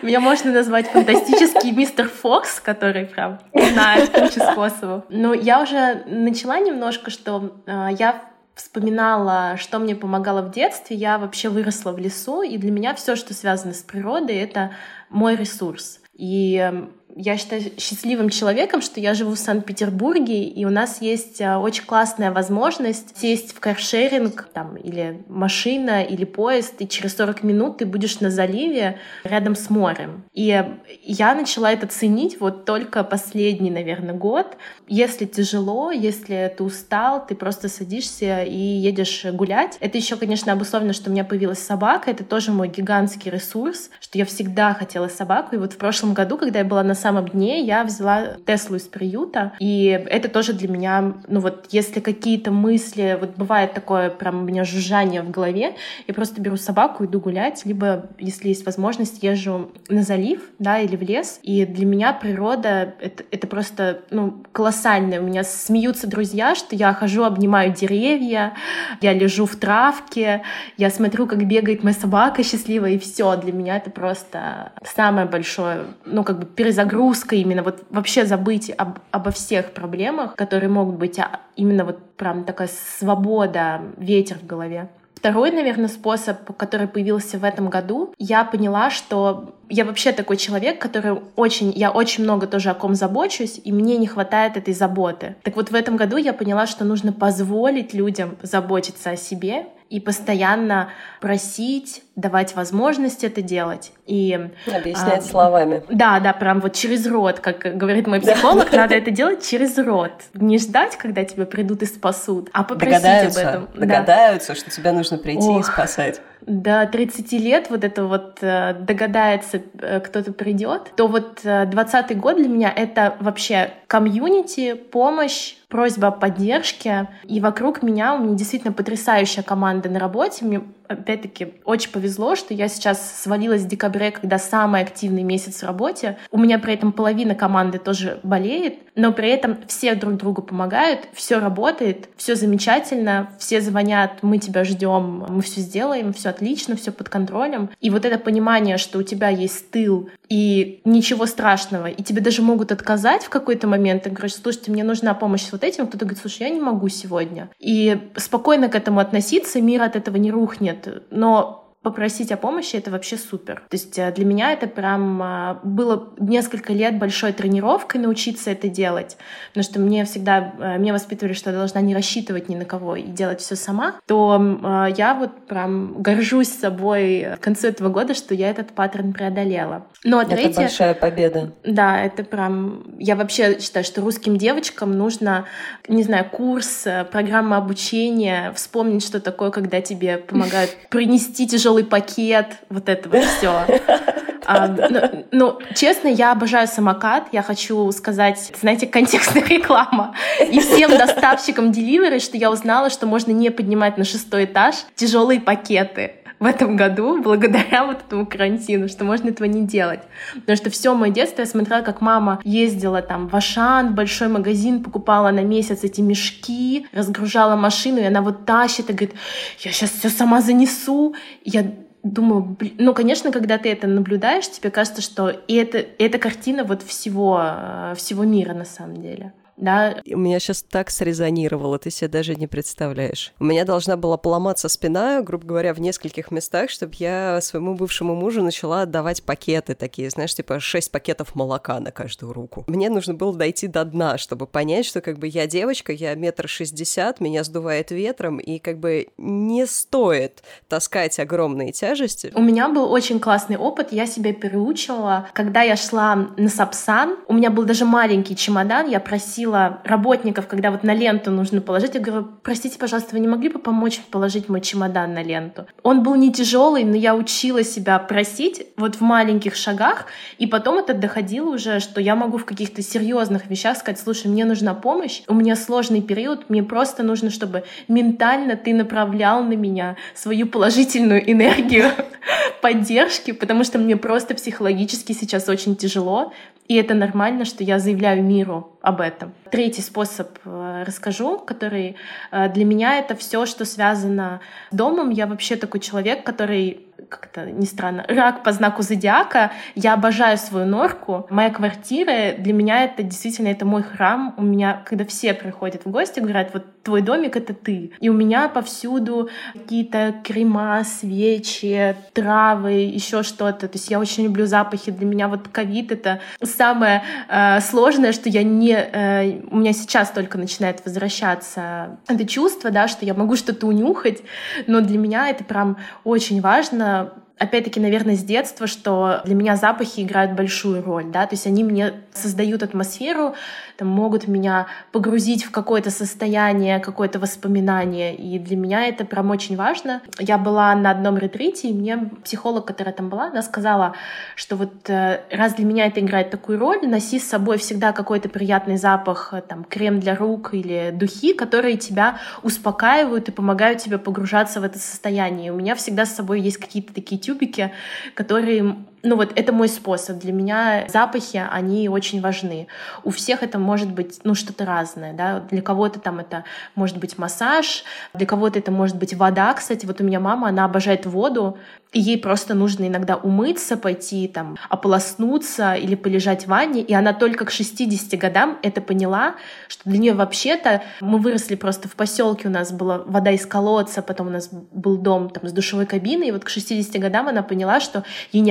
Меня 0.02 0.20
можно 0.20 0.52
назвать 0.52 0.88
фантастический 0.88 1.72
мистер 1.72 2.09
Фокс, 2.09 2.61
который 2.61 3.07
прям 3.07 3.40
знает 3.52 4.11
кучу 4.11 4.40
способов. 4.40 5.04
Но 5.09 5.35
я 5.35 5.61
уже 5.62 6.04
начала 6.07 6.59
немножко, 6.61 7.11
что 7.11 7.57
э, 7.66 7.88
я 7.98 8.22
вспоминала, 8.54 9.57
что 9.57 9.78
мне 9.78 9.96
помогало 9.96 10.42
в 10.42 10.50
детстве, 10.50 10.96
я 10.96 11.18
вообще 11.18 11.48
выросла 11.48 11.92
в 11.92 11.98
лесу, 11.98 12.42
и 12.42 12.57
для 12.57 12.70
меня 12.70 12.94
все, 12.94 13.16
что 13.16 13.35
связано 13.35 13.74
с 13.74 13.83
природой, 13.83 14.37
это 14.37 14.70
мой 15.11 15.37
ресурс. 15.37 16.00
И 16.14 16.72
я 17.16 17.37
считаю 17.37 17.62
счастливым 17.79 18.29
человеком, 18.29 18.83
что 18.83 19.00
я 19.00 19.14
живу 19.14 19.35
в 19.35 19.38
Санкт-Петербурге, 19.38 20.44
и 20.44 20.64
у 20.64 20.70
нас 20.70 21.00
есть 21.00 21.40
а, 21.40 21.59
очень 21.59 21.85
классная 21.85 22.33
возможность 22.33 23.16
сесть 23.16 23.55
в 23.55 23.61
каршеринг 23.61 24.48
там, 24.53 24.77
или 24.77 25.22
машина, 25.29 26.03
или 26.03 26.24
поезд, 26.24 26.74
и 26.81 26.88
через 26.88 27.16
40 27.16 27.42
минут 27.44 27.79
ты 27.79 27.87
будешь 27.87 28.20
на 28.20 28.31
заливе 28.31 28.98
рядом 29.22 29.55
с 29.55 29.70
морем. 29.70 30.24
И 30.33 30.64
я 31.03 31.35
начала 31.35 31.72
это 31.72 31.87
ценить 31.87 32.40
вот 32.40 32.64
только 32.64 33.05
последний, 33.05 33.70
наверное, 33.70 34.14
год. 34.14 34.57
Если 34.88 35.24
тяжело, 35.24 35.92
если 35.92 36.53
ты 36.57 36.64
устал, 36.64 37.24
ты 37.24 37.35
просто 37.35 37.68
садишься 37.68 38.42
и 38.42 38.57
едешь 38.57 39.24
гулять. 39.33 39.77
Это 39.81 39.98
еще, 39.98 40.16
конечно, 40.16 40.53
обусловлено, 40.53 40.92
что 40.92 41.11
у 41.11 41.12
меня 41.12 41.24
появилась 41.24 41.61
собака. 41.61 42.11
Это 42.11 42.24
тоже 42.24 42.50
мой 42.50 42.68
гигантский 42.68 43.31
ресурс, 43.31 43.90
что 44.00 44.18
я 44.18 44.24
всегда 44.24 44.74
хотела 44.74 45.09
собаку. 45.09 45.55
И 45.55 45.59
вот 45.59 45.74
в 45.74 45.77
прошлом 45.77 46.14
году, 46.14 46.37
когда 46.37 46.59
я 46.59 46.64
была 46.64 46.83
на 46.83 46.94
самом 47.04 47.28
дне, 47.28 47.60
я 47.60 47.84
взяла 47.84 48.38
Теслу 48.46 48.76
из 48.76 48.84
приюта. 48.84 49.52
И 49.58 49.88
это 50.10 50.30
тоже 50.30 50.54
для 50.54 50.68
меня, 50.68 51.12
ну 51.28 51.40
вот, 51.40 51.66
если 51.68 52.00
какие-то 52.00 52.50
мысли, 52.50 53.18
вот 53.20 53.36
бывает 53.36 53.74
такое 53.74 54.08
прям 54.08 54.42
у 54.42 54.44
меня 54.46 54.64
жужжание 54.64 55.20
в 55.20 55.30
голове, 55.30 55.74
я 56.08 56.14
просто 56.14 56.40
беру 56.40 56.56
собаку, 56.56 57.04
иду 57.04 57.20
гулять, 57.20 57.66
либо, 57.66 58.06
если 58.18 58.48
есть 58.48 58.64
возможность, 58.64 59.22
езжу 59.22 59.70
на 59.90 60.02
залив, 60.02 60.40
да, 60.58 60.78
или 60.78 60.96
в 60.96 61.02
лес. 61.02 61.40
И 61.42 61.66
для 61.66 61.84
меня 61.84 62.14
природа 62.14 62.94
это, 62.98 63.22
это 63.30 63.46
просто, 63.48 64.00
ну, 64.10 64.42
колоссальное. 64.52 65.20
У 65.20 65.24
меня 65.24 65.44
смеются 65.44 66.06
друзья, 66.06 66.54
что 66.54 66.74
я 66.74 66.94
хожу, 66.94 67.24
обнимаю 67.24 67.74
деревья, 67.74 68.54
я 69.02 69.12
лежу 69.12 69.44
в 69.44 69.56
травке, 69.56 70.42
я 70.78 70.88
смотрю, 70.88 71.26
как 71.26 71.46
бегает 71.46 71.84
моя 71.84 71.94
собака 71.94 72.42
счастливая, 72.42 72.92
и 72.92 72.98
все. 72.98 73.36
Для 73.36 73.52
меня 73.52 73.76
это 73.76 73.90
просто 73.90 74.72
самое 74.84 75.26
большое, 75.26 75.80
ну, 76.06 76.24
как 76.24 76.38
бы 76.38 76.46
перезагрузка 76.46 76.93
именно, 77.37 77.62
вот 77.62 77.85
вообще 77.90 78.24
забыть 78.24 78.70
об, 78.70 78.98
обо 79.11 79.30
всех 79.30 79.72
проблемах, 79.72 80.35
которые 80.37 80.70
могут 80.70 80.96
быть, 80.96 81.18
а 81.18 81.40
именно 81.57 81.85
вот 81.85 82.16
прям 82.16 82.44
такая 82.44 82.68
свобода, 82.98 83.83
ветер 83.96 84.38
в 84.38 84.46
голове. 84.46 84.88
Второй, 85.14 85.50
наверное, 85.52 85.88
способ, 85.88 86.54
который 86.59 86.87
появился 86.87 87.38
в 87.38 87.44
этом 87.44 87.70
году, 87.70 88.14
я 88.18 88.44
поняла, 88.44 88.90
что 88.90 89.54
я 89.70 89.87
вообще 89.87 90.12
такой 90.12 90.37
человек, 90.37 90.78
который 90.78 91.18
очень, 91.35 91.72
я 91.74 91.90
очень 91.90 92.24
много 92.24 92.46
тоже 92.46 92.68
о 92.68 92.74
ком 92.74 92.94
забочусь, 92.94 93.59
и 93.64 93.72
мне 93.72 93.96
не 93.96 94.07
хватает 94.07 94.59
этой 94.59 94.74
заботы. 94.74 95.37
Так 95.42 95.57
вот 95.57 95.70
в 95.70 95.74
этом 95.74 95.96
году 95.96 96.18
я 96.18 96.35
поняла, 96.35 96.66
что 96.66 96.85
нужно 96.85 97.11
позволить 97.11 97.94
людям 97.94 98.37
заботиться 98.42 99.11
о 99.11 99.16
себе 99.16 99.68
и 99.90 100.01
постоянно 100.01 100.90
просить, 101.20 102.03
давать 102.16 102.55
возможность 102.55 103.25
это 103.25 103.42
делать. 103.42 103.92
И, 104.07 104.51
Объяснять 104.66 105.20
а, 105.20 105.23
словами. 105.23 105.83
Да, 105.88 106.20
да, 106.20 106.33
прям 106.33 106.61
вот 106.61 106.73
через 106.75 107.07
рот, 107.07 107.40
как 107.40 107.77
говорит 107.77 108.07
мой 108.07 108.20
психолог, 108.20 108.73
надо 108.73 108.94
это 108.94 109.11
делать 109.11 109.47
через 109.47 109.79
рот. 109.79 110.12
Не 110.35 110.59
ждать, 110.59 110.97
когда 110.97 111.25
тебя 111.25 111.47
придут 111.47 111.83
и 111.83 111.87
спасут, 111.87 112.51
а 112.53 112.64
попросить 112.64 113.05
об 113.05 113.37
этом. 113.37 113.68
Догадаются, 113.75 114.55
что 114.55 114.70
тебе 114.70 114.92
нужно 114.92 115.18
прийти 115.18 115.59
и 115.59 115.62
спасать 115.62 116.20
до 116.46 116.87
30 116.87 117.33
лет 117.33 117.70
вот 117.70 117.85
это 117.85 118.04
вот 118.04 118.38
э, 118.40 118.74
догадается, 118.74 119.62
э, 119.80 120.00
кто-то 120.00 120.33
придет, 120.33 120.92
то 120.96 121.07
вот 121.07 121.40
20 121.42 122.11
э, 122.11 122.14
год 122.14 122.37
для 122.37 122.48
меня 122.48 122.72
это 122.74 123.16
вообще 123.20 123.70
комьюнити, 123.87 124.74
помощь, 124.74 125.54
просьба 125.68 126.09
о 126.09 126.11
поддержке. 126.11 127.09
И 127.24 127.40
вокруг 127.40 127.83
меня 127.83 128.14
у 128.14 128.18
меня 128.18 128.37
действительно 128.37 128.72
потрясающая 128.72 129.42
команда 129.42 129.88
на 129.88 129.98
работе. 129.98 130.44
Мне 130.44 130.62
опять-таки, 130.88 131.55
очень 131.64 131.90
повезло, 131.90 132.37
что 132.37 132.55
я 132.55 132.68
сейчас 132.68 133.23
свалилась 133.23 133.62
в 133.62 133.68
декабре, 133.68 134.11
когда 134.11 134.38
самый 134.38 134.83
активный 134.83 135.23
месяц 135.23 135.62
в 135.62 135.66
работе. 135.66 136.18
У 136.31 136.38
меня 136.38 136.59
при 136.59 136.75
этом 136.75 136.92
половина 136.92 137.35
команды 137.35 137.79
тоже 137.79 138.20
болеет, 138.23 138.79
но 138.94 139.12
при 139.12 139.31
этом 139.31 139.59
все 139.66 139.94
друг 139.94 140.14
другу 140.16 140.42
помогают, 140.42 141.09
все 141.12 141.38
работает, 141.38 142.09
все 142.16 142.35
замечательно, 142.37 143.31
все 143.38 143.61
звонят, 143.61 144.23
мы 144.23 144.38
тебя 144.38 144.64
ждем, 144.64 145.27
мы 145.29 145.42
все 145.42 145.61
сделаем, 145.61 146.12
все 146.12 146.31
отлично, 146.31 146.77
все 146.77 146.92
под 146.92 147.09
контролем. 147.09 147.70
И 147.81 147.90
вот 147.90 148.05
это 148.05 148.18
понимание, 148.18 148.79
что 148.79 148.99
у 148.99 149.03
тебя 149.03 149.29
есть 149.29 149.70
тыл, 149.70 150.09
и 150.29 150.81
ничего 150.85 151.27
страшного, 151.27 151.87
и 151.87 152.03
тебе 152.03 152.20
даже 152.20 152.42
могут 152.42 152.73
отказать 152.73 153.25
в 153.25 153.29
какой-то 153.29 153.66
момент, 153.66 154.05
ты 154.05 154.11
говоришь, 154.11 154.37
слушайте, 154.37 154.70
мне 154.70 154.83
нужна 154.83 155.14
помощь 155.14 155.42
с 155.42 155.53
вот 155.53 155.64
этим, 155.64 155.87
кто-то 155.87 156.07
говорит, 156.07 156.20
слушай, 156.20 156.42
я 156.42 156.49
не 156.49 156.61
могу 156.61 156.88
сегодня. 156.88 157.51
И 157.59 157.99
спокойно 158.16 158.68
к 158.68 158.75
этому 158.75 159.01
относиться, 159.01 159.61
мир 159.61 159.83
от 159.83 159.97
этого 159.97 160.16
не 160.16 160.31
рухнет, 160.31 160.73
но 161.10 161.63
попросить 161.85 162.33
о 162.33 162.37
помощи, 162.37 162.77
это 162.77 162.90
вообще 162.90 163.16
супер. 163.16 163.62
То 163.68 163.77
есть 163.77 163.99
э, 163.99 164.11
для 164.11 164.25
меня 164.25 164.53
это 164.53 164.66
прям 164.66 165.23
а, 165.23 165.61
было 165.62 166.14
несколько 166.18 166.73
лет 166.73 166.99
большой 166.99 167.33
тренировкой 167.33 168.01
научиться 168.01 168.51
это 168.51 168.68
делать, 168.68 169.16
потому 169.51 169.64
что 169.64 169.79
мне 169.79 170.05
всегда, 170.05 170.55
э, 170.59 170.79
меня 170.79 170.92
воспитывали, 170.94 171.35
что 171.35 171.51
я 171.51 171.57
должна 171.57 171.81
не 171.83 171.94
рассчитывать 171.94 172.49
ни 172.49 172.57
на 172.57 172.64
кого 172.64 172.97
и 172.97 173.03
делать 173.03 173.40
все 173.40 173.55
сама, 173.55 173.97
то 174.07 174.90
я 174.97 175.14
вот 175.14 175.47
прям 175.47 176.03
горжусь 176.03 176.49
собой 176.49 177.35
в 177.37 177.40
конце 177.40 177.68
этого 177.68 177.90
года, 177.90 178.14
что 178.14 178.35
я 178.35 178.51
этот 178.51 178.73
паттерн 178.73 179.12
преодолела. 179.12 179.87
Ну, 180.05 180.18
а 180.18 180.25
третье... 180.25 180.51
Это 180.51 180.61
большая 180.61 180.94
победа. 180.94 181.53
Да, 181.64 182.01
это 182.01 182.25
прям... 182.25 182.85
Я 182.99 183.16
вообще 183.16 183.59
считаю, 183.61 183.85
что 183.85 184.01
русским 184.01 184.37
девочкам 184.37 184.97
нужно, 184.97 185.47
не 185.88 186.03
знаю, 186.03 186.27
курс, 186.31 186.87
э, 186.87 187.05
программа 187.05 187.57
обучения, 187.57 188.53
вспомнить, 188.55 189.05
что 189.05 189.20
такое, 189.20 189.51
когда 189.51 189.81
тебе 189.81 190.18
помогают 190.18 190.77
принести 190.90 191.47
тяжелый 191.47 191.73
тяжелый 191.74 191.84
пакет, 191.84 192.56
вот 192.68 192.88
это 192.88 193.08
вот 193.08 193.24
все. 193.24 193.64
А, 194.46 194.68
ну, 194.68 195.24
ну, 195.32 195.58
честно, 195.74 196.06
я 196.06 196.30
обожаю 196.30 196.68
самокат. 196.68 197.28
Я 197.32 197.42
хочу 197.42 197.90
сказать, 197.92 198.52
знаете, 198.60 198.87
контекстная 198.87 199.42
реклама. 199.48 200.14
И 200.38 200.60
всем 200.60 200.90
доставщикам 200.90 201.72
деливеры, 201.72 202.18
что 202.18 202.37
я 202.37 202.50
узнала, 202.50 202.90
что 202.90 203.06
можно 203.06 203.30
не 203.30 203.48
поднимать 203.48 203.96
на 203.96 204.04
шестой 204.04 204.44
этаж 204.44 204.74
тяжелые 204.96 205.40
пакеты 205.40 206.16
в 206.44 206.46
этом 206.46 206.76
году 206.76 207.22
благодаря 207.22 207.87
вот 207.87 208.02
этому 208.07 208.26
карантину, 208.26 208.88
что 208.88 209.04
можно 209.04 209.30
этого 209.30 209.46
не 209.46 209.66
делать. 209.66 210.00
Потому 210.35 210.57
что 210.57 210.68
все 210.68 210.94
мое 210.94 211.11
детство 211.11 211.40
я 211.40 211.46
смотрела, 211.46 211.80
как 211.80 212.02
мама 212.02 212.38
ездила 212.44 213.00
там 213.00 213.28
в 213.28 213.35
Ашан, 213.35 213.94
большой 213.94 214.28
магазин, 214.28 214.85
покупала 214.85 215.30
на 215.30 215.42
месяц 215.42 215.85
эти 215.85 216.02
мешки, 216.02 216.87
разгружала 216.92 217.57
машину, 217.57 217.98
и 217.98 218.04
она 218.04 218.20
вот 218.20 218.44
тащит 218.44 218.90
и 218.90 218.92
говорит, 218.92 219.14
я 219.61 219.72
сейчас 219.72 219.90
все 219.90 220.11
сама 220.11 220.42
занесу. 220.42 221.14
И 221.44 221.50
я 221.50 221.72
думаю, 222.02 222.42
блин, 222.42 222.74
ну, 222.78 222.92
конечно, 222.92 223.33
когда 223.33 223.57
ты 223.57 223.72
это 223.72 223.87
наблюдаешь, 223.87 224.50
тебе 224.50 224.70
кажется, 224.70 225.00
что 225.00 225.30
и 225.30 225.54
это, 225.54 225.78
эта 225.98 226.18
картина 226.18 226.64
вот 226.64 226.83
всего, 226.83 227.40
э, 227.42 227.94
всего 227.96 228.24
мира 228.24 228.52
на 228.52 228.66
самом 228.66 229.00
деле 229.00 229.33
да. 229.56 230.02
У 230.06 230.18
меня 230.18 230.38
сейчас 230.40 230.62
так 230.62 230.90
срезонировало, 230.90 231.78
ты 231.78 231.90
себе 231.90 232.08
даже 232.08 232.34
не 232.34 232.46
представляешь. 232.46 233.32
У 233.38 233.44
меня 233.44 233.64
должна 233.64 233.96
была 233.96 234.16
поломаться 234.16 234.68
спина, 234.68 235.22
грубо 235.22 235.46
говоря, 235.46 235.74
в 235.74 235.80
нескольких 235.80 236.30
местах, 236.30 236.70
чтобы 236.70 236.94
я 236.98 237.40
своему 237.40 237.74
бывшему 237.74 238.14
мужу 238.14 238.42
начала 238.42 238.82
отдавать 238.82 239.22
пакеты 239.22 239.74
такие, 239.74 240.10
знаешь, 240.10 240.34
типа 240.34 240.60
6 240.60 240.90
пакетов 240.90 241.34
молока 241.34 241.78
на 241.80 241.90
каждую 241.90 242.32
руку. 242.32 242.64
Мне 242.66 242.90
нужно 242.90 243.14
было 243.14 243.34
дойти 243.34 243.68
до 243.68 243.84
дна, 243.84 244.18
чтобы 244.18 244.46
понять, 244.46 244.86
что 244.86 245.00
как 245.00 245.18
бы 245.18 245.26
я 245.26 245.46
девочка, 245.46 245.92
я 245.92 246.14
метр 246.14 246.48
шестьдесят, 246.48 247.20
меня 247.20 247.44
сдувает 247.44 247.90
ветром, 247.90 248.38
и 248.38 248.58
как 248.58 248.78
бы 248.78 249.08
не 249.16 249.66
стоит 249.66 250.42
таскать 250.68 251.18
огромные 251.18 251.72
тяжести. 251.72 252.32
У 252.34 252.42
меня 252.42 252.68
был 252.68 252.90
очень 252.90 253.20
классный 253.20 253.56
опыт, 253.56 253.92
я 253.92 254.06
себя 254.06 254.32
переучивала. 254.32 255.28
Когда 255.32 255.62
я 255.62 255.76
шла 255.76 256.14
на 256.36 256.48
Сапсан, 256.48 257.16
у 257.28 257.34
меня 257.34 257.50
был 257.50 257.64
даже 257.64 257.84
маленький 257.84 258.36
чемодан, 258.36 258.88
я 258.88 259.00
просила 259.00 259.43
просила 259.44 259.80
работников, 259.85 260.46
когда 260.46 260.70
вот 260.70 260.85
на 260.85 260.94
ленту 260.94 261.30
нужно 261.30 261.61
положить, 261.61 261.94
я 261.94 262.00
говорю, 262.00 262.28
простите, 262.42 262.78
пожалуйста, 262.78 263.11
вы 263.12 263.20
не 263.20 263.28
могли 263.28 263.48
бы 263.48 263.59
помочь 263.59 264.00
положить 264.11 264.48
мой 264.48 264.61
чемодан 264.61 265.12
на 265.12 265.22
ленту? 265.22 265.66
Он 265.83 266.02
был 266.02 266.14
не 266.14 266.33
тяжелый, 266.33 266.85
но 266.85 266.96
я 266.96 267.14
учила 267.14 267.62
себя 267.62 267.98
просить 267.98 268.66
вот 268.76 268.96
в 268.96 269.00
маленьких 269.00 269.54
шагах, 269.54 270.07
и 270.38 270.46
потом 270.46 270.78
это 270.78 270.94
доходило 270.94 271.50
уже, 271.54 271.80
что 271.80 272.00
я 272.00 272.16
могу 272.16 272.38
в 272.38 272.44
каких-то 272.44 272.83
серьезных 272.83 273.46
вещах 273.46 273.76
сказать, 273.76 274.00
слушай, 274.00 274.28
мне 274.28 274.44
нужна 274.44 274.74
помощь, 274.74 275.22
у 275.28 275.35
меня 275.35 275.57
сложный 275.57 276.00
период, 276.00 276.48
мне 276.48 276.62
просто 276.62 277.02
нужно, 277.02 277.30
чтобы 277.30 277.64
ментально 277.88 278.57
ты 278.57 278.72
направлял 278.72 279.44
на 279.44 279.54
меня 279.54 279.96
свою 280.14 280.46
положительную 280.46 281.30
энергию 281.30 281.90
поддержки, 282.62 283.33
потому 283.33 283.64
что 283.64 283.78
мне 283.78 283.96
просто 283.96 284.35
психологически 284.35 285.12
сейчас 285.12 285.48
очень 285.48 285.76
тяжело, 285.76 286.33
и 286.66 286.76
это 286.76 286.94
нормально, 286.94 287.44
что 287.44 287.62
я 287.62 287.78
заявляю 287.78 288.22
миру 288.22 288.73
об 288.85 289.01
этом. 289.01 289.33
Третий 289.51 289.81
способ 289.81 290.38
э, 290.44 290.85
расскажу, 290.87 291.38
который 291.38 291.97
э, 292.31 292.49
для 292.51 292.66
меня 292.66 292.99
это 292.99 293.16
все, 293.16 293.47
что 293.47 293.64
связано 293.64 294.40
с 294.70 294.77
домом. 294.77 295.09
Я 295.09 295.27
вообще 295.27 295.57
такой 295.57 295.81
человек, 295.81 296.23
который 296.23 296.87
как 297.09 297.28
это 297.33 297.50
не 297.50 297.66
странно, 297.66 298.04
рак 298.09 298.42
по 298.42 298.52
знаку 298.52 298.83
зодиака. 298.83 299.52
Я 299.74 299.94
обожаю 299.94 300.38
свою 300.38 300.66
норку. 300.66 301.26
Моя 301.30 301.50
квартира, 301.50 302.33
для 302.38 302.52
меня 302.52 302.85
это 302.85 303.02
действительно 303.02 303.48
это 303.48 303.64
мой 303.64 303.83
храм. 303.83 304.35
У 304.37 304.42
меня, 304.42 304.83
когда 304.85 305.04
все 305.04 305.35
приходят 305.35 305.85
в 305.85 305.90
гости, 305.90 306.20
говорят, 306.20 306.50
вот 306.52 306.64
твой 306.83 307.00
домик— 307.00 307.37
это 307.37 307.54
ты. 307.54 307.92
И 308.00 308.09
у 308.09 308.12
меня 308.12 308.48
повсюду 308.48 309.30
какие-то 309.54 310.14
крема, 310.22 310.85
свечи, 310.85 311.96
травы, 312.12 312.72
еще 312.72 313.22
что-то. 313.22 313.68
То 313.68 313.74
есть 313.74 313.90
я 313.90 313.98
очень 313.98 314.24
люблю 314.24 314.46
запахи. 314.46 314.90
Для 314.90 315.07
меня 315.07 315.28
вот 315.28 315.48
ковид— 315.48 315.92
это 315.92 316.20
самое 316.42 317.02
э, 317.28 317.61
сложное, 317.61 318.12
что 318.12 318.28
я 318.28 318.42
не... 318.42 318.72
Э, 318.72 319.40
у 319.50 319.57
меня 319.57 319.72
сейчас 319.72 320.11
только 320.11 320.37
начинает 320.38 320.85
возвращаться 320.85 321.98
это 322.07 322.26
чувство, 322.26 322.70
да, 322.70 322.87
что 322.87 323.04
я 323.04 323.14
могу 323.14 323.37
что-то 323.37 323.66
унюхать, 323.66 324.22
но 324.66 324.80
для 324.80 324.98
меня 324.98 325.28
это 325.28 325.44
прям 325.44 325.78
очень 326.04 326.40
важно 326.40 326.84
a 326.85 327.23
опять-таки, 327.38 327.81
наверное, 327.81 328.16
с 328.16 328.23
детства, 328.23 328.66
что 328.66 329.20
для 329.25 329.35
меня 329.35 329.57
запахи 329.57 330.01
играют 330.01 330.33
большую 330.33 330.83
роль, 330.85 331.07
да, 331.07 331.27
то 331.27 331.35
есть 331.35 331.47
они 331.47 331.64
мне 331.64 331.94
создают 332.12 332.62
атмосферу, 332.62 333.35
там, 333.77 333.88
могут 333.88 334.29
меня 334.29 334.68
погрузить 334.92 335.44
в 335.44 335.51
какое-то 335.51 335.90
состояние, 335.90 336.79
какое-то 336.79 337.18
воспоминание, 337.18 338.14
и 338.14 338.38
для 338.38 338.57
меня 338.57 338.87
это 338.87 339.05
прям 339.05 339.31
очень 339.31 339.57
важно. 339.57 340.01
Я 340.20 340.38
была 340.38 340.75
на 340.77 340.92
одном 340.92 341.18
ретрите, 341.18 341.68
и 341.68 341.73
мне 341.73 342.11
психолог, 342.23 342.66
которая 342.66 342.94
там 342.94 343.09
была, 343.09 343.27
она 343.27 343.42
сказала, 343.42 343.94
что 344.37 344.55
вот 344.55 344.88
э, 344.88 345.20
раз 345.31 345.55
для 345.55 345.64
меня 345.64 345.87
это 345.87 346.01
играет 346.01 346.31
такую 346.31 346.59
роль, 346.59 346.87
носи 346.87 347.18
с 347.18 347.29
собой 347.29 347.59
всегда 347.59 347.92
какой-то 347.92 348.29
приятный 348.29 348.77
запах, 348.77 349.31
э, 349.33 349.40
там, 349.40 349.64
крем 349.64 349.99
для 349.99 350.14
рук 350.14 350.55
или 350.55 350.90
духи, 350.92 351.35
которые 351.35 351.77
тебя 351.77 352.18
успокаивают 352.44 353.29
и 353.29 353.33
помогают 353.33 353.81
тебе 353.81 353.99
погружаться 353.99 354.61
в 354.61 354.64
это 354.64 354.79
состояние. 354.79 355.49
И 355.49 355.51
у 355.51 355.57
меня 355.57 355.75
всегда 355.75 356.07
с 356.07 356.14
собой 356.14 356.40
есть 356.40 356.59
какие-то 356.59 356.94
такие 356.94 357.20
тюбики, 357.24 357.72
которые 358.14 358.76
ну 359.04 359.16
вот 359.16 359.32
это 359.36 359.52
мой 359.52 359.68
способ. 359.68 360.18
Для 360.18 360.32
меня 360.32 360.86
запахи, 360.88 361.42
они 361.50 361.88
очень 361.88 362.20
важны. 362.20 362.66
У 363.04 363.10
всех 363.10 363.42
это 363.42 363.58
может 363.58 363.92
быть, 363.92 364.20
ну, 364.24 364.34
что-то 364.34 364.64
разное, 364.64 365.12
да. 365.12 365.40
Для 365.50 365.62
кого-то 365.62 366.00
там 366.00 366.18
это 366.18 366.44
может 366.74 366.96
быть 366.96 367.18
массаж, 367.18 367.84
для 368.14 368.26
кого-то 368.26 368.58
это 368.58 368.72
может 368.72 368.96
быть 368.96 369.14
вода, 369.14 369.52
кстати. 369.52 369.86
Вот 369.86 370.00
у 370.00 370.04
меня 370.04 370.20
мама, 370.20 370.48
она 370.48 370.64
обожает 370.64 371.06
воду, 371.06 371.58
и 371.94 372.00
ей 372.00 372.18
просто 372.18 372.54
нужно 372.54 372.88
иногда 372.88 373.16
умыться, 373.16 373.76
пойти 373.76 374.26
там 374.26 374.56
ополоснуться 374.68 375.74
или 375.74 375.94
полежать 375.94 376.44
в 376.44 376.48
ванне, 376.48 376.82
и 376.82 376.92
она 376.92 377.12
только 377.12 377.44
к 377.44 377.50
60 377.50 378.18
годам 378.18 378.58
это 378.62 378.80
поняла, 378.80 379.36
что 379.68 379.88
для 379.88 379.98
нее 379.98 380.14
вообще-то 380.14 380.82
мы 381.00 381.18
выросли 381.18 381.54
просто 381.54 381.88
в 381.88 381.94
поселке, 381.94 382.48
у 382.48 382.50
нас 382.50 382.72
была 382.72 382.98
вода 383.06 383.30
из 383.30 383.46
колодца, 383.46 384.02
потом 384.02 384.26
у 384.26 384.30
нас 384.30 384.48
был 384.50 384.96
дом 384.96 385.30
там 385.30 385.46
с 385.46 385.52
душевой 385.52 385.86
кабиной, 385.86 386.28
и 386.28 386.32
вот 386.32 386.44
к 386.44 386.48
60 386.48 387.00
годам 387.00 387.28
она 387.28 387.42
поняла, 387.42 387.78
что 387.78 388.02
ей 388.32 388.42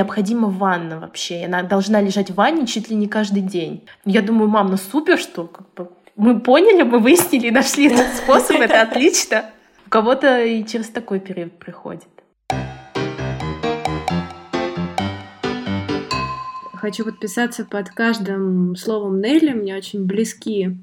необходима 0.44 0.48
ванна 0.48 1.00
вообще, 1.00 1.42
и 1.42 1.46
она 1.46 1.64
должна 1.64 2.02
лежать 2.02 2.32
в 2.32 2.36
ванне 2.36 2.66
чуть 2.68 2.90
ли 2.90 2.96
не 2.96 3.08
каждый 3.08 3.42
день. 3.42 3.86
Я 4.06 4.22
думаю, 4.22 4.50
мам, 4.50 4.68
ну 4.68 4.78
супер, 4.78 5.18
что 5.18 5.50
мы 6.16 6.40
поняли, 6.40 6.84
мы 6.84 7.00
выяснили, 7.00 7.50
нашли 7.50 7.88
этот 7.88 8.14
способ, 8.24 8.58
это 8.58 8.82
отлично. 8.82 9.46
У 9.86 9.90
кого-то 9.90 10.44
и 10.44 10.64
через 10.66 10.90
такой 10.90 11.20
период 11.20 11.58
приходит. 11.60 12.08
Хочу 16.74 17.06
подписаться 17.06 17.64
под 17.64 17.90
каждым 17.90 18.76
словом 18.76 19.22
Нелли, 19.22 19.54
мне 19.54 19.76
очень 19.76 20.06
близки 20.06 20.78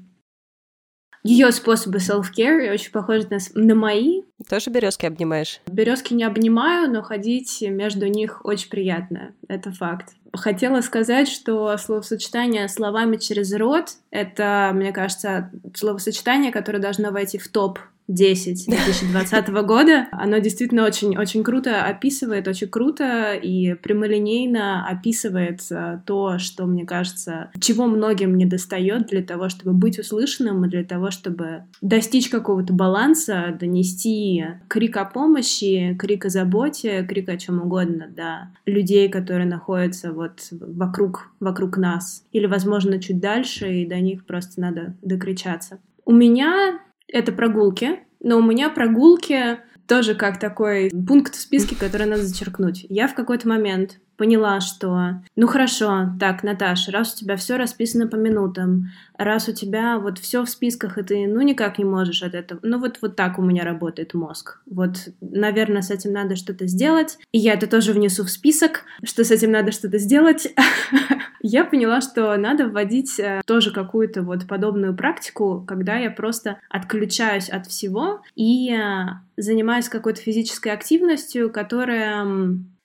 ее 1.23 1.51
способы 1.51 1.99
self-care 1.99 2.71
очень 2.71 2.91
похожи 2.91 3.27
на, 3.29 3.37
на 3.53 3.75
мои. 3.75 4.23
Тоже 4.49 4.71
березки 4.71 5.05
обнимаешь? 5.05 5.59
Березки 5.67 6.13
не 6.13 6.23
обнимаю, 6.23 6.91
но 6.91 7.03
ходить 7.03 7.61
между 7.61 8.07
них 8.07 8.43
очень 8.43 8.69
приятно. 8.69 9.33
Это 9.47 9.71
факт. 9.71 10.13
Хотела 10.33 10.81
сказать, 10.81 11.27
что 11.27 11.77
словосочетание 11.77 12.67
словами 12.69 13.17
через 13.17 13.53
рот— 13.53 13.89
это, 14.11 14.71
мне 14.73 14.91
кажется, 14.93 15.51
словосочетание, 15.75 16.51
которое 16.51 16.79
должно 16.79 17.11
войти 17.11 17.37
в 17.37 17.49
топ 17.49 17.79
10 18.13 18.65
2020 18.67 19.49
года. 19.65 20.07
Оно 20.11 20.37
действительно 20.39 20.85
очень-очень 20.85 21.43
круто 21.43 21.83
описывает, 21.85 22.47
очень 22.47 22.67
круто 22.67 23.33
и 23.33 23.73
прямолинейно 23.75 24.87
описывает 24.87 25.61
э, 25.71 26.01
то, 26.05 26.37
что, 26.37 26.65
мне 26.65 26.85
кажется, 26.85 27.51
чего 27.59 27.85
многим 27.87 28.35
не 28.37 28.45
достает 28.45 29.07
для 29.07 29.23
того, 29.23 29.49
чтобы 29.49 29.73
быть 29.73 29.99
услышанным 29.99 30.65
и 30.65 30.69
для 30.69 30.83
того, 30.83 31.11
чтобы 31.11 31.63
достичь 31.81 32.29
какого-то 32.29 32.73
баланса, 32.73 33.55
донести 33.59 34.45
крик 34.67 34.97
о 34.97 35.05
помощи, 35.05 35.95
крик 35.97 36.25
о 36.25 36.29
заботе, 36.29 37.05
крик 37.07 37.29
о 37.29 37.37
чем 37.37 37.61
угодно, 37.61 38.07
да, 38.15 38.51
людей, 38.65 39.09
которые 39.09 39.47
находятся 39.47 40.11
вот 40.11 40.47
вокруг, 40.51 41.31
вокруг 41.39 41.77
нас. 41.77 42.23
Или, 42.31 42.45
возможно, 42.45 43.01
чуть 43.01 43.19
дальше, 43.19 43.81
и 43.81 43.85
до 43.85 43.99
них 43.99 44.25
просто 44.25 44.59
надо 44.59 44.95
докричаться. 45.01 45.79
У 46.05 46.11
меня 46.11 46.79
это 47.11 47.31
прогулки, 47.31 47.99
но 48.19 48.37
у 48.37 48.41
меня 48.41 48.69
прогулки 48.69 49.59
тоже 49.87 50.15
как 50.15 50.39
такой 50.39 50.89
пункт 50.89 51.35
в 51.35 51.39
списке, 51.39 51.75
который 51.75 52.07
надо 52.07 52.23
зачеркнуть. 52.23 52.85
Я 52.87 53.07
в 53.07 53.15
какой-то 53.15 53.47
момент 53.47 53.99
поняла, 54.17 54.59
что 54.59 55.21
ну 55.35 55.47
хорошо, 55.47 56.09
так, 56.19 56.43
Наташа, 56.43 56.91
раз 56.91 57.13
у 57.13 57.17
тебя 57.17 57.35
все 57.35 57.57
расписано 57.57 58.07
по 58.07 58.15
минутам, 58.15 58.91
раз 59.17 59.47
у 59.49 59.53
тебя 59.53 59.97
вот 59.97 60.19
все 60.19 60.43
в 60.43 60.49
списках, 60.49 60.97
и 60.97 61.03
ты 61.03 61.27
ну 61.27 61.41
никак 61.41 61.77
не 61.77 61.85
можешь 61.85 62.23
от 62.23 62.35
этого, 62.35 62.59
ну 62.63 62.79
вот, 62.79 62.99
вот 63.01 63.15
так 63.15 63.39
у 63.39 63.41
меня 63.41 63.63
работает 63.63 64.13
мозг. 64.13 64.61
Вот, 64.65 65.09
наверное, 65.21 65.81
с 65.81 65.91
этим 65.91 66.13
надо 66.13 66.35
что-то 66.35 66.67
сделать. 66.67 67.17
И 67.31 67.39
я 67.39 67.53
это 67.53 67.67
тоже 67.67 67.93
внесу 67.93 68.23
в 68.23 68.29
список, 68.29 68.83
что 69.03 69.23
с 69.23 69.31
этим 69.31 69.51
надо 69.51 69.71
что-то 69.71 69.97
сделать. 69.97 70.53
Я 71.43 71.65
поняла, 71.65 72.01
что 72.01 72.35
надо 72.37 72.67
вводить 72.67 73.19
э, 73.19 73.41
тоже 73.47 73.71
какую-то 73.71 74.21
вот 74.21 74.47
подобную 74.47 74.95
практику, 74.95 75.63
когда 75.67 75.95
я 75.95 76.11
просто 76.11 76.59
отключаюсь 76.69 77.49
от 77.49 77.65
всего 77.65 78.21
и 78.35 78.71
э, 78.71 79.05
занимаюсь 79.37 79.89
какой-то 79.89 80.21
физической 80.21 80.69
активностью, 80.69 81.51
которая 81.51 82.27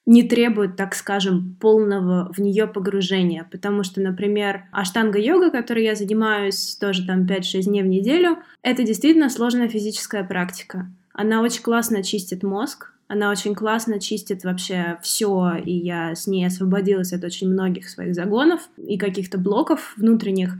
не 0.06 0.22
требует, 0.22 0.76
так 0.76 0.94
скажем, 0.94 1.56
полного 1.60 2.32
в 2.32 2.40
нее 2.40 2.68
погружения, 2.68 3.46
потому 3.50 3.82
что, 3.82 4.00
например, 4.00 4.64
аштанга-йога, 4.72 5.50
которой 5.50 5.84
я 5.84 5.96
занимаюсь 5.96 6.76
тоже 6.76 7.04
там 7.04 7.26
5-6 7.26 7.62
дней 7.62 7.82
в 7.82 7.86
неделю, 7.86 8.38
это 8.62 8.84
действительно 8.84 9.28
сложная 9.28 9.68
физическая 9.68 10.22
практика. 10.22 10.88
Она 11.12 11.42
очень 11.42 11.62
классно 11.62 12.04
чистит 12.04 12.44
мозг, 12.44 12.92
она 13.08 13.30
очень 13.30 13.54
классно 13.54 14.00
чистит 14.00 14.44
вообще 14.44 14.98
все, 15.02 15.54
и 15.56 15.72
я 15.72 16.14
с 16.14 16.26
ней 16.26 16.46
освободилась 16.46 17.12
от 17.12 17.24
очень 17.24 17.48
многих 17.48 17.88
своих 17.88 18.14
загонов 18.14 18.68
и 18.76 18.98
каких-то 18.98 19.38
блоков 19.38 19.94
внутренних, 19.96 20.54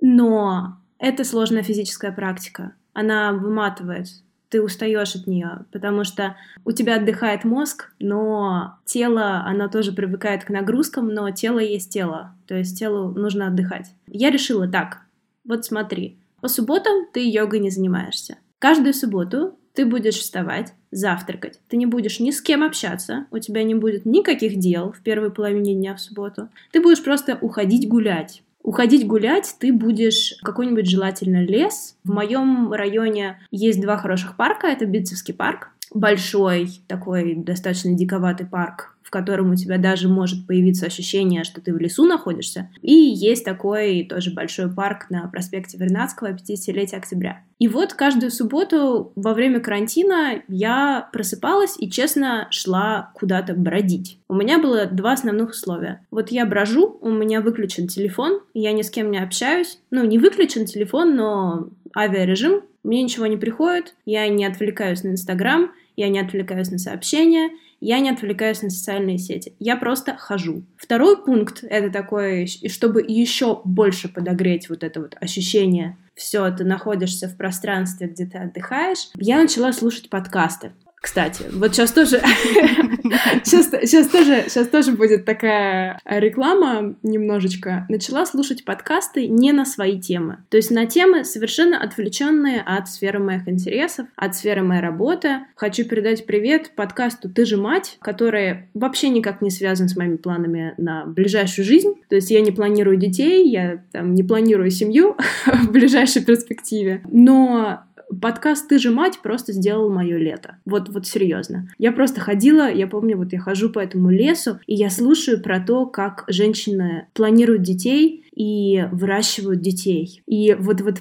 но 0.00 0.78
это 0.98 1.24
сложная 1.24 1.62
физическая 1.62 2.12
практика. 2.12 2.72
Она 2.92 3.32
выматывает, 3.32 4.08
ты 4.48 4.62
устаешь 4.62 5.14
от 5.14 5.26
нее, 5.26 5.66
потому 5.72 6.04
что 6.04 6.36
у 6.64 6.72
тебя 6.72 6.96
отдыхает 6.96 7.44
мозг, 7.44 7.92
но 7.98 8.78
тело, 8.84 9.42
оно 9.44 9.68
тоже 9.68 9.92
привыкает 9.92 10.44
к 10.44 10.50
нагрузкам, 10.50 11.08
но 11.12 11.30
тело 11.30 11.58
есть 11.58 11.92
тело, 11.92 12.34
то 12.46 12.54
есть 12.54 12.78
телу 12.78 13.10
нужно 13.10 13.48
отдыхать. 13.48 13.86
Я 14.06 14.30
решила 14.30 14.66
так, 14.68 15.02
вот 15.44 15.64
смотри, 15.64 16.18
по 16.40 16.48
субботам 16.48 17.06
ты 17.12 17.28
йогой 17.28 17.58
не 17.60 17.70
занимаешься. 17.70 18.38
Каждую 18.58 18.94
субботу 18.94 19.58
ты 19.74 19.86
будешь 19.86 20.16
вставать, 20.16 20.74
завтракать, 20.90 21.60
ты 21.68 21.76
не 21.76 21.86
будешь 21.86 22.18
ни 22.18 22.30
с 22.30 22.40
кем 22.40 22.64
общаться, 22.64 23.26
у 23.30 23.38
тебя 23.38 23.62
не 23.62 23.74
будет 23.74 24.04
никаких 24.06 24.58
дел 24.58 24.92
в 24.92 25.00
первой 25.00 25.30
половине 25.30 25.74
дня 25.74 25.94
в 25.94 26.00
субботу, 26.00 26.48
ты 26.72 26.80
будешь 26.80 27.02
просто 27.02 27.38
уходить 27.40 27.88
гулять. 27.88 28.42
Уходить 28.68 29.06
гулять 29.06 29.56
ты 29.58 29.72
будешь 29.72 30.34
в 30.42 30.44
какой-нибудь 30.44 30.86
желательно 30.86 31.42
лес. 31.42 31.96
В 32.04 32.12
моем 32.12 32.70
районе 32.70 33.40
есть 33.50 33.80
два 33.80 33.96
хороших 33.96 34.36
парка. 34.36 34.66
Это 34.66 34.84
Битцевский 34.84 35.32
парк, 35.32 35.70
большой 35.94 36.82
такой 36.86 37.34
достаточно 37.34 37.94
диковатый 37.94 38.46
парк 38.46 38.97
в 39.08 39.10
котором 39.10 39.52
у 39.52 39.54
тебя 39.54 39.78
даже 39.78 40.06
может 40.06 40.46
появиться 40.46 40.84
ощущение, 40.84 41.42
что 41.42 41.62
ты 41.62 41.72
в 41.72 41.78
лесу 41.78 42.04
находишься. 42.04 42.68
И 42.82 42.92
есть 42.92 43.42
такой 43.42 44.04
тоже 44.04 44.34
большой 44.34 44.70
парк 44.70 45.06
на 45.08 45.26
проспекте 45.28 45.78
Вернадского, 45.78 46.34
50-летие 46.34 46.98
октября. 46.98 47.40
И 47.58 47.68
вот 47.68 47.94
каждую 47.94 48.30
субботу 48.30 49.10
во 49.16 49.32
время 49.32 49.60
карантина 49.60 50.42
я 50.46 51.08
просыпалась 51.10 51.76
и, 51.78 51.90
честно, 51.90 52.48
шла 52.50 53.12
куда-то 53.14 53.54
бродить. 53.54 54.18
У 54.28 54.34
меня 54.34 54.58
было 54.58 54.84
два 54.84 55.14
основных 55.14 55.52
условия. 55.52 56.06
Вот 56.10 56.30
я 56.30 56.44
брожу, 56.44 56.98
у 57.00 57.10
меня 57.10 57.40
выключен 57.40 57.88
телефон, 57.88 58.42
я 58.52 58.72
ни 58.72 58.82
с 58.82 58.90
кем 58.90 59.10
не 59.10 59.22
общаюсь. 59.22 59.80
Ну, 59.90 60.04
не 60.04 60.18
выключен 60.18 60.66
телефон, 60.66 61.16
но 61.16 61.70
авиарежим, 61.96 62.60
мне 62.84 63.02
ничего 63.02 63.26
не 63.26 63.38
приходит, 63.38 63.94
я 64.04 64.28
не 64.28 64.44
отвлекаюсь 64.44 65.02
на 65.02 65.08
Инстаграм, 65.08 65.72
я 65.96 66.10
не 66.10 66.20
отвлекаюсь 66.20 66.70
на 66.70 66.78
сообщения, 66.78 67.50
я 67.80 68.00
не 68.00 68.10
отвлекаюсь 68.10 68.62
на 68.62 68.70
социальные 68.70 69.18
сети, 69.18 69.52
я 69.58 69.76
просто 69.76 70.16
хожу. 70.16 70.62
Второй 70.76 71.22
пункт— 71.22 71.62
это 71.68 71.90
такое, 71.90 72.46
чтобы 72.46 73.04
еще 73.06 73.60
больше 73.64 74.08
подогреть 74.08 74.68
вот 74.68 74.82
это 74.82 75.00
вот 75.00 75.16
ощущение 75.20 75.96
все, 76.18 76.50
ты 76.50 76.64
находишься 76.64 77.28
в 77.28 77.36
пространстве, 77.36 78.08
где 78.08 78.26
ты 78.26 78.38
отдыхаешь, 78.38 79.08
я 79.14 79.40
начала 79.40 79.72
слушать 79.72 80.10
подкасты. 80.10 80.72
Кстати, 81.00 81.44
вот 81.52 81.74
сейчас 81.74 81.92
тоже, 81.92 82.20
сейчас, 83.44 84.08
тоже, 84.08 84.44
сейчас 84.48 84.68
тоже 84.68 84.92
будет 84.92 85.24
такая 85.24 86.00
реклама 86.04 86.96
немножечко. 87.02 87.86
Начала 87.88 88.26
слушать 88.26 88.64
подкасты 88.64 89.28
не 89.28 89.52
на 89.52 89.64
свои 89.64 90.00
темы, 90.00 90.38
то 90.48 90.56
есть 90.56 90.70
на 90.70 90.86
темы 90.86 91.24
совершенно 91.24 91.80
отвлеченные 91.80 92.60
от 92.60 92.88
сферы 92.88 93.20
моих 93.20 93.46
интересов, 93.48 94.06
от 94.16 94.34
сферы 94.34 94.62
моей 94.62 94.80
работы. 94.80 95.40
Хочу 95.54 95.84
передать 95.84 96.26
привет 96.26 96.72
подкасту 96.74 97.30
"Ты 97.30 97.44
же 97.44 97.56
мать", 97.56 97.98
который 98.00 98.68
вообще 98.74 99.08
никак 99.08 99.40
не 99.40 99.50
связан 99.50 99.88
с 99.88 99.96
моими 99.96 100.16
планами 100.16 100.74
на 100.78 101.06
ближайшую 101.06 101.64
жизнь. 101.64 101.94
То 102.08 102.16
есть 102.16 102.30
я 102.30 102.40
не 102.40 102.50
планирую 102.50 102.96
детей, 102.96 103.48
я 103.48 103.82
там 103.92 104.14
не 104.14 104.24
планирую 104.24 104.70
семью 104.70 105.16
в 105.46 105.70
ближайшей 105.70 106.24
перспективе, 106.24 107.02
но 107.10 107.84
подкаст 108.20 108.68
«Ты 108.68 108.78
же 108.78 108.90
мать» 108.90 109.20
просто 109.22 109.52
сделал 109.52 109.90
мое 109.90 110.16
лето. 110.16 110.56
Вот, 110.64 110.88
вот 110.88 111.06
серьезно. 111.06 111.68
Я 111.78 111.92
просто 111.92 112.20
ходила, 112.20 112.70
я 112.70 112.86
помню, 112.86 113.16
вот 113.16 113.32
я 113.32 113.40
хожу 113.40 113.70
по 113.70 113.78
этому 113.78 114.10
лесу, 114.10 114.58
и 114.66 114.74
я 114.74 114.90
слушаю 114.90 115.42
про 115.42 115.60
то, 115.60 115.86
как 115.86 116.24
женщины 116.28 117.06
планируют 117.14 117.62
детей, 117.62 118.24
и 118.38 118.86
выращивают 118.92 119.60
детей. 119.60 120.22
И 120.26 120.54
вот, 120.54 120.80
вот 120.80 120.98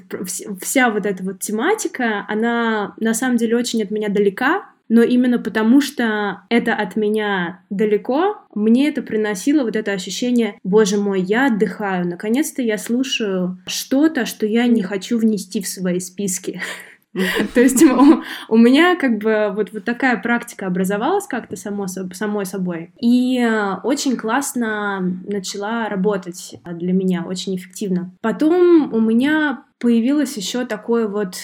вся 0.59 0.89
вот 0.89 1.05
эта 1.05 1.23
вот 1.23 1.39
тематика, 1.39 2.25
она 2.27 2.95
на 2.99 3.13
самом 3.13 3.37
деле 3.37 3.55
очень 3.55 3.83
от 3.83 3.91
меня 3.91 4.09
далека, 4.09 4.65
но 4.89 5.03
именно 5.03 5.37
потому, 5.37 5.81
что 5.81 6.41
это 6.49 6.73
от 6.73 6.95
меня 6.95 7.61
далеко, 7.69 8.37
мне 8.55 8.89
это 8.89 9.01
приносило 9.01 9.63
вот 9.63 9.75
это 9.75 9.91
ощущение, 9.91 10.57
боже 10.63 10.97
мой, 10.97 11.21
я 11.21 11.47
отдыхаю, 11.47 12.07
наконец-то 12.07 12.61
я 12.61 12.77
слушаю 12.77 13.59
что-то, 13.67 14.25
что 14.25 14.45
я 14.45 14.65
не 14.65 14.81
хочу 14.81 15.17
внести 15.19 15.61
в 15.61 15.67
свои 15.67 15.99
списки. 15.99 16.61
То 17.53 17.61
есть 17.61 17.83
у, 18.49 18.57
меня 18.57 18.95
как 18.95 19.17
бы 19.17 19.51
вот, 19.55 19.71
такая 19.83 20.17
практика 20.17 20.67
образовалась 20.67 21.27
как-то 21.27 21.55
само, 21.55 21.87
самой 21.87 22.45
собой. 22.45 22.91
И 22.99 23.39
э, 23.39 23.75
очень 23.83 24.17
классно 24.17 24.99
начала 25.25 25.89
работать 25.89 26.55
для 26.65 26.93
меня, 26.93 27.23
очень 27.27 27.55
эффективно. 27.55 28.11
Потом 28.21 28.93
у 28.93 28.99
меня 28.99 29.63
появилось 29.79 30.37
еще 30.37 30.65
такое 30.65 31.07
вот 31.07 31.35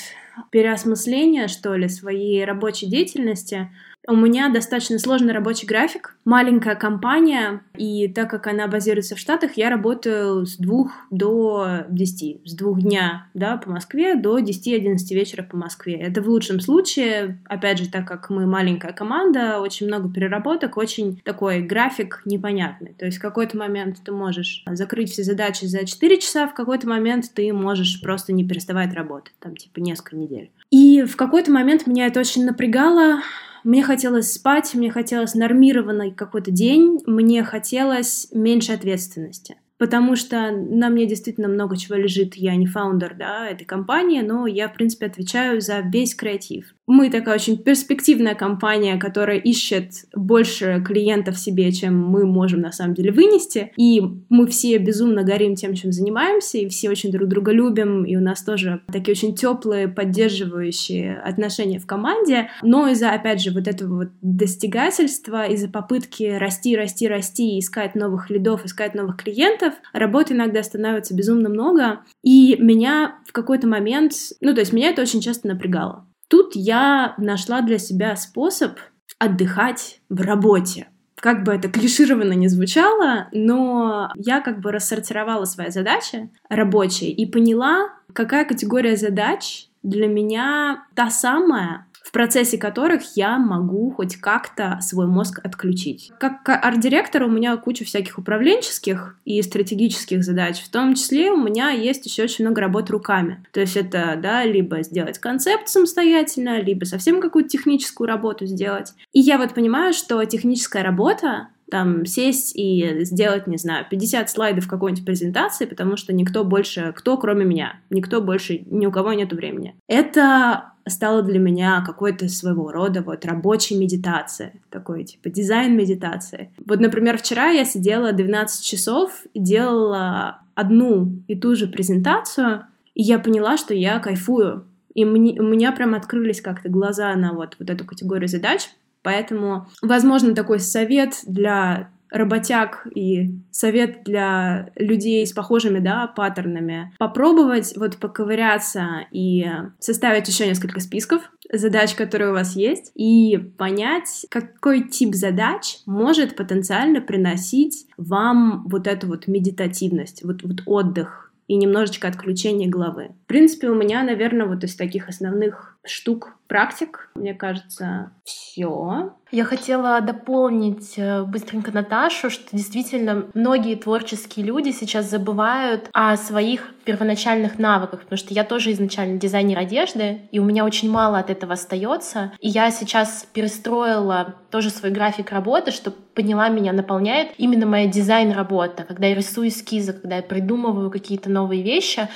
переосмысление, 0.52 1.48
что 1.48 1.76
ли, 1.76 1.88
своей 1.88 2.44
рабочей 2.46 2.88
деятельности. 2.88 3.70
У 4.06 4.16
меня 4.16 4.50
достаточно 4.50 5.00
сложный 5.00 5.34
рабочий 5.34 5.66
график, 5.66 6.18
маленькая 6.26 6.76
компания, 6.76 7.62
и 7.78 8.10
так 8.10 8.30
как 8.30 8.48
она 8.48 8.68
базируется 8.68 9.16
в 9.16 9.20
Штатах, 9.20 9.52
я 9.56 9.70
работаю 9.70 10.46
с 10.46 10.58
двух 10.58 10.92
до 11.10 11.86
десяти, 11.90 12.42
с 12.44 12.54
двух 12.54 12.82
дня, 12.82 13.28
да, 13.34 13.56
по 13.56 13.72
Москве 13.72 14.16
до 14.16 14.40
10-11 14.40 14.98
вечера 15.12 15.44
по 15.44 15.56
Москве. 15.56 15.96
Это 15.96 16.22
в 16.22 16.28
лучшем 16.28 16.60
случае, 16.60 17.42
опять 17.46 17.80
же, 17.80 17.90
так 17.90 18.06
как 18.06 18.30
мы 18.30 18.46
маленькая 18.46 18.92
команда, 18.92 19.62
очень 19.62 19.88
много 19.88 20.12
переработок, 20.12 20.76
очень 20.76 21.22
такой 21.24 21.62
график 21.62 22.24
непонятный. 22.26 22.94
То 23.00 23.06
есть 23.06 23.20
в 23.20 23.22
какой-то 23.22 23.58
момент 23.58 24.00
ты 24.04 24.12
можешь 24.12 24.64
закрыть 24.70 25.12
все 25.12 25.24
задачи 25.24 25.64
за 25.64 25.86
4 25.86 26.20
часа, 26.20 26.48
в 26.48 26.54
какой-то 26.54 26.90
момент 26.90 27.32
ты 27.34 27.54
можешь 27.54 28.02
просто 28.02 28.34
не 28.34 28.46
переставать 28.46 28.94
работать, 28.94 29.34
там, 29.40 29.56
типа, 29.56 29.80
несколько 29.80 30.18
недель. 30.18 30.52
И 30.72 31.04
в 31.04 31.16
какой-то 31.16 31.52
момент 31.52 31.88
меня 31.88 32.08
это 32.08 32.20
очень 32.20 32.46
напрягало, 32.46 33.22
мне 33.64 33.84
хотелось 33.84 34.34
спать, 34.34 34.74
мне 34.74 34.92
хотелось 34.92 35.36
нормированный 35.36 36.12
какой-то 36.12 36.52
день, 36.52 37.00
мне 37.06 37.44
хотелось 37.44 38.28
меньше 38.32 38.74
ответственности 38.74 39.58
потому 39.84 40.16
что 40.16 40.50
на 40.52 40.88
мне 40.88 41.06
действительно 41.06 41.50
много 41.50 41.76
чего 41.76 41.96
лежит. 41.96 42.36
Я 42.36 42.56
не 42.56 42.68
фаундер 42.68 43.16
да, 43.20 43.50
этой 43.50 43.66
компании, 43.66 44.22
но 44.22 44.48
я, 44.48 44.70
в 44.70 44.76
принципе, 44.76 45.08
отвечаю 45.08 45.60
за 45.60 45.80
весь 45.80 46.16
креатив. 46.16 46.74
Мы 46.86 47.10
такая 47.10 47.36
очень 47.36 47.58
перспективная 47.58 48.36
компания, 48.36 48.98
которая 48.98 49.38
ищет 49.38 49.92
больше 50.14 50.84
клиентов 50.86 51.38
себе, 51.38 51.72
чем 51.72 51.98
мы 51.98 52.26
можем 52.26 52.60
на 52.60 52.74
самом 52.74 52.94
деле 52.94 53.12
вынести. 53.12 53.72
И 53.78 54.02
мы 54.30 54.48
все 54.48 54.78
безумно 54.78 55.24
горим 55.24 55.56
тем, 55.56 55.76
чем 55.76 55.94
занимаемся, 55.94 56.58
и 56.58 56.68
все 56.68 56.90
очень 56.90 57.12
друг 57.12 57.30
друга 57.30 57.54
любим, 57.54 58.04
и 58.04 58.18
у 58.18 58.22
нас 58.22 58.44
тоже 58.44 58.82
такие 58.92 59.14
очень 59.14 59.34
теплые, 59.34 59.88
поддерживающие 59.88 61.18
отношения 61.20 61.80
в 61.80 61.86
команде. 61.86 62.50
Но 62.62 62.90
из-за, 62.90 63.12
опять 63.12 63.42
же, 63.42 63.52
вот 63.52 63.68
этого 63.68 63.96
вот 63.96 64.10
достигательства, 64.22 65.46
из-за 65.46 65.70
попытки 65.70 66.24
расти, 66.24 66.76
расти, 66.76 67.08
расти, 67.08 67.60
искать 67.60 67.96
новых 67.96 68.30
лидов, 68.30 68.66
искать 68.66 68.94
новых 68.94 69.18
клиентов, 69.18 69.74
работы 69.94 70.34
иногда 70.34 70.62
становится 70.64 71.16
безумно 71.16 71.48
много. 71.48 72.02
И 72.24 72.58
меня 72.60 73.20
в 73.26 73.32
какой-то 73.32 73.68
момент, 73.68 74.14
ну, 74.42 74.54
то 74.54 74.60
есть 74.60 74.74
меня 74.74 74.90
это 74.90 75.02
очень 75.02 75.22
часто 75.22 75.48
напрягало. 75.48 76.08
Тут 76.28 76.56
я 76.56 77.14
нашла 77.18 77.62
для 77.62 77.78
себя 77.78 78.16
способ 78.16 78.80
отдыхать 79.20 80.02
в 80.10 80.22
работе. 80.22 80.88
Как 81.16 81.44
бы 81.44 81.54
это 81.54 81.70
клишированно 81.70 82.34
не 82.34 82.48
звучало, 82.50 83.30
но 83.32 84.12
я 84.16 84.42
как 84.42 84.60
бы 84.60 84.72
рассортировала 84.72 85.46
свои 85.46 85.70
задачи 85.70 86.30
рабочие 86.50 87.12
и 87.12 87.26
поняла, 87.26 87.94
какая 88.12 88.46
категория 88.46 88.98
задач 88.98 89.68
для 89.84 90.08
меня 90.08 90.86
та 90.96 91.10
самая, 91.10 91.88
процессе 92.12 92.58
которых 92.58 93.16
я 93.16 93.38
могу 93.38 93.92
хоть 93.92 94.18
как-то 94.18 94.80
свой 94.82 95.08
мозг 95.08 95.40
отключить. 95.44 96.12
Как 96.20 96.48
арт-директор 96.48 97.24
у 97.24 97.30
меня 97.30 97.56
куча 97.58 97.86
всяких 97.86 98.18
управленческих 98.18 99.18
и 99.26 99.42
стратегических 99.42 100.24
задач, 100.24 100.62
в 100.62 100.70
том 100.70 100.96
числе 100.96 101.32
у 101.32 101.38
меня 101.38 101.70
есть 101.70 102.06
еще 102.06 102.24
очень 102.24 102.46
много 102.46 102.62
работ 102.62 102.90
руками. 102.90 103.46
То 103.52 103.62
есть 103.62 103.78
это, 103.78 104.20
да, 104.22 104.44
либо 104.44 104.84
сделать 104.84 105.20
концепт 105.20 105.70
самостоятельно, 105.70 106.62
либо 106.62 106.86
совсем 106.86 107.22
какую-то 107.22 107.50
техническую 107.50 108.08
работу 108.08 108.46
сделать. 108.46 108.94
И 109.14 109.20
я 109.20 109.38
вот 109.38 109.54
понимаю, 109.54 109.94
что 109.94 110.24
техническая 110.26 110.84
работа 110.84 111.50
там 111.74 112.06
сесть 112.06 112.56
и 112.56 113.04
сделать, 113.04 113.48
не 113.48 113.58
знаю, 113.58 113.88
50 113.90 114.30
слайдов 114.30 114.68
какой-нибудь 114.68 115.06
презентации, 115.06 115.66
потому 115.66 115.98
что 115.98 116.14
никто 116.14 116.44
больше, 116.44 116.94
кто 116.96 117.18
кроме 117.18 117.46
меня, 117.46 117.80
никто 117.90 118.22
больше, 118.22 118.62
ни 118.68 118.86
у 118.86 118.92
кого 118.92 119.14
нет 119.14 119.34
времени. 119.34 119.76
Это 119.88 120.73
стало 120.88 121.22
для 121.22 121.40
меня 121.40 121.84
какой-то 121.86 122.28
своего 122.30 122.72
рода 122.72 123.02
вот 123.02 123.26
рабочей 123.26 123.78
медитацией, 123.78 124.62
такой 124.70 125.06
типа 125.06 125.30
дизайн 125.30 125.76
медитации. 125.76 126.52
Вот, 126.66 126.80
например, 126.80 127.18
вчера 127.18 127.50
я 127.50 127.66
сидела 127.66 128.12
12 128.12 128.64
часов 128.64 129.24
и 129.34 129.40
делала 129.40 130.42
одну 130.56 131.24
и 131.28 131.36
ту 131.36 131.56
же 131.56 131.68
презентацию, 131.68 132.66
и 132.94 133.02
я 133.02 133.20
поняла, 133.20 133.58
что 133.58 133.74
я 133.74 134.00
кайфую. 134.00 134.66
И 134.94 135.06
мне, 135.06 135.40
у 135.40 135.44
меня 135.44 135.72
прям 135.72 135.96
открылись 135.96 136.42
как-то 136.42 136.70
глаза 136.70 137.16
на 137.16 137.34
вот, 137.34 137.56
вот 137.58 137.70
эту 137.70 137.86
категорию 137.86 138.28
задач, 138.28 138.70
Поэтому, 139.04 139.68
возможно, 139.82 140.34
такой 140.34 140.60
совет 140.60 141.20
для 141.28 141.90
работяг 142.14 142.88
и 142.96 143.32
совет 143.52 144.04
для 144.06 144.70
людей 144.76 145.26
с 145.26 145.34
похожими, 145.34 145.80
да, 145.80 146.08
паттернами. 146.08 146.94
Попробовать 147.00 147.74
вот 147.76 147.98
поковыряться 147.98 149.08
и 149.12 149.46
составить 149.80 150.28
еще 150.28 150.48
несколько 150.48 150.80
списков 150.80 151.24
задач, 151.52 151.96
которые 151.96 152.30
у 152.30 152.34
вас 152.34 152.56
есть, 152.56 152.92
и 152.96 153.38
понять, 153.58 154.26
какой 154.30 154.88
тип 154.88 155.16
задач 155.16 155.80
может 155.86 156.36
потенциально 156.36 157.02
приносить 157.02 157.88
вам 157.98 158.68
вот 158.68 158.88
эту 158.88 159.08
вот 159.08 159.28
медитативность, 159.28 160.24
вот, 160.24 160.44
вот 160.44 160.62
отдых 160.66 161.32
и 161.48 161.56
немножечко 161.56 162.08
отключение 162.08 162.70
головы. 162.70 163.10
В 163.26 163.28
принципе, 163.28 163.70
у 163.70 163.76
меня, 163.76 164.04
наверное, 164.04 164.48
вот 164.48 164.64
из 164.64 164.76
таких 164.76 165.10
основных 165.10 165.73
штук 165.86 166.38
практик, 166.48 167.10
мне 167.16 167.34
кажется, 167.34 168.12
все. 168.24 169.14
Я 169.32 169.44
хотела 169.44 170.00
дополнить 170.02 170.94
э, 170.98 171.24
быстренько 171.24 171.72
Наташу, 171.72 172.30
что 172.30 172.56
действительно 172.56 173.26
многие 173.34 173.76
творческие 173.76 174.46
люди 174.46 174.70
сейчас 174.70 175.10
забывают 175.10 175.90
о 175.92 176.16
своих 176.18 176.72
первоначальных 176.86 177.58
навыках, 177.58 178.02
потому 178.02 178.18
что 178.18 178.34
я 178.34 178.44
тоже 178.44 178.72
изначально 178.74 179.18
дизайнер 179.18 179.58
одежды, 179.58 180.22
и 180.32 180.38
у 180.38 180.44
меня 180.44 180.64
очень 180.64 180.92
мало 180.92 181.18
от 181.18 181.32
этого 181.32 181.54
остается. 181.54 182.34
И 182.40 182.50
я 182.50 182.70
сейчас 182.70 183.28
перестроила 183.34 184.36
тоже 184.52 184.70
свой 184.70 184.92
график 184.92 185.32
работы, 185.32 185.72
чтобы 185.72 185.98
поняла, 186.14 186.50
меня 186.50 186.74
наполняет 186.74 187.30
именно 187.38 187.66
моя 187.66 187.88
дизайн-работа, 187.88 188.84
когда 188.84 189.08
я 189.08 189.16
рисую 189.16 189.48
эскизы, 189.48 189.94
когда 189.94 190.18
я 190.18 190.22
придумываю 190.22 190.92
какие-то 190.92 191.32
новые 191.32 191.64
вещи, 191.64 192.08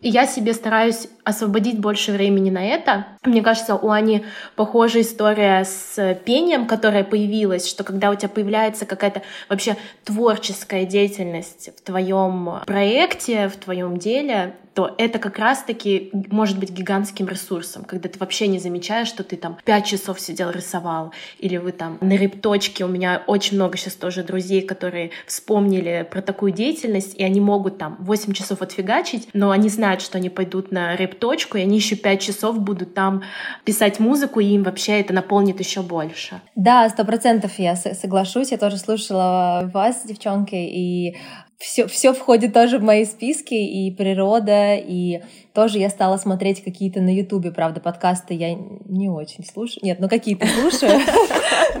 и 0.00 0.08
я 0.08 0.26
себе 0.26 0.52
стараюсь 0.52 1.08
освободить 1.24 1.78
больше 1.78 2.12
времени 2.12 2.50
на 2.50 2.64
это. 2.64 3.06
Мне 3.24 3.42
кажется, 3.42 3.74
у 3.74 3.90
Ани 3.90 4.24
похожая 4.54 5.02
история 5.02 5.64
с 5.64 6.14
пением, 6.24 6.66
которая 6.66 7.04
появилась, 7.04 7.68
что 7.68 7.84
когда 7.84 8.10
у 8.10 8.14
тебя 8.14 8.28
появляется 8.28 8.86
какая-то 8.86 9.22
вообще 9.48 9.76
творческая 10.04 10.84
деятельность 10.84 11.70
в 11.76 11.82
твоем 11.82 12.60
проекте, 12.66 13.48
в 13.48 13.56
твоем 13.56 13.96
деле, 13.96 14.54
то 14.76 14.94
это 14.98 15.18
как 15.18 15.38
раз-таки 15.38 16.10
может 16.30 16.58
быть 16.58 16.70
гигантским 16.70 17.26
ресурсом, 17.26 17.84
когда 17.84 18.10
ты 18.10 18.18
вообще 18.18 18.46
не 18.46 18.58
замечаешь, 18.58 19.08
что 19.08 19.24
ты 19.24 19.36
там 19.36 19.56
пять 19.64 19.86
часов 19.86 20.20
сидел 20.20 20.50
рисовал, 20.50 21.14
или 21.38 21.56
вы 21.56 21.72
там 21.72 21.96
на 22.02 22.12
репточке, 22.12 22.84
у 22.84 22.88
меня 22.88 23.22
очень 23.26 23.56
много 23.56 23.78
сейчас 23.78 23.94
тоже 23.94 24.22
друзей, 24.22 24.60
которые 24.60 25.12
вспомнили 25.26 26.06
про 26.10 26.20
такую 26.20 26.52
деятельность, 26.52 27.14
и 27.14 27.24
они 27.24 27.40
могут 27.40 27.78
там 27.78 27.96
8 28.00 28.34
часов 28.34 28.60
отфигачить, 28.60 29.30
но 29.32 29.50
они 29.50 29.70
знают, 29.70 30.02
что 30.02 30.18
они 30.18 30.28
пойдут 30.28 30.70
на 30.72 30.94
репточку, 30.94 31.56
и 31.56 31.62
они 31.62 31.76
еще 31.76 31.96
5 31.96 32.20
часов 32.20 32.60
будут 32.60 32.92
там 32.92 33.22
писать 33.64 33.98
музыку, 33.98 34.40
и 34.40 34.46
им 34.46 34.62
вообще 34.62 35.00
это 35.00 35.14
наполнит 35.14 35.58
еще 35.58 35.80
больше. 35.80 36.42
Да, 36.54 36.86
сто 36.90 37.06
процентов 37.06 37.58
я 37.58 37.76
соглашусь. 37.76 38.52
Я 38.52 38.58
тоже 38.58 38.76
слушала 38.76 39.70
вас, 39.72 40.02
девчонки, 40.04 40.54
и 40.54 41.16
все, 41.58 41.86
все 41.86 42.12
входит 42.12 42.52
тоже 42.52 42.78
в 42.78 42.82
мои 42.82 43.04
списки, 43.04 43.54
и 43.54 43.90
природа, 43.90 44.74
и 44.74 45.22
тоже 45.54 45.78
я 45.78 45.88
стала 45.88 46.18
смотреть 46.18 46.62
какие-то 46.62 47.00
на 47.00 47.14
Ютубе, 47.14 47.50
правда, 47.50 47.80
подкасты 47.80 48.34
я 48.34 48.54
не 48.54 49.08
очень 49.08 49.44
слушаю. 49.44 49.82
Нет, 49.82 49.98
ну 49.98 50.08
какие-то 50.08 50.46
слушаю, 50.46 51.00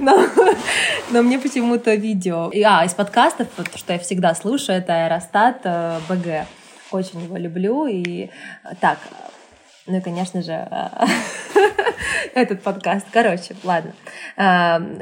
но 1.10 1.22
мне 1.22 1.38
почему-то 1.38 1.94
видео. 1.94 2.50
А, 2.64 2.84
из 2.84 2.94
подкастов, 2.94 3.48
что 3.74 3.92
я 3.92 3.98
всегда 3.98 4.34
слушаю, 4.34 4.78
это 4.78 5.04
Аэростат 5.04 5.60
э, 5.64 5.98
БГ. 6.08 6.46
Очень 6.92 7.24
его 7.24 7.36
люблю. 7.36 7.86
И 7.86 8.30
так, 8.80 8.98
ну 9.86 9.98
и, 9.98 10.00
конечно 10.00 10.42
же, 10.42 10.52
этот 12.34 12.62
подкаст. 12.62 13.06
Короче, 13.12 13.56
ладно. 13.64 13.92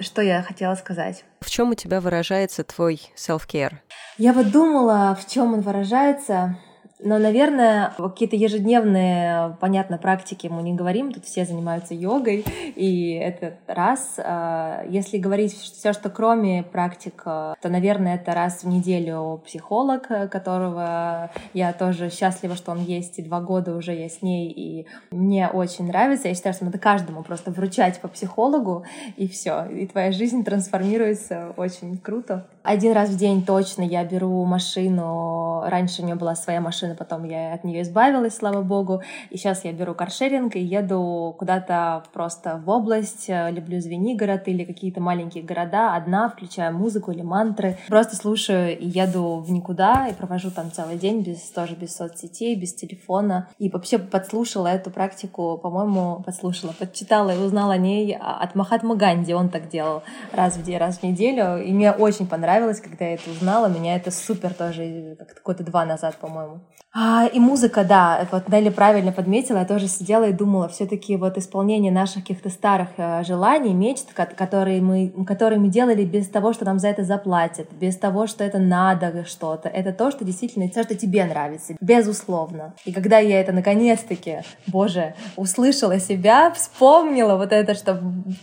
Что 0.02 0.22
я 0.22 0.42
хотела 0.42 0.74
сказать? 0.74 1.24
В 1.40 1.50
чем 1.50 1.70
у 1.70 1.74
тебя 1.74 2.00
выражается 2.00 2.64
твой 2.64 3.00
self-care? 3.16 3.74
Я 4.18 4.32
вот 4.32 4.50
думала, 4.50 5.16
в 5.20 5.30
чем 5.30 5.54
он 5.54 5.60
выражается. 5.60 6.56
Но, 7.04 7.18
наверное, 7.18 7.92
какие-то 7.98 8.34
ежедневные, 8.34 9.58
понятно, 9.60 9.98
практики 9.98 10.46
мы 10.46 10.62
не 10.62 10.72
говорим, 10.72 11.12
тут 11.12 11.26
все 11.26 11.44
занимаются 11.44 11.92
йогой, 11.92 12.46
и 12.74 13.12
это 13.12 13.58
раз. 13.66 14.14
А, 14.18 14.82
если 14.88 15.18
говорить 15.18 15.52
все, 15.52 15.92
что 15.92 16.08
кроме 16.08 16.62
практик, 16.62 17.22
то, 17.22 17.56
наверное, 17.64 18.14
это 18.14 18.32
раз 18.32 18.64
в 18.64 18.68
неделю 18.68 19.42
психолог, 19.44 20.08
которого 20.30 21.30
я 21.52 21.74
тоже 21.74 22.08
счастлива, 22.08 22.56
что 22.56 22.72
он 22.72 22.82
есть, 22.82 23.18
и 23.18 23.22
два 23.22 23.42
года 23.42 23.76
уже 23.76 23.92
я 23.92 24.08
с 24.08 24.22
ней, 24.22 24.50
и 24.50 24.86
мне 25.10 25.48
очень 25.48 25.86
нравится. 25.86 26.28
Я 26.28 26.34
считаю, 26.34 26.54
что 26.54 26.64
надо 26.64 26.78
каждому 26.78 27.22
просто 27.22 27.50
вручать 27.50 28.00
по 28.00 28.08
психологу, 28.08 28.86
и 29.18 29.28
все, 29.28 29.66
и 29.66 29.86
твоя 29.86 30.10
жизнь 30.10 30.42
трансформируется 30.42 31.52
очень 31.58 31.98
круто. 31.98 32.46
Один 32.64 32.94
раз 32.94 33.10
в 33.10 33.18
день 33.18 33.44
точно 33.44 33.82
я 33.82 34.04
беру 34.04 34.42
машину. 34.46 35.62
Раньше 35.66 36.00
у 36.00 36.06
меня 36.06 36.16
была 36.16 36.34
своя 36.34 36.62
машина, 36.62 36.94
потом 36.94 37.24
я 37.24 37.52
от 37.52 37.62
нее 37.62 37.82
избавилась, 37.82 38.36
слава 38.36 38.62
богу. 38.62 39.02
И 39.28 39.36
сейчас 39.36 39.66
я 39.66 39.72
беру 39.74 39.92
каршеринг 39.92 40.56
и 40.56 40.60
еду 40.60 41.34
куда-то 41.38 42.04
просто 42.14 42.62
в 42.64 42.70
область. 42.70 43.26
Люблю 43.28 43.80
Звенигород 43.80 44.48
или 44.48 44.64
какие-то 44.64 45.02
маленькие 45.02 45.44
города. 45.44 45.94
Одна, 45.94 46.30
включаю 46.30 46.74
музыку 46.74 47.12
или 47.12 47.20
мантры. 47.20 47.76
Просто 47.88 48.16
слушаю 48.16 48.78
и 48.78 48.86
еду 48.86 49.40
в 49.40 49.50
никуда 49.50 50.08
и 50.08 50.14
провожу 50.14 50.50
там 50.50 50.72
целый 50.72 50.96
день 50.96 51.20
без, 51.20 51.42
тоже 51.50 51.74
без 51.74 51.94
соцсетей, 51.94 52.58
без 52.58 52.72
телефона. 52.74 53.46
И 53.58 53.68
вообще 53.68 53.98
подслушала 53.98 54.68
эту 54.68 54.90
практику, 54.90 55.58
по-моему, 55.62 56.22
подслушала, 56.24 56.72
подчитала 56.72 57.28
и 57.28 57.38
узнала 57.38 57.74
о 57.74 57.76
ней 57.78 58.16
от 58.18 58.54
Махатмы 58.54 58.96
Ганди. 58.96 59.34
Он 59.34 59.50
так 59.50 59.68
делал 59.68 60.02
раз 60.32 60.56
в 60.56 60.64
день, 60.64 60.78
раз 60.78 61.00
в 61.00 61.02
неделю. 61.02 61.62
И 61.62 61.70
мне 61.70 61.92
очень 61.92 62.26
понравилось 62.26 62.53
понравилось, 62.54 62.80
когда 62.80 63.06
я 63.06 63.14
это 63.14 63.30
узнала. 63.30 63.66
Меня 63.66 63.96
это 63.96 64.10
супер 64.12 64.54
тоже, 64.54 65.16
как 65.18 65.42
года 65.42 65.64
два 65.64 65.84
назад, 65.84 66.16
по-моему. 66.16 66.60
А, 66.96 67.26
и 67.26 67.40
музыка, 67.40 67.82
да, 67.82 68.24
вот 68.30 68.48
Нелли 68.48 68.68
правильно 68.68 69.10
подметила, 69.10 69.58
я 69.58 69.64
тоже 69.64 69.88
сидела 69.88 70.28
и 70.28 70.32
думала, 70.32 70.68
все-таки 70.68 71.16
вот 71.16 71.36
исполнение 71.36 71.90
наших 71.90 72.22
каких-то 72.22 72.50
старых 72.50 72.90
э, 72.98 73.24
желаний, 73.24 73.74
мечт, 73.74 74.12
которые 74.14 74.80
мы, 74.80 75.12
которые 75.26 75.58
мы 75.58 75.66
делали 75.66 76.04
без 76.04 76.28
того, 76.28 76.52
что 76.52 76.64
нам 76.64 76.78
за 76.78 76.86
это 76.86 77.02
заплатят, 77.02 77.66
без 77.72 77.96
того, 77.96 78.28
что 78.28 78.44
это 78.44 78.60
надо 78.60 79.24
что-то, 79.24 79.68
это 79.68 79.92
то, 79.92 80.12
что 80.12 80.24
действительно, 80.24 80.68
то, 80.68 80.84
что 80.84 80.94
тебе 80.94 81.24
нравится, 81.24 81.74
безусловно. 81.80 82.74
И 82.84 82.92
когда 82.92 83.18
я 83.18 83.40
это 83.40 83.50
наконец-таки, 83.50 84.42
боже, 84.68 85.16
услышала 85.34 85.98
себя, 85.98 86.52
вспомнила 86.52 87.34
вот 87.34 87.50
это, 87.50 87.74
что 87.74 88.00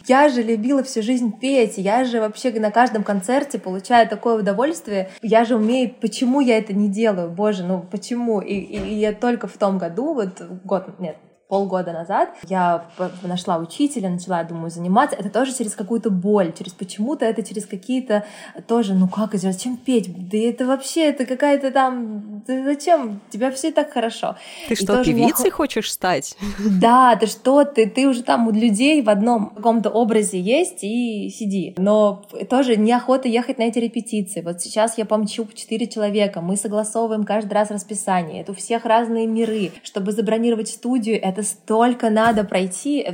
я 0.07 0.27
же 0.27 0.43
любила 0.43 0.83
всю 0.83 1.01
жизнь 1.01 1.31
петь, 1.39 1.77
я 1.77 2.03
же 2.03 2.19
вообще 2.19 2.51
на 2.59 2.71
каждом 2.71 3.05
концерте 3.05 3.59
получаю 3.59 4.09
такое 4.09 4.37
удовольствие, 4.39 5.09
я 5.21 5.45
же 5.45 5.55
умею, 5.55 5.95
почему 6.01 6.41
я 6.41 6.57
это 6.57 6.73
не 6.73 6.89
делаю, 6.89 7.31
боже, 7.31 7.63
ну 7.63 7.85
почему? 7.89 8.40
И, 8.41 8.53
и 8.53 8.95
я 8.95 9.13
только 9.13 9.47
в 9.47 9.57
том 9.57 9.77
году, 9.77 10.13
вот 10.13 10.41
год, 10.63 10.99
нет, 10.99 11.17
полгода 11.51 11.91
назад 11.91 12.29
я 12.47 12.85
нашла 13.23 13.57
учителя, 13.57 14.09
начала, 14.09 14.41
думаю, 14.45 14.69
заниматься. 14.69 15.17
Это 15.17 15.29
тоже 15.29 15.53
через 15.53 15.75
какую-то 15.75 16.09
боль, 16.09 16.53
через 16.57 16.71
почему-то 16.71 17.25
это 17.25 17.43
через 17.43 17.65
какие-то 17.65 18.23
тоже, 18.67 18.93
ну 18.93 19.09
как, 19.09 19.35
зачем 19.35 19.75
петь? 19.75 20.29
Да 20.29 20.37
это 20.37 20.65
вообще, 20.65 21.09
это 21.09 21.25
какая-то 21.25 21.71
там, 21.71 22.41
ты 22.47 22.63
зачем? 22.63 23.19
тебя 23.29 23.51
все 23.51 23.71
так 23.71 23.91
хорошо. 23.91 24.37
Ты 24.69 24.75
и 24.75 24.77
что, 24.77 25.03
певицей 25.03 25.45
меня... 25.45 25.51
хочешь 25.51 25.91
стать? 25.91 26.37
Да, 26.81 27.15
ты 27.15 27.27
что, 27.27 27.65
ты, 27.65 27.87
ты 27.87 28.07
уже 28.07 28.23
там 28.23 28.47
у 28.47 28.51
людей 28.51 29.01
в 29.01 29.09
одном 29.09 29.49
каком-то 29.49 29.89
образе 29.89 30.39
есть 30.39 30.83
и 30.83 31.29
сиди. 31.29 31.75
Но 31.77 32.23
тоже 32.49 32.77
неохота 32.77 33.27
ехать 33.27 33.57
на 33.57 33.63
эти 33.63 33.79
репетиции. 33.79 34.41
Вот 34.41 34.61
сейчас 34.61 34.97
я 34.97 35.05
помчу 35.05 35.47
четыре 35.53 35.87
человека, 35.87 36.41
мы 36.41 36.55
согласовываем 36.55 37.23
каждый 37.23 37.53
раз 37.53 37.71
расписание. 37.71 38.41
Это 38.41 38.53
у 38.53 38.55
всех 38.55 38.85
разные 38.85 39.27
миры. 39.27 39.71
Чтобы 39.83 40.11
забронировать 40.11 40.69
студию, 40.69 41.21
это 41.21 41.40
это 41.41 41.49
столько 41.49 42.09
надо 42.09 42.43
пройти. 42.43 43.05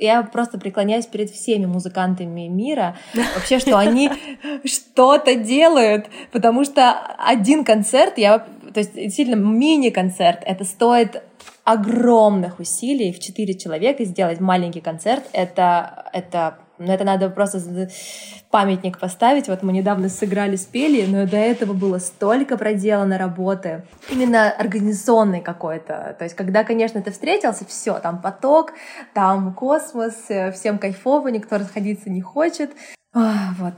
Я 0.00 0.22
просто 0.22 0.58
преклоняюсь 0.58 1.06
перед 1.06 1.30
всеми 1.30 1.66
музыкантами 1.66 2.48
мира. 2.48 2.96
Вообще, 3.34 3.58
что 3.58 3.78
они 3.78 4.10
что-то 4.64 5.36
делают. 5.36 6.06
Потому 6.32 6.64
что 6.64 6.92
один 7.18 7.64
концерт, 7.64 8.18
я, 8.18 8.40
то 8.40 8.80
есть 8.80 8.94
действительно 8.94 9.36
мини-концерт, 9.36 10.40
это 10.44 10.64
стоит 10.64 11.22
огромных 11.64 12.60
усилий 12.60 13.12
в 13.12 13.20
четыре 13.20 13.54
человека 13.54 14.04
сделать 14.04 14.40
маленький 14.40 14.80
концерт. 14.80 15.24
Это, 15.32 16.10
это 16.12 16.58
но 16.78 16.92
это 16.92 17.04
надо 17.04 17.30
просто 17.30 17.88
памятник 18.50 18.98
поставить. 18.98 19.48
Вот 19.48 19.62
мы 19.62 19.72
недавно 19.72 20.08
сыграли, 20.08 20.56
спели, 20.56 21.06
но 21.06 21.26
до 21.26 21.36
этого 21.36 21.72
было 21.72 21.98
столько 21.98 22.56
проделано 22.56 23.18
работы. 23.18 23.82
Именно 24.10 24.50
организационной 24.50 25.40
какой-то. 25.40 26.16
То 26.18 26.24
есть, 26.24 26.36
когда, 26.36 26.64
конечно, 26.64 27.02
ты 27.02 27.10
встретился, 27.10 27.64
все, 27.66 27.98
там 27.98 28.20
поток, 28.20 28.72
там 29.14 29.54
космос, 29.54 30.14
э, 30.28 30.52
всем 30.52 30.78
кайфово, 30.78 31.28
никто 31.28 31.58
расходиться 31.58 32.10
не 32.10 32.20
хочет. 32.20 32.70
Вот. 33.12 33.74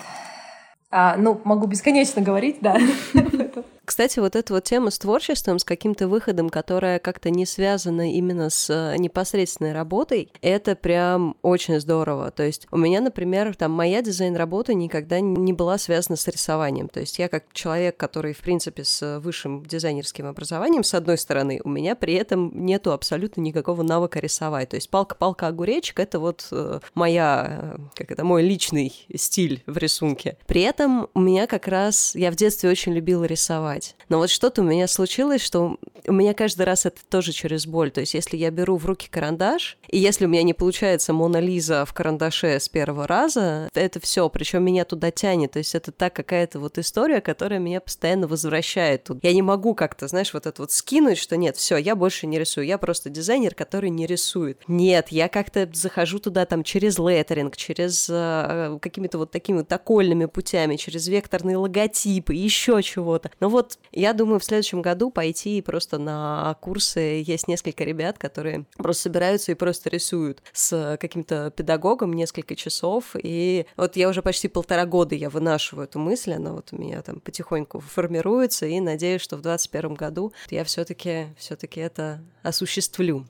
А, 0.90 1.16
ну, 1.16 1.40
могу 1.44 1.66
бесконечно 1.66 2.22
говорить, 2.22 2.59
да. 2.61 2.76
Кстати, 3.89 4.18
вот 4.18 4.36
эта 4.36 4.53
вот 4.53 4.64
тема 4.64 4.91
с 4.91 4.99
творчеством, 4.99 5.59
с 5.59 5.64
каким-то 5.64 6.09
выходом, 6.09 6.51
которая 6.51 6.99
как-то 6.99 7.30
не 7.30 7.47
связана 7.47 8.12
именно 8.12 8.51
с 8.51 8.68
э, 8.68 8.99
непосредственной 8.99 9.72
работой, 9.72 10.30
это 10.43 10.76
прям 10.76 11.36
очень 11.41 11.80
здорово. 11.80 12.30
То 12.30 12.43
есть 12.43 12.66
у 12.70 12.76
меня, 12.76 13.01
например, 13.01 13.57
там 13.57 13.72
моя 13.72 14.03
дизайн-работа 14.03 14.74
никогда 14.74 15.20
не 15.20 15.55
была 15.55 15.78
связана 15.78 16.16
с 16.16 16.28
рисованием. 16.28 16.91
То 16.91 17.01
есть 17.01 17.18
я 17.18 17.28
как 17.28 17.45
человек, 17.55 17.97
который, 17.97 18.34
в 18.34 18.41
принципе, 18.41 18.84
с 18.84 19.20
высшим 19.20 19.64
дизайнерским 19.64 20.26
образованием, 20.26 20.84
с 20.84 20.93
одной 20.93 21.16
стороны, 21.16 21.62
у 21.64 21.70
меня 21.70 21.97
при 21.97 22.12
этом 22.12 22.66
нету 22.66 22.93
абсолютно 22.93 23.41
никакого 23.41 23.82
навыка 23.82 24.20
рисовать. 24.20 24.68
То 24.68 24.76
есть 24.76 24.91
палка-палка 24.91 25.47
огуречек— 25.47 25.99
это 26.01 26.20
вот 26.20 26.47
э, 26.51 26.80
моя, 26.95 27.47
э, 27.49 27.78
как 27.95 28.11
это, 28.11 28.22
мой 28.22 28.43
личный 28.43 28.93
стиль 29.16 29.62
в 29.64 29.78
рисунке. 29.78 30.36
При 30.47 30.61
этом 30.61 31.09
у 31.14 31.20
меня 31.20 31.47
как 31.47 31.66
раз, 31.66 32.14
я 32.14 32.30
в 32.30 32.36
детстве 32.36 32.68
очень 32.68 32.93
любила 32.93 33.24
рисовать 33.24 33.77
рисовать. 33.78 33.96
Но 34.08 34.18
вот 34.18 34.30
что-то 34.30 34.62
у 34.62 34.64
меня 34.64 34.86
случилось, 34.86 35.42
что 35.42 35.78
у 36.06 36.12
меня 36.12 36.34
каждый 36.34 36.62
раз 36.62 36.86
это 36.86 37.00
тоже 37.08 37.32
через 37.32 37.66
боль. 37.66 37.90
То 37.90 38.00
есть 38.00 38.14
если 38.14 38.36
я 38.36 38.50
беру 38.50 38.76
в 38.76 38.86
руки 38.86 39.08
карандаш, 39.10 39.78
и 39.88 39.98
если 39.98 40.26
у 40.26 40.28
меня 40.28 40.42
не 40.42 40.54
получается 40.54 41.12
Мона 41.12 41.38
Лиза 41.40 41.84
в 41.84 41.92
карандаше 41.92 42.58
с 42.58 42.68
первого 42.68 43.06
раза, 43.06 43.68
это 43.74 44.00
все, 44.00 44.28
причем 44.28 44.64
меня 44.64 44.84
туда 44.84 45.10
тянет. 45.10 45.52
То 45.52 45.58
есть 45.58 45.74
это 45.74 45.92
так 45.92 46.14
какая-то 46.14 46.58
вот 46.60 46.78
история, 46.78 47.20
которая 47.20 47.58
меня 47.58 47.80
постоянно 47.80 48.26
возвращает 48.26 49.04
тут. 49.04 49.18
Я 49.22 49.32
не 49.32 49.42
могу 49.42 49.74
как-то, 49.74 50.08
знаешь, 50.08 50.32
вот 50.32 50.46
это 50.46 50.62
вот 50.62 50.72
скинуть, 50.72 51.18
что 51.18 51.36
нет, 51.36 51.56
все, 51.56 51.76
я 51.76 51.94
больше 51.94 52.26
не 52.26 52.38
рисую, 52.38 52.66
я 52.66 52.78
просто 52.78 53.10
дизайнер, 53.10 53.54
который 53.54 53.90
не 53.90 54.06
рисует. 54.06 54.62
Нет, 54.68 55.08
я 55.08 55.28
как-то 55.28 55.68
захожу 55.72 56.18
туда 56.18 56.46
там 56.46 56.62
через 56.62 56.98
леттеринг, 56.98 57.56
через 57.56 58.08
э, 58.10 58.78
какими-то 58.80 59.18
вот 59.18 59.30
такими 59.30 59.58
вот 59.58 59.72
окольными 59.72 60.26
путями, 60.26 60.76
через 60.76 61.08
векторные 61.08 61.56
логотипы, 61.56 62.34
еще 62.34 62.82
чего-то. 62.82 63.30
Но 63.40 63.48
вот 63.48 63.67
вот 63.68 63.78
я 63.92 64.12
думаю 64.12 64.40
в 64.40 64.44
следующем 64.44 64.82
году 64.82 65.10
пойти 65.10 65.60
просто 65.60 65.98
на 65.98 66.56
курсы. 66.60 67.22
Есть 67.24 67.48
несколько 67.48 67.84
ребят, 67.84 68.18
которые 68.18 68.64
просто 68.76 69.04
собираются 69.04 69.52
и 69.52 69.54
просто 69.54 69.90
рисуют 69.90 70.42
с 70.52 70.96
каким-то 70.98 71.50
педагогом 71.50 72.12
несколько 72.12 72.56
часов. 72.56 73.14
И 73.22 73.66
вот 73.76 73.96
я 73.96 74.08
уже 74.08 74.22
почти 74.22 74.48
полтора 74.48 74.86
года 74.86 75.14
я 75.14 75.30
вынашиваю 75.30 75.84
эту 75.84 75.98
мысль, 75.98 76.32
она 76.32 76.52
вот 76.52 76.68
у 76.72 76.76
меня 76.76 77.02
там 77.02 77.20
потихоньку 77.20 77.80
формируется, 77.80 78.66
и 78.66 78.80
надеюсь, 78.80 79.20
что 79.20 79.36
в 79.36 79.42
2021 79.42 79.94
году 79.94 80.32
я 80.50 80.64
все-таки 80.64 81.28
все-таки 81.36 81.80
это 81.80 82.22
осуществлю. 82.42 83.26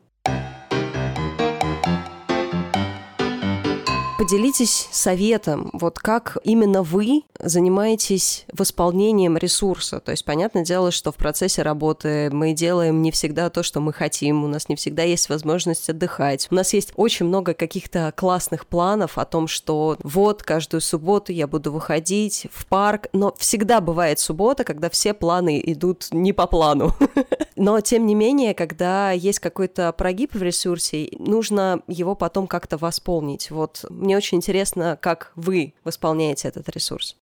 Поделитесь 4.18 4.88
советом, 4.90 5.70
вот 5.72 6.00
как 6.00 6.38
именно 6.42 6.82
вы 6.82 7.22
занимаетесь 7.38 8.46
восполнением 8.52 9.36
ресурса. 9.36 10.00
То 10.00 10.10
есть, 10.10 10.24
понятное 10.24 10.64
дело, 10.64 10.90
что 10.90 11.12
в 11.12 11.14
процессе 11.14 11.62
работы 11.62 12.28
мы 12.32 12.52
делаем 12.52 13.00
не 13.00 13.12
всегда 13.12 13.48
то, 13.48 13.62
что 13.62 13.78
мы 13.78 13.92
хотим, 13.92 14.42
у 14.42 14.48
нас 14.48 14.68
не 14.68 14.74
всегда 14.74 15.04
есть 15.04 15.28
возможность 15.28 15.88
отдыхать. 15.88 16.48
У 16.50 16.56
нас 16.56 16.74
есть 16.74 16.92
очень 16.96 17.26
много 17.26 17.54
каких-то 17.54 18.12
классных 18.16 18.66
планов 18.66 19.18
о 19.18 19.24
том, 19.24 19.46
что 19.46 19.96
вот 20.02 20.42
каждую 20.42 20.80
субботу 20.80 21.30
я 21.30 21.46
буду 21.46 21.70
выходить 21.70 22.48
в 22.52 22.66
парк, 22.66 23.06
но 23.12 23.32
всегда 23.38 23.80
бывает 23.80 24.18
суббота, 24.18 24.64
когда 24.64 24.90
все 24.90 25.14
планы 25.14 25.62
идут 25.64 26.08
не 26.10 26.32
по 26.32 26.48
плану. 26.48 26.92
Но, 27.58 27.80
тем 27.80 28.06
не 28.06 28.14
менее, 28.14 28.54
когда 28.54 29.10
есть 29.10 29.40
какой-то 29.40 29.92
прогиб 29.92 30.32
в 30.32 30.40
ресурсе, 30.40 31.08
нужно 31.18 31.80
его 31.88 32.14
потом 32.14 32.46
как-то 32.46 32.76
восполнить. 32.76 33.50
Вот 33.50 33.84
мне 34.08 34.16
очень 34.16 34.38
интересно, 34.38 34.98
как 34.98 35.32
вы 35.36 35.74
восполняете 35.84 36.48
этот 36.48 36.66
ресурс. 36.70 37.17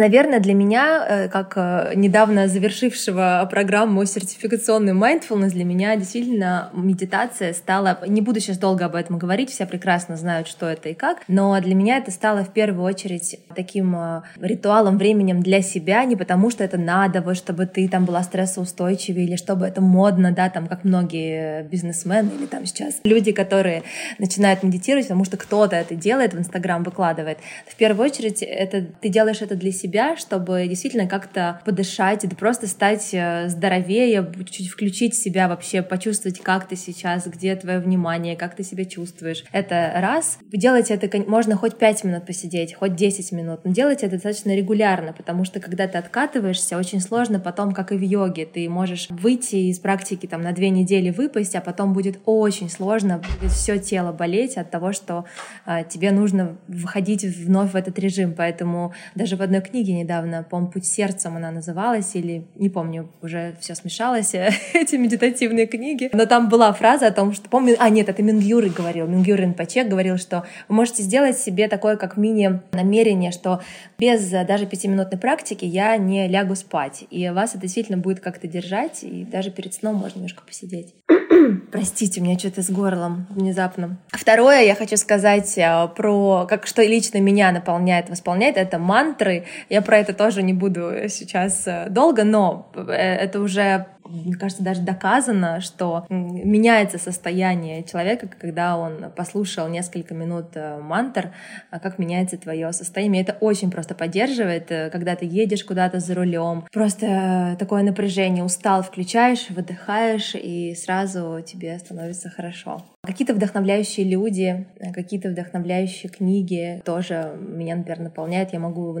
Наверное, 0.00 0.40
для 0.40 0.54
меня, 0.54 1.06
э, 1.06 1.28
как 1.28 1.52
э, 1.56 1.92
недавно 1.94 2.48
завершившего 2.48 3.46
программу 3.50 4.02
сертификационный 4.06 4.94
mindfulness, 4.94 5.50
для 5.50 5.66
меня 5.66 5.94
действительно 5.96 6.70
медитация 6.72 7.52
стала... 7.52 7.98
Не 8.06 8.22
буду 8.22 8.40
сейчас 8.40 8.56
долго 8.56 8.86
об 8.86 8.94
этом 8.94 9.18
говорить, 9.18 9.50
все 9.50 9.66
прекрасно 9.66 10.16
знают, 10.16 10.48
что 10.48 10.66
это 10.66 10.88
и 10.88 10.94
как, 10.94 11.18
но 11.28 11.60
для 11.60 11.74
меня 11.74 11.98
это 11.98 12.10
стало 12.12 12.44
в 12.44 12.48
первую 12.54 12.82
очередь 12.86 13.40
таким 13.54 13.94
э, 13.94 14.22
ритуалом, 14.40 14.96
временем 14.96 15.42
для 15.42 15.60
себя, 15.60 16.02
не 16.06 16.16
потому 16.16 16.48
что 16.48 16.64
это 16.64 16.78
надо, 16.78 17.20
вот, 17.20 17.36
чтобы 17.36 17.66
ты 17.66 17.86
там 17.86 18.06
была 18.06 18.22
стрессоустойчивее 18.22 19.26
или 19.26 19.36
чтобы 19.36 19.66
это 19.66 19.82
модно, 19.82 20.32
да, 20.32 20.48
там, 20.48 20.66
как 20.66 20.82
многие 20.82 21.64
бизнесмены 21.64 22.30
или 22.38 22.46
там 22.46 22.64
сейчас 22.64 23.00
люди, 23.04 23.32
которые 23.32 23.82
начинают 24.18 24.62
медитировать, 24.62 25.08
потому 25.08 25.26
что 25.26 25.36
кто-то 25.36 25.76
это 25.76 25.94
делает, 25.94 26.32
в 26.32 26.38
Инстаграм 26.38 26.82
выкладывает. 26.82 27.36
В 27.66 27.76
первую 27.76 28.08
очередь 28.08 28.42
это 28.42 28.86
ты 29.02 29.10
делаешь 29.10 29.42
это 29.42 29.56
для 29.56 29.72
себя, 29.72 29.89
себя, 29.90 30.16
чтобы 30.16 30.66
действительно 30.68 31.08
как-то 31.08 31.60
подышать, 31.64 32.24
это 32.24 32.36
просто 32.36 32.68
стать 32.68 33.10
э, 33.12 33.48
здоровее, 33.48 34.32
чуть 34.48 34.68
включить 34.68 35.16
себя 35.16 35.48
вообще, 35.48 35.82
почувствовать, 35.82 36.40
как 36.40 36.68
ты 36.68 36.76
сейчас, 36.76 37.26
где 37.26 37.56
твое 37.56 37.80
внимание, 37.80 38.36
как 38.36 38.54
ты 38.54 38.62
себя 38.62 38.84
чувствуешь. 38.84 39.44
Это 39.50 39.92
раз. 39.96 40.38
Делать 40.52 40.92
это 40.92 41.10
можно 41.28 41.56
хоть 41.56 41.76
5 41.76 42.04
минут 42.04 42.26
посидеть, 42.26 42.74
хоть 42.74 42.94
10 42.94 43.32
минут, 43.32 43.60
но 43.64 43.72
делать 43.72 44.02
это 44.02 44.12
достаточно 44.12 44.54
регулярно, 44.54 45.12
потому 45.12 45.44
что 45.44 45.58
когда 45.58 45.88
ты 45.88 45.98
откатываешься, 45.98 46.78
очень 46.78 47.00
сложно 47.00 47.40
потом, 47.40 47.72
как 47.72 47.90
и 47.90 47.96
в 47.96 48.02
йоге, 48.02 48.46
ты 48.46 48.68
можешь 48.68 49.08
выйти 49.10 49.56
из 49.70 49.80
практики 49.80 50.26
там 50.26 50.42
на 50.42 50.52
две 50.52 50.70
недели 50.70 51.10
выпасть, 51.10 51.56
а 51.56 51.60
потом 51.60 51.94
будет 51.94 52.20
очень 52.26 52.70
сложно, 52.70 53.20
будет 53.40 53.50
все 53.50 53.78
тело 53.78 54.12
болеть 54.12 54.56
от 54.56 54.70
того, 54.70 54.92
что 54.92 55.24
э, 55.66 55.82
тебе 55.88 56.12
нужно 56.12 56.58
выходить 56.68 57.24
вновь 57.24 57.72
в 57.72 57.76
этот 57.76 57.98
режим. 57.98 58.34
Поэтому 58.36 58.94
даже 59.14 59.36
в 59.36 59.42
одной 59.42 59.60
книге 59.60 59.79
книге 59.80 59.94
недавно, 59.94 60.42
по-моему, 60.42 60.70
«Путь 60.72 60.86
сердцем» 60.86 61.36
она 61.36 61.50
называлась, 61.50 62.14
или, 62.14 62.44
не 62.56 62.68
помню, 62.68 63.10
уже 63.22 63.56
все 63.60 63.74
смешалось, 63.74 64.34
эти 64.74 64.96
медитативные 64.96 65.66
книги. 65.66 66.10
Но 66.12 66.26
там 66.26 66.50
была 66.50 66.70
фраза 66.72 67.06
о 67.06 67.10
том, 67.10 67.32
что, 67.32 67.48
помню, 67.48 67.76
а 67.78 67.88
нет, 67.88 68.10
это 68.10 68.22
Мингюры 68.22 68.68
говорил, 68.68 69.06
Мингюр 69.06 69.38
Ринпоче 69.38 69.84
говорил, 69.84 70.18
что 70.18 70.44
вы 70.68 70.74
можете 70.74 71.02
сделать 71.02 71.38
себе 71.38 71.66
такое, 71.66 71.96
как 71.96 72.18
мини-намерение, 72.18 73.32
что 73.32 73.62
без 73.98 74.28
даже 74.28 74.66
пятиминутной 74.66 75.18
практики 75.18 75.64
я 75.64 75.96
не 75.96 76.28
лягу 76.28 76.56
спать, 76.56 77.04
и 77.10 77.30
вас 77.30 77.52
это 77.52 77.62
действительно 77.62 77.96
будет 77.96 78.20
как-то 78.20 78.46
держать, 78.46 79.02
и 79.02 79.24
даже 79.24 79.50
перед 79.50 79.72
сном 79.72 79.96
можно 79.96 80.18
немножко 80.18 80.42
посидеть. 80.46 80.94
Простите, 81.70 82.20
у 82.20 82.24
меня 82.24 82.38
что-то 82.38 82.62
с 82.62 82.70
горлом 82.70 83.26
внезапно. 83.30 83.96
Второе, 84.10 84.62
я 84.62 84.74
хочу 84.74 84.96
сказать 84.96 85.56
э, 85.56 85.88
про, 85.96 86.46
как 86.48 86.66
что 86.66 86.82
лично 86.82 87.18
меня 87.18 87.52
наполняет, 87.52 88.10
восполняет, 88.10 88.56
это 88.56 88.78
мантры. 88.78 89.44
Я 89.68 89.80
про 89.82 89.98
это 89.98 90.12
тоже 90.12 90.42
не 90.42 90.52
буду 90.52 90.92
сейчас 91.08 91.66
э, 91.66 91.86
долго, 91.88 92.24
но 92.24 92.70
э, 92.74 92.90
это 92.90 93.40
уже 93.40 93.86
мне 94.04 94.34
кажется, 94.34 94.62
даже 94.62 94.82
доказано, 94.82 95.60
что 95.60 96.06
меняется 96.08 96.98
состояние 96.98 97.82
человека, 97.84 98.28
когда 98.28 98.76
он 98.76 99.10
послушал 99.16 99.68
несколько 99.68 100.14
минут 100.14 100.48
э, 100.54 100.78
мантр, 100.80 101.32
а 101.70 101.78
как 101.78 101.98
меняется 101.98 102.36
твое 102.36 102.72
состояние. 102.72 103.22
Это 103.22 103.36
очень 103.40 103.70
просто 103.70 103.94
поддерживает, 103.94 104.68
когда 104.92 105.16
ты 105.16 105.26
едешь 105.26 105.64
куда-то 105.64 106.00
за 106.00 106.14
рулем, 106.14 106.64
просто 106.72 107.56
такое 107.58 107.82
напряжение, 107.82 108.44
устал, 108.44 108.82
включаешь, 108.82 109.50
выдыхаешь, 109.50 110.34
и 110.34 110.74
сразу 110.74 111.42
тебе 111.46 111.78
становится 111.78 112.30
хорошо. 112.30 112.82
Какие-то 113.02 113.34
вдохновляющие 113.34 114.06
люди, 114.06 114.66
какие-то 114.92 115.30
вдохновляющие 115.30 116.10
книги 116.10 116.82
тоже 116.84 117.34
меня, 117.40 117.76
например, 117.76 118.00
наполняют. 118.00 118.52
Я 118.52 118.60
могу 118.60 118.98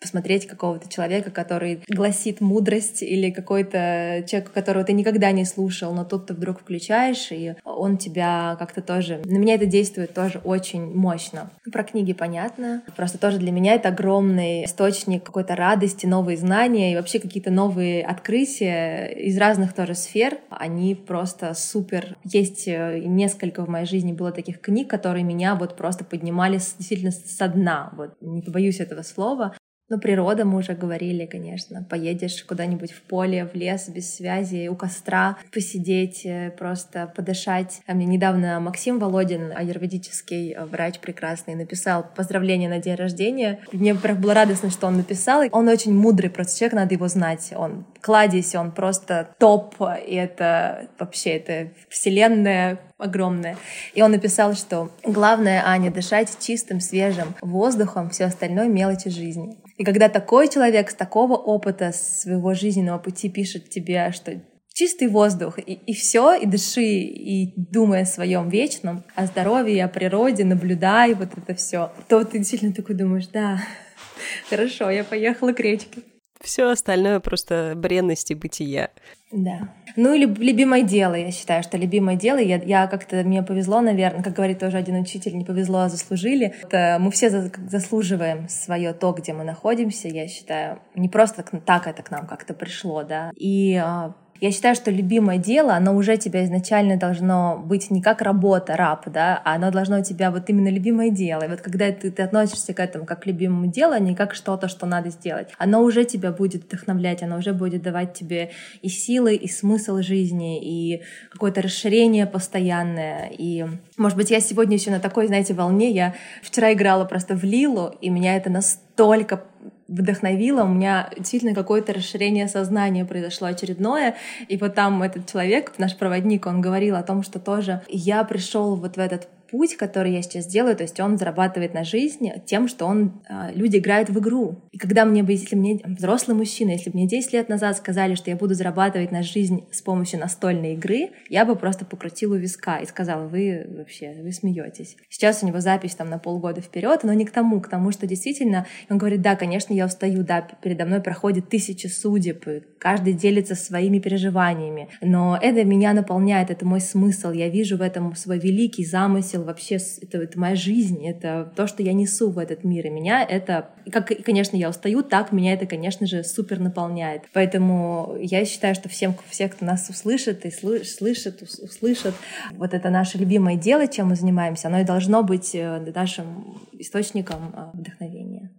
посмотреть 0.00 0.46
какого-то 0.46 0.88
человека, 0.88 1.30
который 1.30 1.82
гласит 1.88 2.40
мудрость, 2.40 3.02
или 3.02 3.30
какой-то 3.30 4.22
человек, 4.26 4.52
которого 4.52 4.84
ты 4.84 4.92
никогда 4.92 5.32
не 5.32 5.44
слушал, 5.44 5.92
но 5.94 6.04
тут 6.04 6.26
ты 6.26 6.34
вдруг 6.34 6.60
включаешь, 6.60 7.28
и 7.30 7.54
он 7.64 7.96
тебя 7.96 8.56
как-то 8.58 8.82
тоже... 8.82 9.22
На 9.24 9.38
меня 9.38 9.54
это 9.54 9.66
действует 9.66 10.14
тоже 10.14 10.40
очень 10.44 10.94
мощно. 10.94 11.50
Про 11.72 11.84
книги 11.84 12.12
понятно. 12.12 12.82
Просто 12.96 13.18
тоже 13.18 13.38
для 13.38 13.50
меня 13.50 13.74
это 13.74 13.88
огромный 13.88 14.66
источник 14.66 15.24
какой-то 15.24 15.56
радости, 15.56 16.06
новые 16.06 16.36
знания 16.36 16.92
и 16.92 16.96
вообще 16.96 17.18
какие-то 17.18 17.50
новые 17.50 18.04
открытия 18.04 19.06
из 19.06 19.38
разных 19.38 19.72
тоже 19.72 19.94
сфер. 19.94 20.38
Они 20.50 20.94
просто 20.94 21.54
супер. 21.54 22.16
Есть 22.24 22.68
э, 22.68 23.00
несколько 23.04 23.37
несколько 23.38 23.64
в 23.64 23.68
моей 23.68 23.86
жизни 23.86 24.12
было 24.12 24.32
таких 24.32 24.60
книг, 24.60 24.90
которые 24.90 25.24
меня 25.24 25.54
вот 25.54 25.76
просто 25.76 26.04
поднимали 26.04 26.54
действительно 26.54 27.12
со 27.12 27.48
дна, 27.48 27.92
вот 27.96 28.16
не 28.20 28.42
побоюсь 28.42 28.80
этого 28.80 29.02
слова. 29.02 29.54
Ну, 29.90 29.98
природа, 29.98 30.44
мы 30.44 30.58
уже 30.58 30.74
говорили, 30.74 31.24
конечно. 31.24 31.82
Поедешь 31.82 32.44
куда-нибудь 32.44 32.92
в 32.92 33.00
поле, 33.00 33.46
в 33.46 33.56
лес 33.56 33.88
без 33.88 34.14
связи, 34.14 34.68
у 34.68 34.76
костра, 34.76 35.38
посидеть, 35.50 36.26
э, 36.26 36.50
просто 36.50 37.10
подышать. 37.16 37.80
А 37.86 37.94
мне 37.94 38.04
недавно 38.04 38.60
Максим 38.60 38.98
Володин, 38.98 39.50
аюрведический 39.56 40.54
врач 40.58 40.98
прекрасный, 40.98 41.54
написал 41.54 42.04
поздравление 42.14 42.68
на 42.68 42.80
день 42.80 42.96
рождения. 42.96 43.60
Мне 43.72 43.94
было 43.94 44.34
радостно, 44.34 44.70
что 44.70 44.88
он 44.88 44.98
написал. 44.98 45.44
Он 45.52 45.68
очень 45.68 45.94
мудрый 45.94 46.28
просто 46.28 46.58
человек, 46.58 46.74
надо 46.74 46.94
его 46.94 47.08
знать. 47.08 47.54
Он 47.56 47.86
кладезь, 48.02 48.54
он 48.54 48.72
просто 48.72 49.30
топ, 49.38 49.74
и 50.06 50.14
это 50.14 50.88
вообще, 50.98 51.30
это 51.30 51.72
вселенная 51.88 52.78
огромная. 52.98 53.56
И 53.94 54.02
он 54.02 54.10
написал, 54.10 54.54
что 54.54 54.90
главное, 55.04 55.62
Аня, 55.64 55.90
дышать 55.90 56.36
чистым, 56.40 56.80
свежим 56.80 57.34
воздухом, 57.40 58.10
все 58.10 58.24
остальное 58.24 58.68
мелочи 58.68 59.08
жизни. 59.08 59.56
И 59.78 59.84
когда 59.84 60.08
такой 60.08 60.48
человек 60.48 60.90
с 60.90 60.94
такого 60.94 61.34
опыта 61.34 61.92
своего 61.92 62.52
жизненного 62.52 62.98
пути 62.98 63.30
пишет 63.30 63.70
тебе, 63.70 64.10
что 64.12 64.40
чистый 64.74 65.06
воздух, 65.06 65.58
и, 65.58 65.74
и 65.74 65.94
все, 65.94 66.34
и 66.34 66.46
дыши, 66.46 66.82
и 66.82 67.54
думай 67.56 68.02
о 68.02 68.06
своем 68.06 68.48
вечном, 68.48 69.04
о 69.14 69.26
здоровье, 69.26 69.84
о 69.84 69.88
природе, 69.88 70.44
наблюдай 70.44 71.14
вот 71.14 71.30
это 71.36 71.54
все, 71.54 71.92
то 72.08 72.24
ты 72.24 72.38
действительно 72.38 72.74
такой 72.74 72.96
думаешь, 72.96 73.28
да, 73.28 73.60
хорошо, 74.50 74.90
я 74.90 75.04
поехала 75.04 75.52
к 75.52 75.60
речке. 75.60 76.02
Все 76.40 76.70
остальное 76.70 77.20
просто 77.20 77.72
бренности 77.76 78.34
бытия. 78.34 78.90
Да. 79.30 79.74
Ну 79.96 80.14
и 80.14 80.18
любимое 80.18 80.82
дело, 80.82 81.14
я 81.14 81.30
считаю, 81.30 81.62
что 81.62 81.76
любимое 81.76 82.16
дело, 82.16 82.38
я, 82.38 82.56
я 82.56 82.86
как-то, 82.86 83.16
мне 83.24 83.42
повезло, 83.42 83.80
наверное, 83.80 84.22
как 84.22 84.34
говорит 84.34 84.58
тоже 84.58 84.78
один 84.78 85.00
учитель, 85.00 85.36
не 85.36 85.44
повезло, 85.44 85.80
а 85.80 85.88
заслужили. 85.88 86.54
Это, 86.62 86.98
мы 87.00 87.10
все 87.10 87.28
за, 87.28 87.50
заслуживаем 87.68 88.48
свое 88.48 88.92
то, 88.94 89.12
где 89.12 89.32
мы 89.32 89.44
находимся, 89.44 90.08
я 90.08 90.28
считаю. 90.28 90.80
Не 90.94 91.08
просто 91.08 91.42
так 91.42 91.86
это 91.86 92.02
к 92.02 92.10
нам 92.10 92.26
как-то 92.26 92.54
пришло, 92.54 93.02
да. 93.02 93.30
И 93.36 93.74
а, 93.74 94.14
я 94.40 94.52
считаю, 94.52 94.74
что 94.74 94.90
любимое 94.90 95.38
дело, 95.38 95.74
оно 95.74 95.96
уже 95.96 96.16
тебя 96.16 96.44
изначально 96.44 96.96
должно 96.96 97.60
быть 97.64 97.90
не 97.90 98.00
как 98.00 98.22
работа, 98.22 98.76
раб, 98.76 99.10
да, 99.10 99.40
а 99.44 99.54
оно 99.54 99.70
должно 99.70 99.98
у 99.98 100.02
тебя 100.02 100.30
вот 100.30 100.48
именно 100.48 100.68
любимое 100.68 101.10
дело. 101.10 101.42
И 101.42 101.48
вот 101.48 101.60
когда 101.60 101.90
ты, 101.90 102.10
ты 102.10 102.22
относишься 102.22 102.72
к 102.72 102.80
этому 102.80 103.04
как 103.04 103.22
к 103.22 103.26
любимому 103.26 103.66
делу, 103.66 103.92
а 103.94 103.98
не 103.98 104.14
как 104.14 104.34
что-то, 104.34 104.68
что 104.68 104.86
надо 104.86 105.10
сделать, 105.10 105.48
оно 105.58 105.82
уже 105.82 106.04
тебя 106.04 106.30
будет 106.30 106.64
вдохновлять, 106.64 107.22
оно 107.22 107.38
уже 107.38 107.52
будет 107.52 107.82
давать 107.82 108.14
тебе 108.14 108.50
и 108.80 108.88
силы, 108.88 109.34
и 109.34 109.48
смысл 109.48 109.98
жизни, 109.98 110.60
и 110.62 111.02
какое-то 111.30 111.62
расширение 111.62 112.26
постоянное. 112.26 113.30
И, 113.36 113.66
может 113.96 114.16
быть, 114.16 114.30
я 114.30 114.40
сегодня 114.40 114.76
еще 114.76 114.90
на 114.90 115.00
такой, 115.00 115.26
знаете, 115.26 115.54
волне. 115.54 115.90
Я 115.90 116.14
вчера 116.42 116.72
играла 116.72 117.04
просто 117.04 117.34
в 117.34 117.42
Лилу, 117.42 117.94
и 118.00 118.08
меня 118.08 118.36
это 118.36 118.50
настолько 118.50 119.42
вдохновило. 119.88 120.64
У 120.64 120.68
меня 120.68 121.10
действительно 121.16 121.54
какое-то 121.54 121.94
расширение 121.94 122.46
сознания 122.46 123.04
произошло 123.04 123.48
очередное. 123.48 124.16
И 124.46 124.56
вот 124.56 124.74
там 124.74 125.02
этот 125.02 125.30
человек, 125.30 125.72
наш 125.78 125.96
проводник, 125.96 126.46
он 126.46 126.60
говорил 126.60 126.96
о 126.96 127.02
том, 127.02 127.22
что 127.22 127.40
тоже 127.40 127.80
я 127.88 128.22
пришел 128.24 128.76
вот 128.76 128.96
в 128.96 129.00
этот 129.00 129.28
путь, 129.50 129.76
который 129.76 130.12
я 130.12 130.22
сейчас 130.22 130.46
делаю, 130.46 130.76
то 130.76 130.82
есть 130.82 130.98
он 131.00 131.18
зарабатывает 131.18 131.74
на 131.74 131.84
жизнь 131.84 132.28
тем, 132.46 132.68
что 132.68 132.86
он, 132.86 133.22
а, 133.28 133.50
люди 133.52 133.78
играют 133.78 134.08
в 134.10 134.18
игру. 134.18 134.62
И 134.72 134.78
когда 134.78 135.04
мне 135.04 135.22
бы, 135.22 135.32
если 135.32 135.56
мне 135.56 135.80
взрослый 135.84 136.36
мужчина, 136.36 136.70
если 136.70 136.90
бы 136.90 136.96
мне 136.96 137.08
10 137.08 137.32
лет 137.32 137.48
назад 137.48 137.76
сказали, 137.76 138.14
что 138.14 138.30
я 138.30 138.36
буду 138.36 138.54
зарабатывать 138.54 139.12
на 139.12 139.22
жизнь 139.22 139.64
с 139.70 139.82
помощью 139.82 140.20
настольной 140.20 140.74
игры, 140.74 141.10
я 141.28 141.44
бы 141.44 141.56
просто 141.56 141.84
покрутила 141.84 142.34
виска 142.34 142.78
и 142.78 142.86
сказала, 142.86 143.26
вы 143.26 143.66
вообще, 143.68 144.14
вы 144.22 144.32
смеетесь. 144.32 144.96
Сейчас 145.08 145.42
у 145.42 145.46
него 145.46 145.60
запись 145.60 145.94
там 145.94 146.08
на 146.10 146.18
полгода 146.18 146.60
вперед, 146.60 147.00
но 147.02 147.12
не 147.12 147.24
к 147.24 147.30
тому, 147.30 147.60
к 147.60 147.68
тому, 147.68 147.92
что 147.92 148.06
действительно, 148.06 148.66
он 148.90 148.98
говорит, 148.98 149.22
да, 149.22 149.36
конечно, 149.36 149.72
я 149.72 149.86
устаю, 149.86 150.22
да, 150.22 150.46
передо 150.62 150.84
мной 150.84 151.00
проходит 151.00 151.48
тысячи 151.48 151.86
судеб, 151.86 152.46
каждый 152.78 153.14
делится 153.14 153.54
своими 153.54 153.98
переживаниями, 153.98 154.88
но 155.00 155.38
это 155.40 155.64
меня 155.64 155.92
наполняет, 155.92 156.50
это 156.50 156.64
мой 156.64 156.80
смысл, 156.80 157.32
я 157.32 157.48
вижу 157.48 157.76
в 157.76 157.82
этом 157.82 158.14
свой 158.14 158.38
великий 158.38 158.84
замысел, 158.84 159.37
смысл 159.38 159.44
вообще, 159.44 159.78
это, 160.02 160.18
это 160.18 160.38
моя 160.38 160.56
жизнь, 160.56 161.06
это 161.06 161.52
то, 161.56 161.66
что 161.66 161.82
я 161.82 161.92
несу 161.92 162.30
в 162.30 162.38
этот 162.38 162.64
мир. 162.64 162.86
И 162.86 162.90
меня 162.90 163.24
это, 163.24 163.70
как, 163.90 164.08
конечно, 164.24 164.56
я 164.56 164.68
устаю, 164.68 165.02
так 165.02 165.32
меня 165.32 165.54
это, 165.54 165.66
конечно 165.66 166.06
же, 166.06 166.24
супер 166.24 166.60
наполняет. 166.60 167.22
Поэтому 167.32 168.16
я 168.20 168.44
считаю, 168.44 168.74
что 168.74 168.88
всем, 168.88 169.14
все, 169.28 169.48
кто 169.48 169.64
нас 169.64 169.88
услышит 169.88 170.44
и 170.44 170.50
слышит, 170.50 171.42
услышит, 171.42 172.14
вот 172.52 172.74
это 172.74 172.90
наше 172.90 173.18
любимое 173.18 173.56
дело, 173.56 173.86
чем 173.86 174.08
мы 174.08 174.16
занимаемся, 174.16 174.68
оно 174.68 174.80
и 174.80 174.84
должно 174.84 175.22
быть 175.22 175.54
э, 175.54 175.92
нашим 175.94 176.60
источником 176.72 177.54
э, 177.54 177.78
вдохновения. 177.78 178.50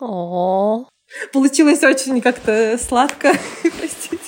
О, 0.00 0.86
Получилось 1.32 1.82
очень 1.82 2.20
как-то 2.20 2.78
сладко, 2.78 3.32
простите. 3.62 4.18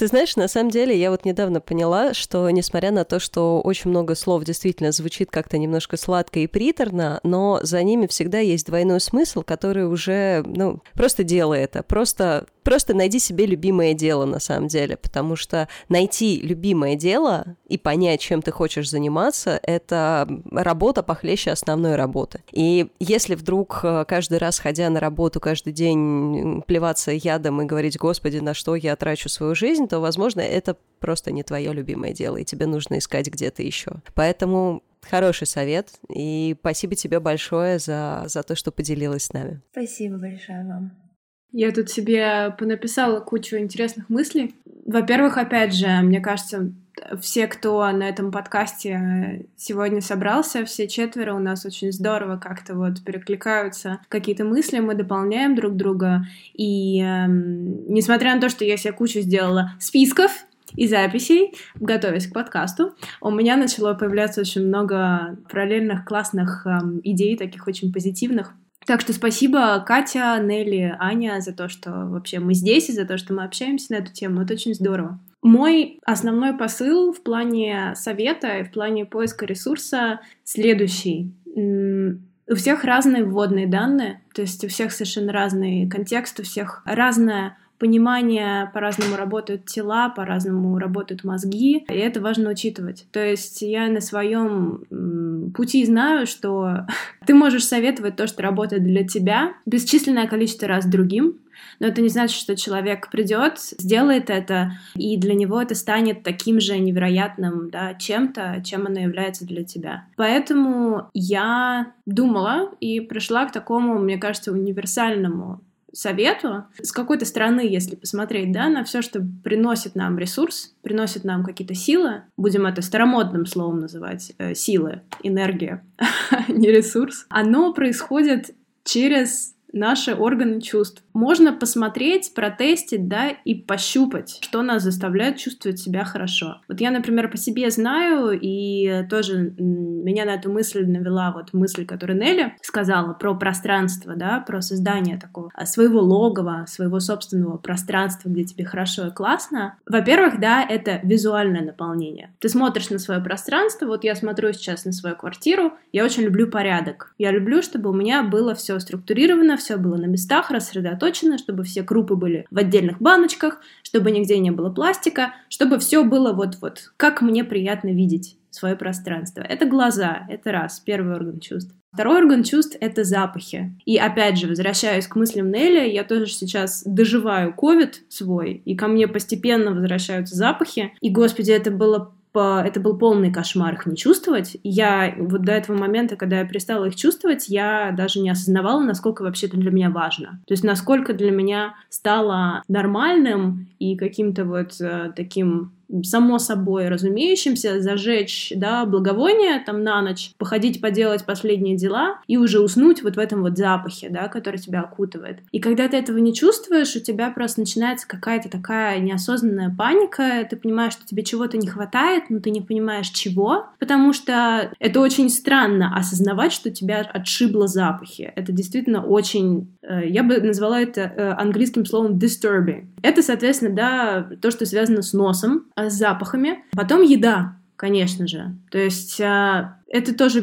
Ты 0.00 0.06
знаешь, 0.06 0.34
на 0.36 0.48
самом 0.48 0.70
деле 0.70 0.98
я 0.98 1.10
вот 1.10 1.26
недавно 1.26 1.60
поняла, 1.60 2.14
что 2.14 2.48
несмотря 2.48 2.90
на 2.90 3.04
то, 3.04 3.20
что 3.20 3.60
очень 3.60 3.90
много 3.90 4.14
слов 4.14 4.44
действительно 4.44 4.92
звучит 4.92 5.30
как-то 5.30 5.58
немножко 5.58 5.98
сладко 5.98 6.38
и 6.38 6.46
приторно, 6.46 7.20
но 7.22 7.60
за 7.62 7.82
ними 7.82 8.06
всегда 8.06 8.38
есть 8.38 8.64
двойной 8.64 9.00
смысл, 9.00 9.42
который 9.42 9.86
уже, 9.86 10.42
ну, 10.46 10.80
просто 10.94 11.22
делай 11.22 11.60
это, 11.60 11.82
просто 11.82 12.46
просто 12.62 12.94
найди 12.94 13.18
себе 13.18 13.46
любимое 13.46 13.94
дело 13.94 14.24
на 14.24 14.40
самом 14.40 14.68
деле, 14.68 14.96
потому 14.96 15.36
что 15.36 15.68
найти 15.88 16.40
любимое 16.40 16.96
дело 16.96 17.56
и 17.66 17.78
понять, 17.78 18.20
чем 18.20 18.42
ты 18.42 18.50
хочешь 18.50 18.90
заниматься, 18.90 19.58
это 19.62 20.28
работа 20.50 21.02
похлеще 21.02 21.50
основной 21.50 21.96
работы. 21.96 22.42
И 22.52 22.88
если 22.98 23.34
вдруг 23.34 23.80
э, 23.82 24.04
каждый 24.06 24.38
раз, 24.38 24.58
ходя 24.58 24.90
на 24.90 25.00
работу, 25.00 25.40
каждый 25.40 25.72
день 25.72 26.62
плеваться 26.66 27.12
ядом 27.12 27.62
и 27.62 27.66
говорить, 27.66 27.98
господи, 27.98 28.38
на 28.38 28.54
что 28.54 28.74
я 28.74 28.96
трачу 28.96 29.28
свою 29.28 29.54
жизнь, 29.54 29.88
то, 29.88 30.00
возможно, 30.00 30.40
это 30.40 30.76
просто 30.98 31.32
не 31.32 31.42
твое 31.42 31.72
любимое 31.72 32.12
дело, 32.12 32.36
и 32.36 32.44
тебе 32.44 32.66
нужно 32.66 32.98
искать 32.98 33.28
где-то 33.28 33.62
еще. 33.62 33.92
Поэтому 34.14 34.82
Хороший 35.02 35.46
совет, 35.46 35.98
и 36.08 36.54
спасибо 36.60 36.94
тебе 36.94 37.20
большое 37.20 37.78
за, 37.78 38.24
за 38.26 38.42
то, 38.42 38.54
что 38.54 38.70
поделилась 38.70 39.24
с 39.24 39.32
нами. 39.32 39.62
Спасибо 39.72 40.18
большое 40.18 40.64
вам. 40.64 41.09
Я 41.52 41.72
тут 41.72 41.90
себе 41.90 42.54
понаписала 42.58 43.20
кучу 43.20 43.56
интересных 43.56 44.08
мыслей. 44.08 44.54
Во-первых, 44.86 45.36
опять 45.36 45.74
же, 45.74 45.88
мне 46.02 46.20
кажется, 46.20 46.72
все, 47.20 47.46
кто 47.46 47.90
на 47.90 48.08
этом 48.08 48.30
подкасте 48.30 49.46
сегодня 49.56 50.00
собрался, 50.00 50.64
все 50.64 50.86
четверо 50.86 51.34
у 51.34 51.38
нас 51.38 51.64
очень 51.64 51.92
здорово 51.92 52.36
как-то 52.36 52.74
вот 52.74 53.02
перекликаются 53.04 54.00
какие-то 54.08 54.44
мысли, 54.44 54.78
мы 54.80 54.94
дополняем 54.94 55.54
друг 55.54 55.76
друга. 55.76 56.26
И 56.54 57.00
э, 57.00 57.26
несмотря 57.28 58.34
на 58.34 58.40
то, 58.40 58.48
что 58.48 58.64
я 58.64 58.76
себе 58.76 58.92
кучу 58.92 59.20
сделала 59.20 59.72
списков, 59.78 60.32
и 60.76 60.86
записей, 60.86 61.52
готовясь 61.80 62.28
к 62.28 62.32
подкасту, 62.32 62.94
у 63.20 63.32
меня 63.32 63.56
начало 63.56 63.94
появляться 63.94 64.40
очень 64.40 64.66
много 64.66 65.36
параллельных 65.50 66.04
классных 66.04 66.64
эм, 66.64 67.00
идей, 67.02 67.36
таких 67.36 67.66
очень 67.66 67.92
позитивных. 67.92 68.54
Так 68.86 69.00
что 69.00 69.12
спасибо 69.12 69.82
Катя, 69.86 70.38
Нелли, 70.42 70.96
Аня 70.98 71.40
за 71.40 71.52
то, 71.52 71.68
что 71.68 71.90
вообще 72.06 72.40
мы 72.40 72.54
здесь 72.54 72.88
и 72.88 72.92
за 72.92 73.04
то, 73.04 73.18
что 73.18 73.34
мы 73.34 73.44
общаемся 73.44 73.92
на 73.92 73.96
эту 73.98 74.12
тему. 74.12 74.42
Это 74.42 74.54
очень 74.54 74.74
здорово. 74.74 75.20
Мой 75.42 75.98
основной 76.04 76.56
посыл 76.56 77.12
в 77.12 77.22
плане 77.22 77.94
совета 77.94 78.58
и 78.58 78.64
в 78.64 78.70
плане 78.70 79.06
поиска 79.06 79.46
ресурса 79.46 80.20
следующий. 80.44 81.32
У 81.54 82.54
всех 82.56 82.84
разные 82.84 83.24
вводные 83.24 83.66
данные, 83.66 84.22
то 84.34 84.42
есть 84.42 84.64
у 84.64 84.68
всех 84.68 84.92
совершенно 84.92 85.32
разный 85.32 85.88
контекст, 85.88 86.40
у 86.40 86.42
всех 86.42 86.82
разная 86.84 87.56
понимание, 87.80 88.70
по-разному 88.74 89.16
работают 89.16 89.64
тела, 89.64 90.10
по-разному 90.10 90.78
работают 90.78 91.24
мозги, 91.24 91.78
и 91.88 91.94
это 91.94 92.20
важно 92.20 92.50
учитывать. 92.50 93.06
То 93.10 93.24
есть 93.24 93.62
я 93.62 93.88
на 93.88 94.00
своем 94.00 95.50
пути 95.52 95.84
знаю, 95.86 96.26
что 96.26 96.86
ты 97.26 97.34
можешь 97.34 97.64
советовать 97.64 98.16
то, 98.16 98.26
что 98.26 98.42
работает 98.42 98.84
для 98.84 99.04
тебя, 99.04 99.54
бесчисленное 99.66 100.28
количество 100.28 100.68
раз 100.68 100.84
другим, 100.84 101.38
но 101.78 101.86
это 101.86 102.02
не 102.02 102.10
значит, 102.10 102.36
что 102.36 102.54
человек 102.54 103.10
придет, 103.10 103.58
сделает 103.58 104.28
это, 104.28 104.72
и 104.94 105.16
для 105.16 105.34
него 105.34 105.60
это 105.60 105.74
станет 105.74 106.22
таким 106.22 106.60
же 106.60 106.78
невероятным 106.78 107.70
да, 107.70 107.94
чем-то, 107.94 108.62
чем 108.64 108.86
оно 108.86 109.00
является 109.00 109.46
для 109.46 109.64
тебя. 109.64 110.04
Поэтому 110.16 111.08
я 111.14 111.92
думала 112.04 112.70
и 112.80 113.00
пришла 113.00 113.46
к 113.46 113.52
такому, 113.52 113.98
мне 113.98 114.18
кажется, 114.18 114.52
универсальному 114.52 115.62
совету. 115.92 116.64
С 116.80 116.92
какой-то 116.92 117.24
стороны, 117.24 117.60
если 117.60 117.96
посмотреть, 117.96 118.52
да, 118.52 118.68
на 118.68 118.84
все, 118.84 119.02
что 119.02 119.20
приносит 119.42 119.94
нам 119.94 120.18
ресурс, 120.18 120.74
приносит 120.82 121.24
нам 121.24 121.44
какие-то 121.44 121.74
силы, 121.74 122.22
будем 122.36 122.66
это 122.66 122.82
старомодным 122.82 123.46
словом 123.46 123.80
называть, 123.80 124.32
э, 124.38 124.54
силы, 124.54 125.02
энергия, 125.22 125.84
не 126.48 126.68
ресурс, 126.68 127.26
оно 127.28 127.72
происходит 127.72 128.54
через 128.84 129.54
наши 129.72 130.14
органы 130.14 130.60
чувств. 130.60 131.02
Можно 131.12 131.52
посмотреть, 131.52 132.32
протестить, 132.34 133.08
да, 133.08 133.28
и 133.28 133.54
пощупать, 133.54 134.38
что 134.40 134.62
нас 134.62 134.82
заставляет 134.82 135.38
чувствовать 135.38 135.78
себя 135.78 136.04
хорошо. 136.04 136.60
Вот 136.68 136.80
я, 136.80 136.90
например, 136.90 137.30
по 137.30 137.36
себе 137.36 137.70
знаю, 137.70 138.38
и 138.40 139.06
тоже 139.08 139.54
меня 139.58 140.24
на 140.24 140.34
эту 140.34 140.50
мысль 140.50 140.86
навела 140.86 141.32
вот 141.32 141.52
мысль, 141.52 141.84
которую 141.84 142.18
Нелли 142.18 142.54
сказала 142.62 143.12
про 143.12 143.34
пространство, 143.34 144.14
да, 144.16 144.40
про 144.40 144.60
создание 144.62 145.18
такого 145.18 145.50
а, 145.54 145.66
своего 145.66 146.00
логова, 146.00 146.64
своего 146.68 147.00
собственного 147.00 147.56
пространства, 147.56 148.28
где 148.28 148.44
тебе 148.44 148.64
хорошо 148.64 149.08
и 149.08 149.10
классно. 149.10 149.76
Во-первых, 149.86 150.40
да, 150.40 150.64
это 150.64 151.00
визуальное 151.02 151.62
наполнение. 151.62 152.32
Ты 152.38 152.48
смотришь 152.48 152.90
на 152.90 152.98
свое 152.98 153.20
пространство, 153.20 153.86
вот 153.86 154.04
я 154.04 154.14
смотрю 154.14 154.52
сейчас 154.52 154.84
на 154.84 154.92
свою 154.92 155.16
квартиру, 155.16 155.72
я 155.92 156.04
очень 156.04 156.22
люблю 156.22 156.48
порядок. 156.48 157.14
Я 157.18 157.30
люблю, 157.30 157.62
чтобы 157.62 157.90
у 157.90 157.94
меня 157.94 158.22
было 158.22 158.54
все 158.54 158.78
структурировано, 158.78 159.56
все 159.60 159.76
было 159.76 159.96
на 159.96 160.06
местах, 160.06 160.50
рассредоточено, 160.50 161.38
чтобы 161.38 161.62
все 161.62 161.82
крупы 161.82 162.16
были 162.16 162.46
в 162.50 162.58
отдельных 162.58 163.00
баночках, 163.00 163.60
чтобы 163.84 164.10
нигде 164.10 164.38
не 164.38 164.50
было 164.50 164.70
пластика, 164.70 165.34
чтобы 165.48 165.78
все 165.78 166.02
было 166.02 166.32
вот-вот, 166.32 166.92
как 166.96 167.22
мне 167.22 167.44
приятно 167.44 167.90
видеть 167.90 168.36
свое 168.50 168.74
пространство. 168.74 169.42
Это 169.42 169.66
глаза, 169.66 170.26
это 170.28 170.50
раз, 170.52 170.80
первый 170.80 171.14
орган 171.14 171.38
чувств. 171.38 171.72
Второй 171.92 172.18
орган 172.18 172.44
чувств— 172.44 172.76
это 172.80 173.02
запахи. 173.02 173.74
И 173.84 173.96
опять 173.96 174.38
же, 174.38 174.46
возвращаясь 174.46 175.08
к 175.08 175.16
мыслям 175.16 175.50
Нелли, 175.50 175.88
я 175.88 176.04
тоже 176.04 176.26
сейчас 176.26 176.84
доживаю 176.84 177.52
ковид 177.52 178.02
свой, 178.08 178.62
и 178.64 178.76
ко 178.76 178.86
мне 178.86 179.08
постепенно 179.08 179.72
возвращаются 179.72 180.36
запахи. 180.36 180.92
И, 181.00 181.10
господи, 181.10 181.50
это 181.50 181.72
было 181.72 182.14
это 182.38 182.80
был 182.80 182.96
полный 182.96 183.32
кошмар 183.32 183.74
их 183.74 183.86
не 183.86 183.96
чувствовать. 183.96 184.56
Я 184.62 185.14
вот 185.18 185.42
до 185.42 185.52
этого 185.52 185.76
момента, 185.76 186.16
когда 186.16 186.40
я 186.40 186.44
перестала 186.46 186.86
их 186.86 186.96
чувствовать, 186.96 187.48
я 187.48 187.92
даже 187.96 188.20
не 188.20 188.30
осознавала, 188.30 188.82
насколько 188.82 189.22
вообще 189.22 189.46
это 189.46 189.56
для 189.56 189.70
меня 189.70 189.90
важно. 189.90 190.40
То 190.46 190.52
есть 190.52 190.64
насколько 190.64 191.12
для 191.12 191.30
меня 191.30 191.74
стало 191.88 192.62
нормальным 192.68 193.68
и 193.78 193.96
каким-то 193.96 194.44
вот 194.44 194.80
э, 194.80 195.12
таким 195.16 195.72
само 196.02 196.38
собой 196.38 196.88
разумеющимся, 196.88 197.80
зажечь, 197.80 198.52
да, 198.54 198.84
благовоние 198.84 199.60
там 199.64 199.82
на 199.82 200.02
ночь, 200.02 200.32
походить, 200.38 200.80
поделать 200.80 201.24
последние 201.24 201.76
дела 201.76 202.20
и 202.26 202.36
уже 202.36 202.60
уснуть 202.60 203.02
вот 203.02 203.16
в 203.16 203.18
этом 203.18 203.42
вот 203.42 203.56
запахе, 203.56 204.08
да, 204.08 204.28
который 204.28 204.58
тебя 204.58 204.80
окутывает. 204.80 205.40
И 205.52 205.60
когда 205.60 205.88
ты 205.88 205.96
этого 205.96 206.18
не 206.18 206.34
чувствуешь, 206.34 206.96
у 206.96 207.00
тебя 207.00 207.30
просто 207.30 207.60
начинается 207.60 208.06
какая-то 208.06 208.48
такая 208.48 208.98
неосознанная 209.00 209.74
паника, 209.76 210.46
ты 210.48 210.56
понимаешь, 210.56 210.92
что 210.92 211.06
тебе 211.06 211.22
чего-то 211.24 211.56
не 211.56 211.66
хватает, 211.66 212.24
но 212.30 212.40
ты 212.40 212.50
не 212.50 212.60
понимаешь 212.60 213.08
чего, 213.08 213.66
потому 213.78 214.12
что 214.12 214.72
это 214.78 215.00
очень 215.00 215.28
странно 215.28 215.96
осознавать, 215.96 216.52
что 216.52 216.70
тебя 216.70 217.00
отшибло 217.00 217.66
запахи. 217.66 218.32
Это 218.36 218.52
действительно 218.52 219.04
очень, 219.04 219.76
э, 219.82 220.08
я 220.08 220.22
бы 220.22 220.40
назвала 220.40 220.80
это 220.80 221.00
э, 221.00 221.30
английским 221.32 221.84
словом 221.84 222.18
disturbing. 222.18 222.88
Это, 223.02 223.22
соответственно, 223.22 223.74
да, 223.74 224.28
то, 224.40 224.50
что 224.50 224.66
связано 224.66 225.02
с 225.02 225.12
носом, 225.12 225.66
с 225.88 225.94
запахами. 225.94 226.64
Потом 226.72 227.02
еда, 227.02 227.56
конечно 227.76 228.26
же. 228.26 228.54
То 228.70 228.78
есть 228.78 229.20
а, 229.20 229.78
это 229.88 230.14
тоже 230.14 230.40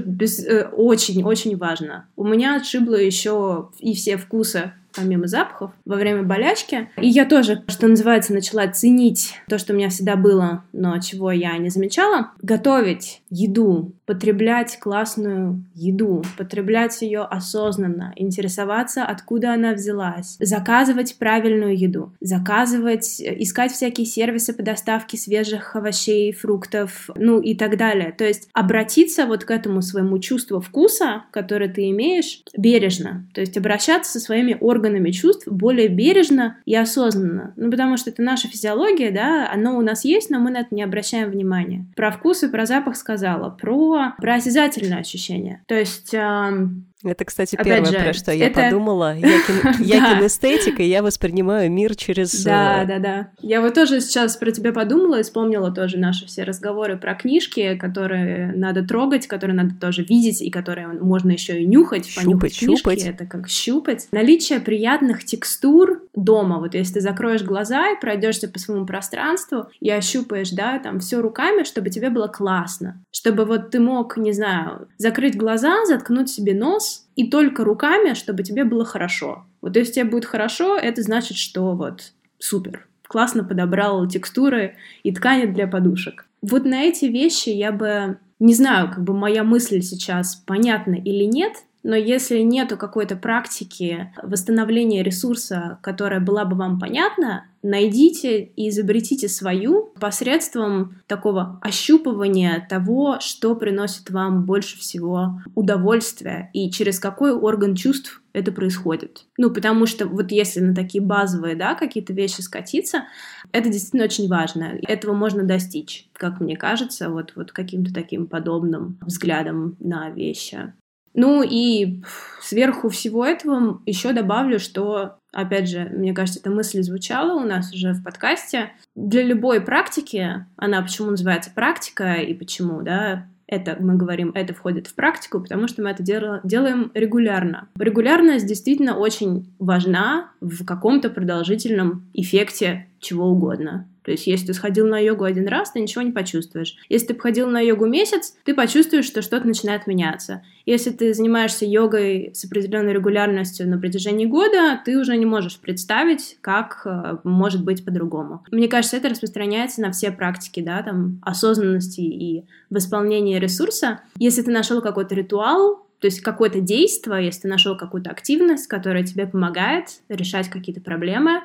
очень-очень 0.71 1.53
э, 1.53 1.57
важно. 1.57 2.07
У 2.15 2.25
меня 2.25 2.55
отшибло 2.55 2.95
еще 2.95 3.69
и 3.79 3.93
все 3.93 4.17
вкусы 4.17 4.73
помимо 4.97 5.27
запахов, 5.27 5.71
во 5.85 5.95
время 5.95 6.23
болячки. 6.23 6.89
И 6.97 7.07
я 7.07 7.25
тоже, 7.25 7.63
что 7.67 7.87
называется, 7.87 8.33
начала 8.33 8.67
ценить 8.67 9.35
то, 9.47 9.57
что 9.57 9.73
у 9.73 9.75
меня 9.75 9.89
всегда 9.89 10.15
было, 10.15 10.63
но 10.73 10.99
чего 10.99 11.31
я 11.31 11.57
не 11.57 11.69
замечала. 11.69 12.31
Готовить 12.41 13.21
еду, 13.29 13.93
потреблять 14.05 14.79
классную 14.79 15.63
еду, 15.75 16.23
потреблять 16.37 17.01
ее 17.01 17.21
осознанно, 17.21 18.13
интересоваться, 18.15 19.03
откуда 19.03 19.53
она 19.53 19.73
взялась, 19.73 20.37
заказывать 20.39 21.17
правильную 21.17 21.77
еду, 21.77 22.13
заказывать, 22.21 23.21
искать 23.21 23.71
всякие 23.71 24.07
сервисы 24.07 24.53
по 24.53 24.63
доставке 24.63 25.17
свежих 25.17 25.75
овощей, 25.75 26.31
фруктов, 26.31 27.09
ну 27.15 27.39
и 27.39 27.53
так 27.53 27.77
далее. 27.77 28.13
То 28.17 28.25
есть 28.25 28.49
обратиться 28.53 29.25
вот 29.25 29.43
к 29.43 29.51
этому 29.51 29.81
своему 29.81 30.19
чувству 30.19 30.61
вкуса, 30.61 31.25
которое 31.31 31.69
ты 31.69 31.89
имеешь, 31.89 32.41
бережно. 32.57 33.27
То 33.33 33.41
есть 33.41 33.57
обращаться 33.57 34.13
со 34.13 34.19
своими 34.19 34.57
органами 34.59 34.86
чувств 35.11 35.47
более 35.47 35.87
бережно 35.87 36.57
и 36.65 36.75
осознанно. 36.75 37.53
Ну, 37.55 37.69
потому 37.71 37.97
что 37.97 38.09
это 38.09 38.21
наша 38.21 38.47
физиология, 38.47 39.11
да, 39.11 39.49
оно 39.51 39.77
у 39.77 39.81
нас 39.81 40.05
есть, 40.05 40.29
но 40.29 40.39
мы 40.39 40.51
на 40.51 40.59
это 40.59 40.73
не 40.73 40.83
обращаем 40.83 41.29
внимания. 41.29 41.85
Про 41.95 42.11
вкус 42.11 42.43
и 42.43 42.49
про 42.49 42.65
запах 42.65 42.95
сказала. 42.95 43.49
Про, 43.49 44.13
про 44.17 44.35
осязательное 44.35 44.99
ощущение. 44.99 45.63
То 45.67 45.75
есть 45.75 46.13
эм, 46.13 46.87
это, 47.03 47.25
кстати, 47.25 47.55
Опять 47.55 47.83
первое, 47.83 47.91
же, 47.91 48.05
про 48.05 48.13
что 48.13 48.31
я 48.31 48.47
это... 48.47 48.61
подумала. 48.61 49.15
Я, 49.15 49.41
кин... 49.47 49.85
я 49.85 50.15
кинестетик, 50.15 50.79
и 50.79 50.83
я 50.83 51.03
воспринимаю 51.03 51.71
мир 51.71 51.95
через... 51.95 52.43
Да, 52.43 52.83
э, 52.83 52.87
да, 52.87 52.99
да. 52.99 53.27
Я 53.39 53.61
вот 53.61 53.75
тоже 53.75 54.01
сейчас 54.01 54.35
про 54.35 54.49
тебя 54.51 54.73
подумала 54.73 55.19
и 55.19 55.23
вспомнила 55.23 55.71
тоже 55.71 55.97
наши 55.97 56.25
все 56.25 56.43
разговоры 56.43 56.97
про 56.97 57.13
книжки, 57.13 57.75
которые 57.75 58.51
надо 58.55 58.83
трогать, 58.83 59.27
которые 59.27 59.55
надо 59.55 59.75
тоже 59.79 60.03
видеть, 60.03 60.41
и 60.41 60.49
которые 60.49 60.87
можно 60.87 61.31
еще 61.31 61.61
и 61.61 61.67
нюхать, 61.67 62.07
щупать, 62.07 62.55
щупать. 62.55 63.03
Это 63.03 63.27
как 63.27 63.47
щупать. 63.47 64.07
Наличие 64.11 64.59
приятных 64.59 65.23
текстур 65.23 66.01
дома. 66.15 66.59
Вот 66.59 66.73
если 66.73 66.95
ты 66.95 67.01
закроешь 67.01 67.43
глаза 67.43 67.91
и 67.91 67.99
пройдешься 67.99 68.47
по 68.47 68.57
своему 68.57 68.87
пространству 68.87 69.67
и 69.79 69.91
ощупаешь, 69.91 70.49
да, 70.49 70.79
там 70.79 70.99
все 70.99 71.21
руками, 71.21 71.63
чтобы 71.63 71.91
тебе 71.91 72.09
было 72.09 72.27
классно. 72.27 73.03
Чтобы 73.11 73.45
вот 73.45 73.69
ты 73.69 73.79
мог, 73.79 74.17
не 74.17 74.31
знаю, 74.31 74.87
закрыть 74.97 75.37
глаза, 75.37 75.85
заткнуть 75.85 76.29
себе 76.29 76.55
нос, 76.55 76.86
и 77.15 77.29
только 77.29 77.63
руками, 77.63 78.13
чтобы 78.13 78.43
тебе 78.43 78.63
было 78.63 78.85
хорошо. 78.85 79.45
Вот 79.61 79.75
если 79.75 79.93
тебе 79.93 80.05
будет 80.05 80.25
хорошо, 80.25 80.77
это 80.77 81.01
значит, 81.01 81.37
что 81.37 81.73
вот 81.73 82.13
супер, 82.39 82.87
классно 83.07 83.43
подобрал 83.43 84.07
текстуры 84.07 84.75
и 85.03 85.11
ткани 85.11 85.45
для 85.45 85.67
подушек. 85.67 86.25
Вот 86.41 86.65
на 86.65 86.83
эти 86.83 87.05
вещи 87.05 87.49
я 87.49 87.71
бы, 87.71 88.19
не 88.39 88.53
знаю, 88.53 88.89
как 88.89 89.03
бы 89.03 89.13
моя 89.13 89.43
мысль 89.43 89.81
сейчас 89.81 90.35
понятна 90.35 90.95
или 90.95 91.23
нет, 91.23 91.53
но 91.83 91.95
если 91.95 92.39
нету 92.39 92.77
какой-то 92.77 93.15
практики 93.15 94.13
восстановления 94.21 95.03
ресурса, 95.03 95.79
которая 95.81 96.19
была 96.19 96.45
бы 96.45 96.55
вам 96.55 96.79
понятна, 96.79 97.45
найдите 97.63 98.43
и 98.43 98.69
изобретите 98.69 99.27
свою 99.27 99.93
посредством 99.99 101.01
такого 101.07 101.59
ощупывания 101.61 102.65
того, 102.69 103.17
что 103.19 103.55
приносит 103.55 104.09
вам 104.09 104.45
больше 104.45 104.77
всего 104.77 105.41
удовольствия 105.55 106.49
и 106.53 106.69
через 106.71 106.99
какой 106.99 107.31
орган 107.33 107.75
чувств 107.75 108.21
это 108.33 108.51
происходит. 108.51 109.25
Ну, 109.37 109.51
потому 109.51 109.85
что 109.85 110.07
вот 110.07 110.31
если 110.31 110.59
на 110.59 110.75
такие 110.75 111.03
базовые, 111.03 111.55
да, 111.55 111.73
какие-то 111.73 112.13
вещи 112.13 112.41
скатиться, 112.41 113.05
это 113.51 113.69
действительно 113.69 114.03
очень 114.03 114.27
важно. 114.27 114.77
Этого 114.87 115.13
можно 115.13 115.43
достичь, 115.43 116.07
как 116.13 116.39
мне 116.39 116.55
кажется, 116.55 117.09
вот, 117.09 117.33
вот 117.35 117.51
каким-то 117.51 117.93
таким 117.93 118.27
подобным 118.27 118.99
взглядом 119.01 119.75
на 119.79 120.09
вещи. 120.09 120.73
Ну 121.17 121.41
и 121.43 122.03
сверху 122.41 122.89
всего 122.89 123.25
этого 123.25 123.81
еще 123.87 124.13
добавлю, 124.13 124.59
что, 124.59 125.17
опять 125.33 125.67
же, 125.67 125.89
мне 125.91 126.13
кажется, 126.13 126.39
эта 126.39 126.51
мысль 126.51 126.83
звучала 126.83 127.33
у 127.33 127.43
нас 127.43 127.73
уже 127.73 127.93
в 127.93 128.03
подкасте. 128.03 128.71
Для 128.95 129.23
любой 129.23 129.59
практики, 129.59 130.45
она 130.57 130.79
почему 130.83 131.09
называется 131.09 131.49
практика 131.49 132.13
и 132.13 132.35
почему, 132.35 132.83
да, 132.83 133.25
это 133.47 133.77
мы 133.79 133.95
говорим, 133.95 134.31
это 134.35 134.53
входит 134.53 134.87
в 134.87 134.93
практику, 134.93 135.39
потому 135.39 135.67
что 135.67 135.81
мы 135.81 135.89
это 135.89 136.03
делаем 136.03 136.91
регулярно. 136.93 137.67
Регулярность 137.79 138.45
действительно 138.45 138.95
очень 138.97 139.51
важна 139.57 140.31
в 140.39 140.65
каком-то 140.65 141.09
продолжительном 141.09 142.09
эффекте 142.13 142.89
чего 142.99 143.27
угодно. 143.27 143.87
То 144.03 144.11
есть, 144.11 144.25
если 144.25 144.47
ты 144.47 144.53
сходил 144.53 144.87
на 144.87 144.99
йогу 144.99 145.25
один 145.25 145.49
раз, 145.49 145.71
ты 145.71 145.81
ничего 145.81 146.01
не 146.01 146.13
почувствуешь. 146.13 146.77
Если 146.87 147.07
ты 147.07 147.13
походил 147.13 147.49
на 147.49 147.59
йогу 147.59 147.87
месяц, 147.87 148.37
ты 148.45 148.53
почувствуешь, 148.53 149.05
что 149.05 149.21
что-то 149.21 149.45
начинает 149.45 149.85
меняться. 149.85 150.43
Если 150.65 150.91
ты 150.91 151.13
занимаешься 151.13 151.65
йогой 151.65 152.31
с 152.33 152.45
определенной 152.45 152.93
регулярностью 152.93 153.67
на 153.67 153.77
протяжении 153.77 154.25
года, 154.25 154.79
ты 154.85 154.97
уже 154.97 155.17
не 155.17 155.25
можешь 155.25 155.59
представить, 155.59 156.37
как 156.39 156.83
э, 156.85 157.17
может 157.25 157.65
быть 157.65 157.83
по-другому. 157.83 158.45
Мне 158.49 158.69
кажется, 158.69 158.95
это 158.95 159.09
распространяется 159.09 159.81
на 159.81 159.91
все 159.91 160.09
практики, 160.11 160.61
да, 160.61 160.81
там, 160.83 161.19
осознанности 161.21 161.99
и 161.99 162.45
восполнения 162.69 163.39
ресурса. 163.39 163.99
Если 164.17 164.41
ты 164.41 164.51
нашел 164.51 164.81
какой-то 164.81 165.15
ритуал, 165.15 165.85
то 165.99 166.05
есть 166.05 166.21
какое-то 166.21 166.61
действие, 166.61 167.25
если 167.25 167.41
ты 167.41 167.47
нашел 167.47 167.75
какую-то 167.75 168.11
активность, 168.11 168.67
которая 168.67 169.03
тебе 169.03 169.25
помогает 169.25 169.87
решать 170.09 170.47
какие-то 170.49 170.79
проблемы, 170.79 171.41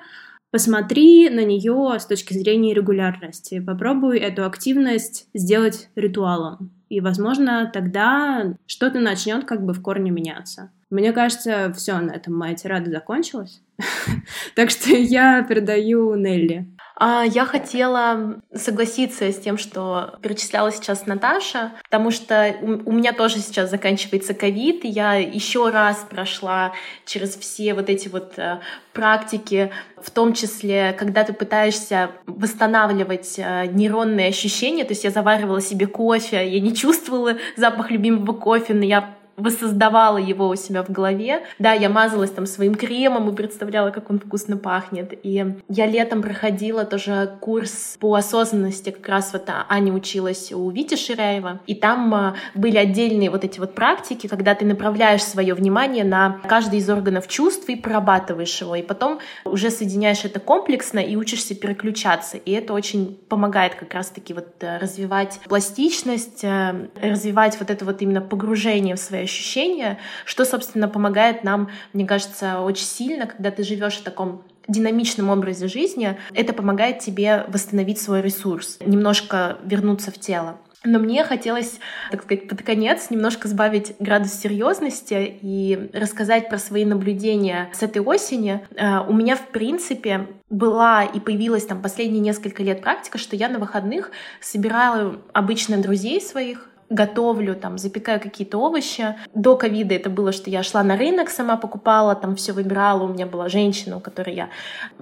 Посмотри 0.52 1.30
на 1.30 1.46
нее 1.46 1.98
с 1.98 2.04
точки 2.04 2.34
зрения 2.34 2.74
регулярности. 2.74 3.58
Попробуй 3.58 4.18
эту 4.18 4.44
активность 4.44 5.26
сделать 5.32 5.88
ритуалом. 5.96 6.70
И, 6.90 7.00
возможно, 7.00 7.70
тогда 7.72 8.54
что-то 8.66 9.00
начнет 9.00 9.46
как 9.46 9.64
бы 9.64 9.72
в 9.72 9.80
корне 9.80 10.10
меняться. 10.10 10.70
Мне 10.90 11.12
кажется, 11.12 11.72
все, 11.74 11.98
на 12.00 12.10
этом 12.10 12.34
моя 12.34 12.54
тирада 12.54 12.90
закончилась. 12.90 13.62
Так 14.54 14.68
что 14.68 14.90
я 14.90 15.42
передаю 15.42 16.14
Нелли. 16.16 16.68
А, 16.96 17.24
я 17.24 17.46
хотела 17.46 18.40
согласиться 18.54 19.30
с 19.32 19.38
тем, 19.38 19.58
что 19.58 20.14
перечисляла 20.20 20.70
сейчас 20.70 21.06
Наташа, 21.06 21.72
потому 21.84 22.10
что 22.10 22.54
у 22.60 22.92
меня 22.92 23.12
тоже 23.12 23.38
сейчас 23.38 23.70
заканчивается 23.70 24.34
ковид, 24.34 24.84
я 24.84 25.14
еще 25.14 25.70
раз 25.70 26.06
прошла 26.08 26.72
через 27.06 27.36
все 27.36 27.74
вот 27.74 27.88
эти 27.88 28.08
вот 28.08 28.34
э, 28.36 28.60
практики, 28.92 29.72
в 30.00 30.10
том 30.10 30.34
числе, 30.34 30.94
когда 30.98 31.24
ты 31.24 31.32
пытаешься 31.32 32.10
восстанавливать 32.26 33.34
э, 33.38 33.66
нейронные 33.66 34.28
ощущения, 34.28 34.84
то 34.84 34.92
есть 34.92 35.04
я 35.04 35.10
заваривала 35.10 35.60
себе 35.60 35.86
кофе, 35.86 36.48
я 36.48 36.60
не 36.60 36.74
чувствовала 36.74 37.36
запах 37.56 37.90
любимого 37.90 38.32
кофе, 38.32 38.74
но 38.74 38.84
я 38.84 39.16
воссоздавала 39.42 40.18
его 40.18 40.48
у 40.48 40.56
себя 40.56 40.82
в 40.82 40.90
голове. 40.90 41.42
Да, 41.58 41.72
я 41.72 41.88
мазалась 41.88 42.30
там 42.30 42.46
своим 42.46 42.74
кремом 42.74 43.28
и 43.30 43.34
представляла, 43.34 43.90
как 43.90 44.10
он 44.10 44.18
вкусно 44.18 44.56
пахнет. 44.56 45.12
И 45.22 45.44
я 45.68 45.86
летом 45.86 46.22
проходила 46.22 46.84
тоже 46.84 47.32
курс 47.40 47.96
по 48.00 48.14
осознанности, 48.14 48.90
как 48.90 49.08
раз 49.08 49.32
вот 49.32 49.48
Аня 49.68 49.92
училась 49.92 50.52
у 50.52 50.70
Вити 50.70 50.96
Ширяева. 50.96 51.60
И 51.66 51.74
там 51.74 52.14
а, 52.14 52.34
были 52.54 52.76
отдельные 52.76 53.30
вот 53.30 53.44
эти 53.44 53.58
вот 53.58 53.74
практики, 53.74 54.26
когда 54.26 54.54
ты 54.54 54.64
направляешь 54.64 55.22
свое 55.22 55.54
внимание 55.54 56.04
на 56.04 56.40
каждый 56.46 56.78
из 56.78 56.88
органов 56.88 57.28
чувств 57.28 57.68
и 57.68 57.76
прорабатываешь 57.76 58.60
его. 58.60 58.76
И 58.76 58.82
потом 58.82 59.18
уже 59.44 59.70
соединяешь 59.70 60.24
это 60.24 60.40
комплексно 60.40 60.98
и 60.98 61.16
учишься 61.16 61.54
переключаться. 61.54 62.36
И 62.36 62.52
это 62.52 62.72
очень 62.72 63.18
помогает 63.28 63.74
как 63.74 63.94
раз-таки 63.94 64.34
вот 64.34 64.48
э, 64.60 64.78
развивать 64.78 65.40
пластичность, 65.48 66.44
э, 66.44 66.88
развивать 67.00 67.58
вот 67.58 67.70
это 67.70 67.84
вот 67.84 68.02
именно 68.02 68.20
погружение 68.20 68.94
в 68.94 69.00
свои 69.00 69.26
ощущения, 69.32 69.98
что, 70.24 70.44
собственно, 70.44 70.88
помогает 70.88 71.44
нам, 71.44 71.70
мне 71.92 72.06
кажется, 72.06 72.60
очень 72.60 72.84
сильно, 72.84 73.26
когда 73.26 73.50
ты 73.50 73.62
живешь 73.62 73.98
в 73.98 74.02
таком 74.02 74.44
динамичном 74.68 75.30
образе 75.30 75.66
жизни, 75.66 76.16
это 76.34 76.52
помогает 76.52 77.00
тебе 77.00 77.44
восстановить 77.48 78.00
свой 78.00 78.22
ресурс, 78.22 78.78
немножко 78.84 79.58
вернуться 79.64 80.10
в 80.10 80.18
тело. 80.18 80.58
Но 80.84 80.98
мне 80.98 81.22
хотелось, 81.22 81.78
так 82.10 82.22
сказать, 82.22 82.48
под 82.48 82.62
конец 82.62 83.08
немножко 83.10 83.46
сбавить 83.46 83.94
градус 84.00 84.32
серьезности 84.32 85.38
и 85.40 85.90
рассказать 85.92 86.48
про 86.48 86.58
свои 86.58 86.84
наблюдения 86.84 87.70
с 87.72 87.82
этой 87.82 88.02
осени. 88.02 88.66
Э, 88.74 88.98
у 89.06 89.12
меня, 89.12 89.36
в 89.36 89.46
принципе, 89.48 90.26
была 90.50 91.04
и 91.04 91.20
появилась 91.20 91.66
там 91.66 91.80
последние 91.80 92.20
несколько 92.20 92.64
лет 92.64 92.82
практика, 92.82 93.18
что 93.18 93.36
я 93.36 93.48
на 93.48 93.60
выходных 93.60 94.10
собирала 94.40 95.20
обычно 95.32 95.78
друзей 95.78 96.20
своих, 96.20 96.68
готовлю, 96.92 97.54
там, 97.54 97.78
запекаю 97.78 98.20
какие-то 98.20 98.58
овощи. 98.58 99.16
До 99.34 99.56
ковида 99.56 99.94
это 99.94 100.10
было, 100.10 100.32
что 100.32 100.50
я 100.50 100.62
шла 100.62 100.82
на 100.82 100.96
рынок, 100.96 101.30
сама 101.30 101.56
покупала, 101.56 102.14
там 102.14 102.36
все 102.36 102.52
выбирала. 102.52 103.02
У 103.04 103.08
меня 103.08 103.26
была 103.26 103.48
женщина, 103.48 103.96
у 103.96 104.00
которой 104.00 104.34
я 104.34 104.48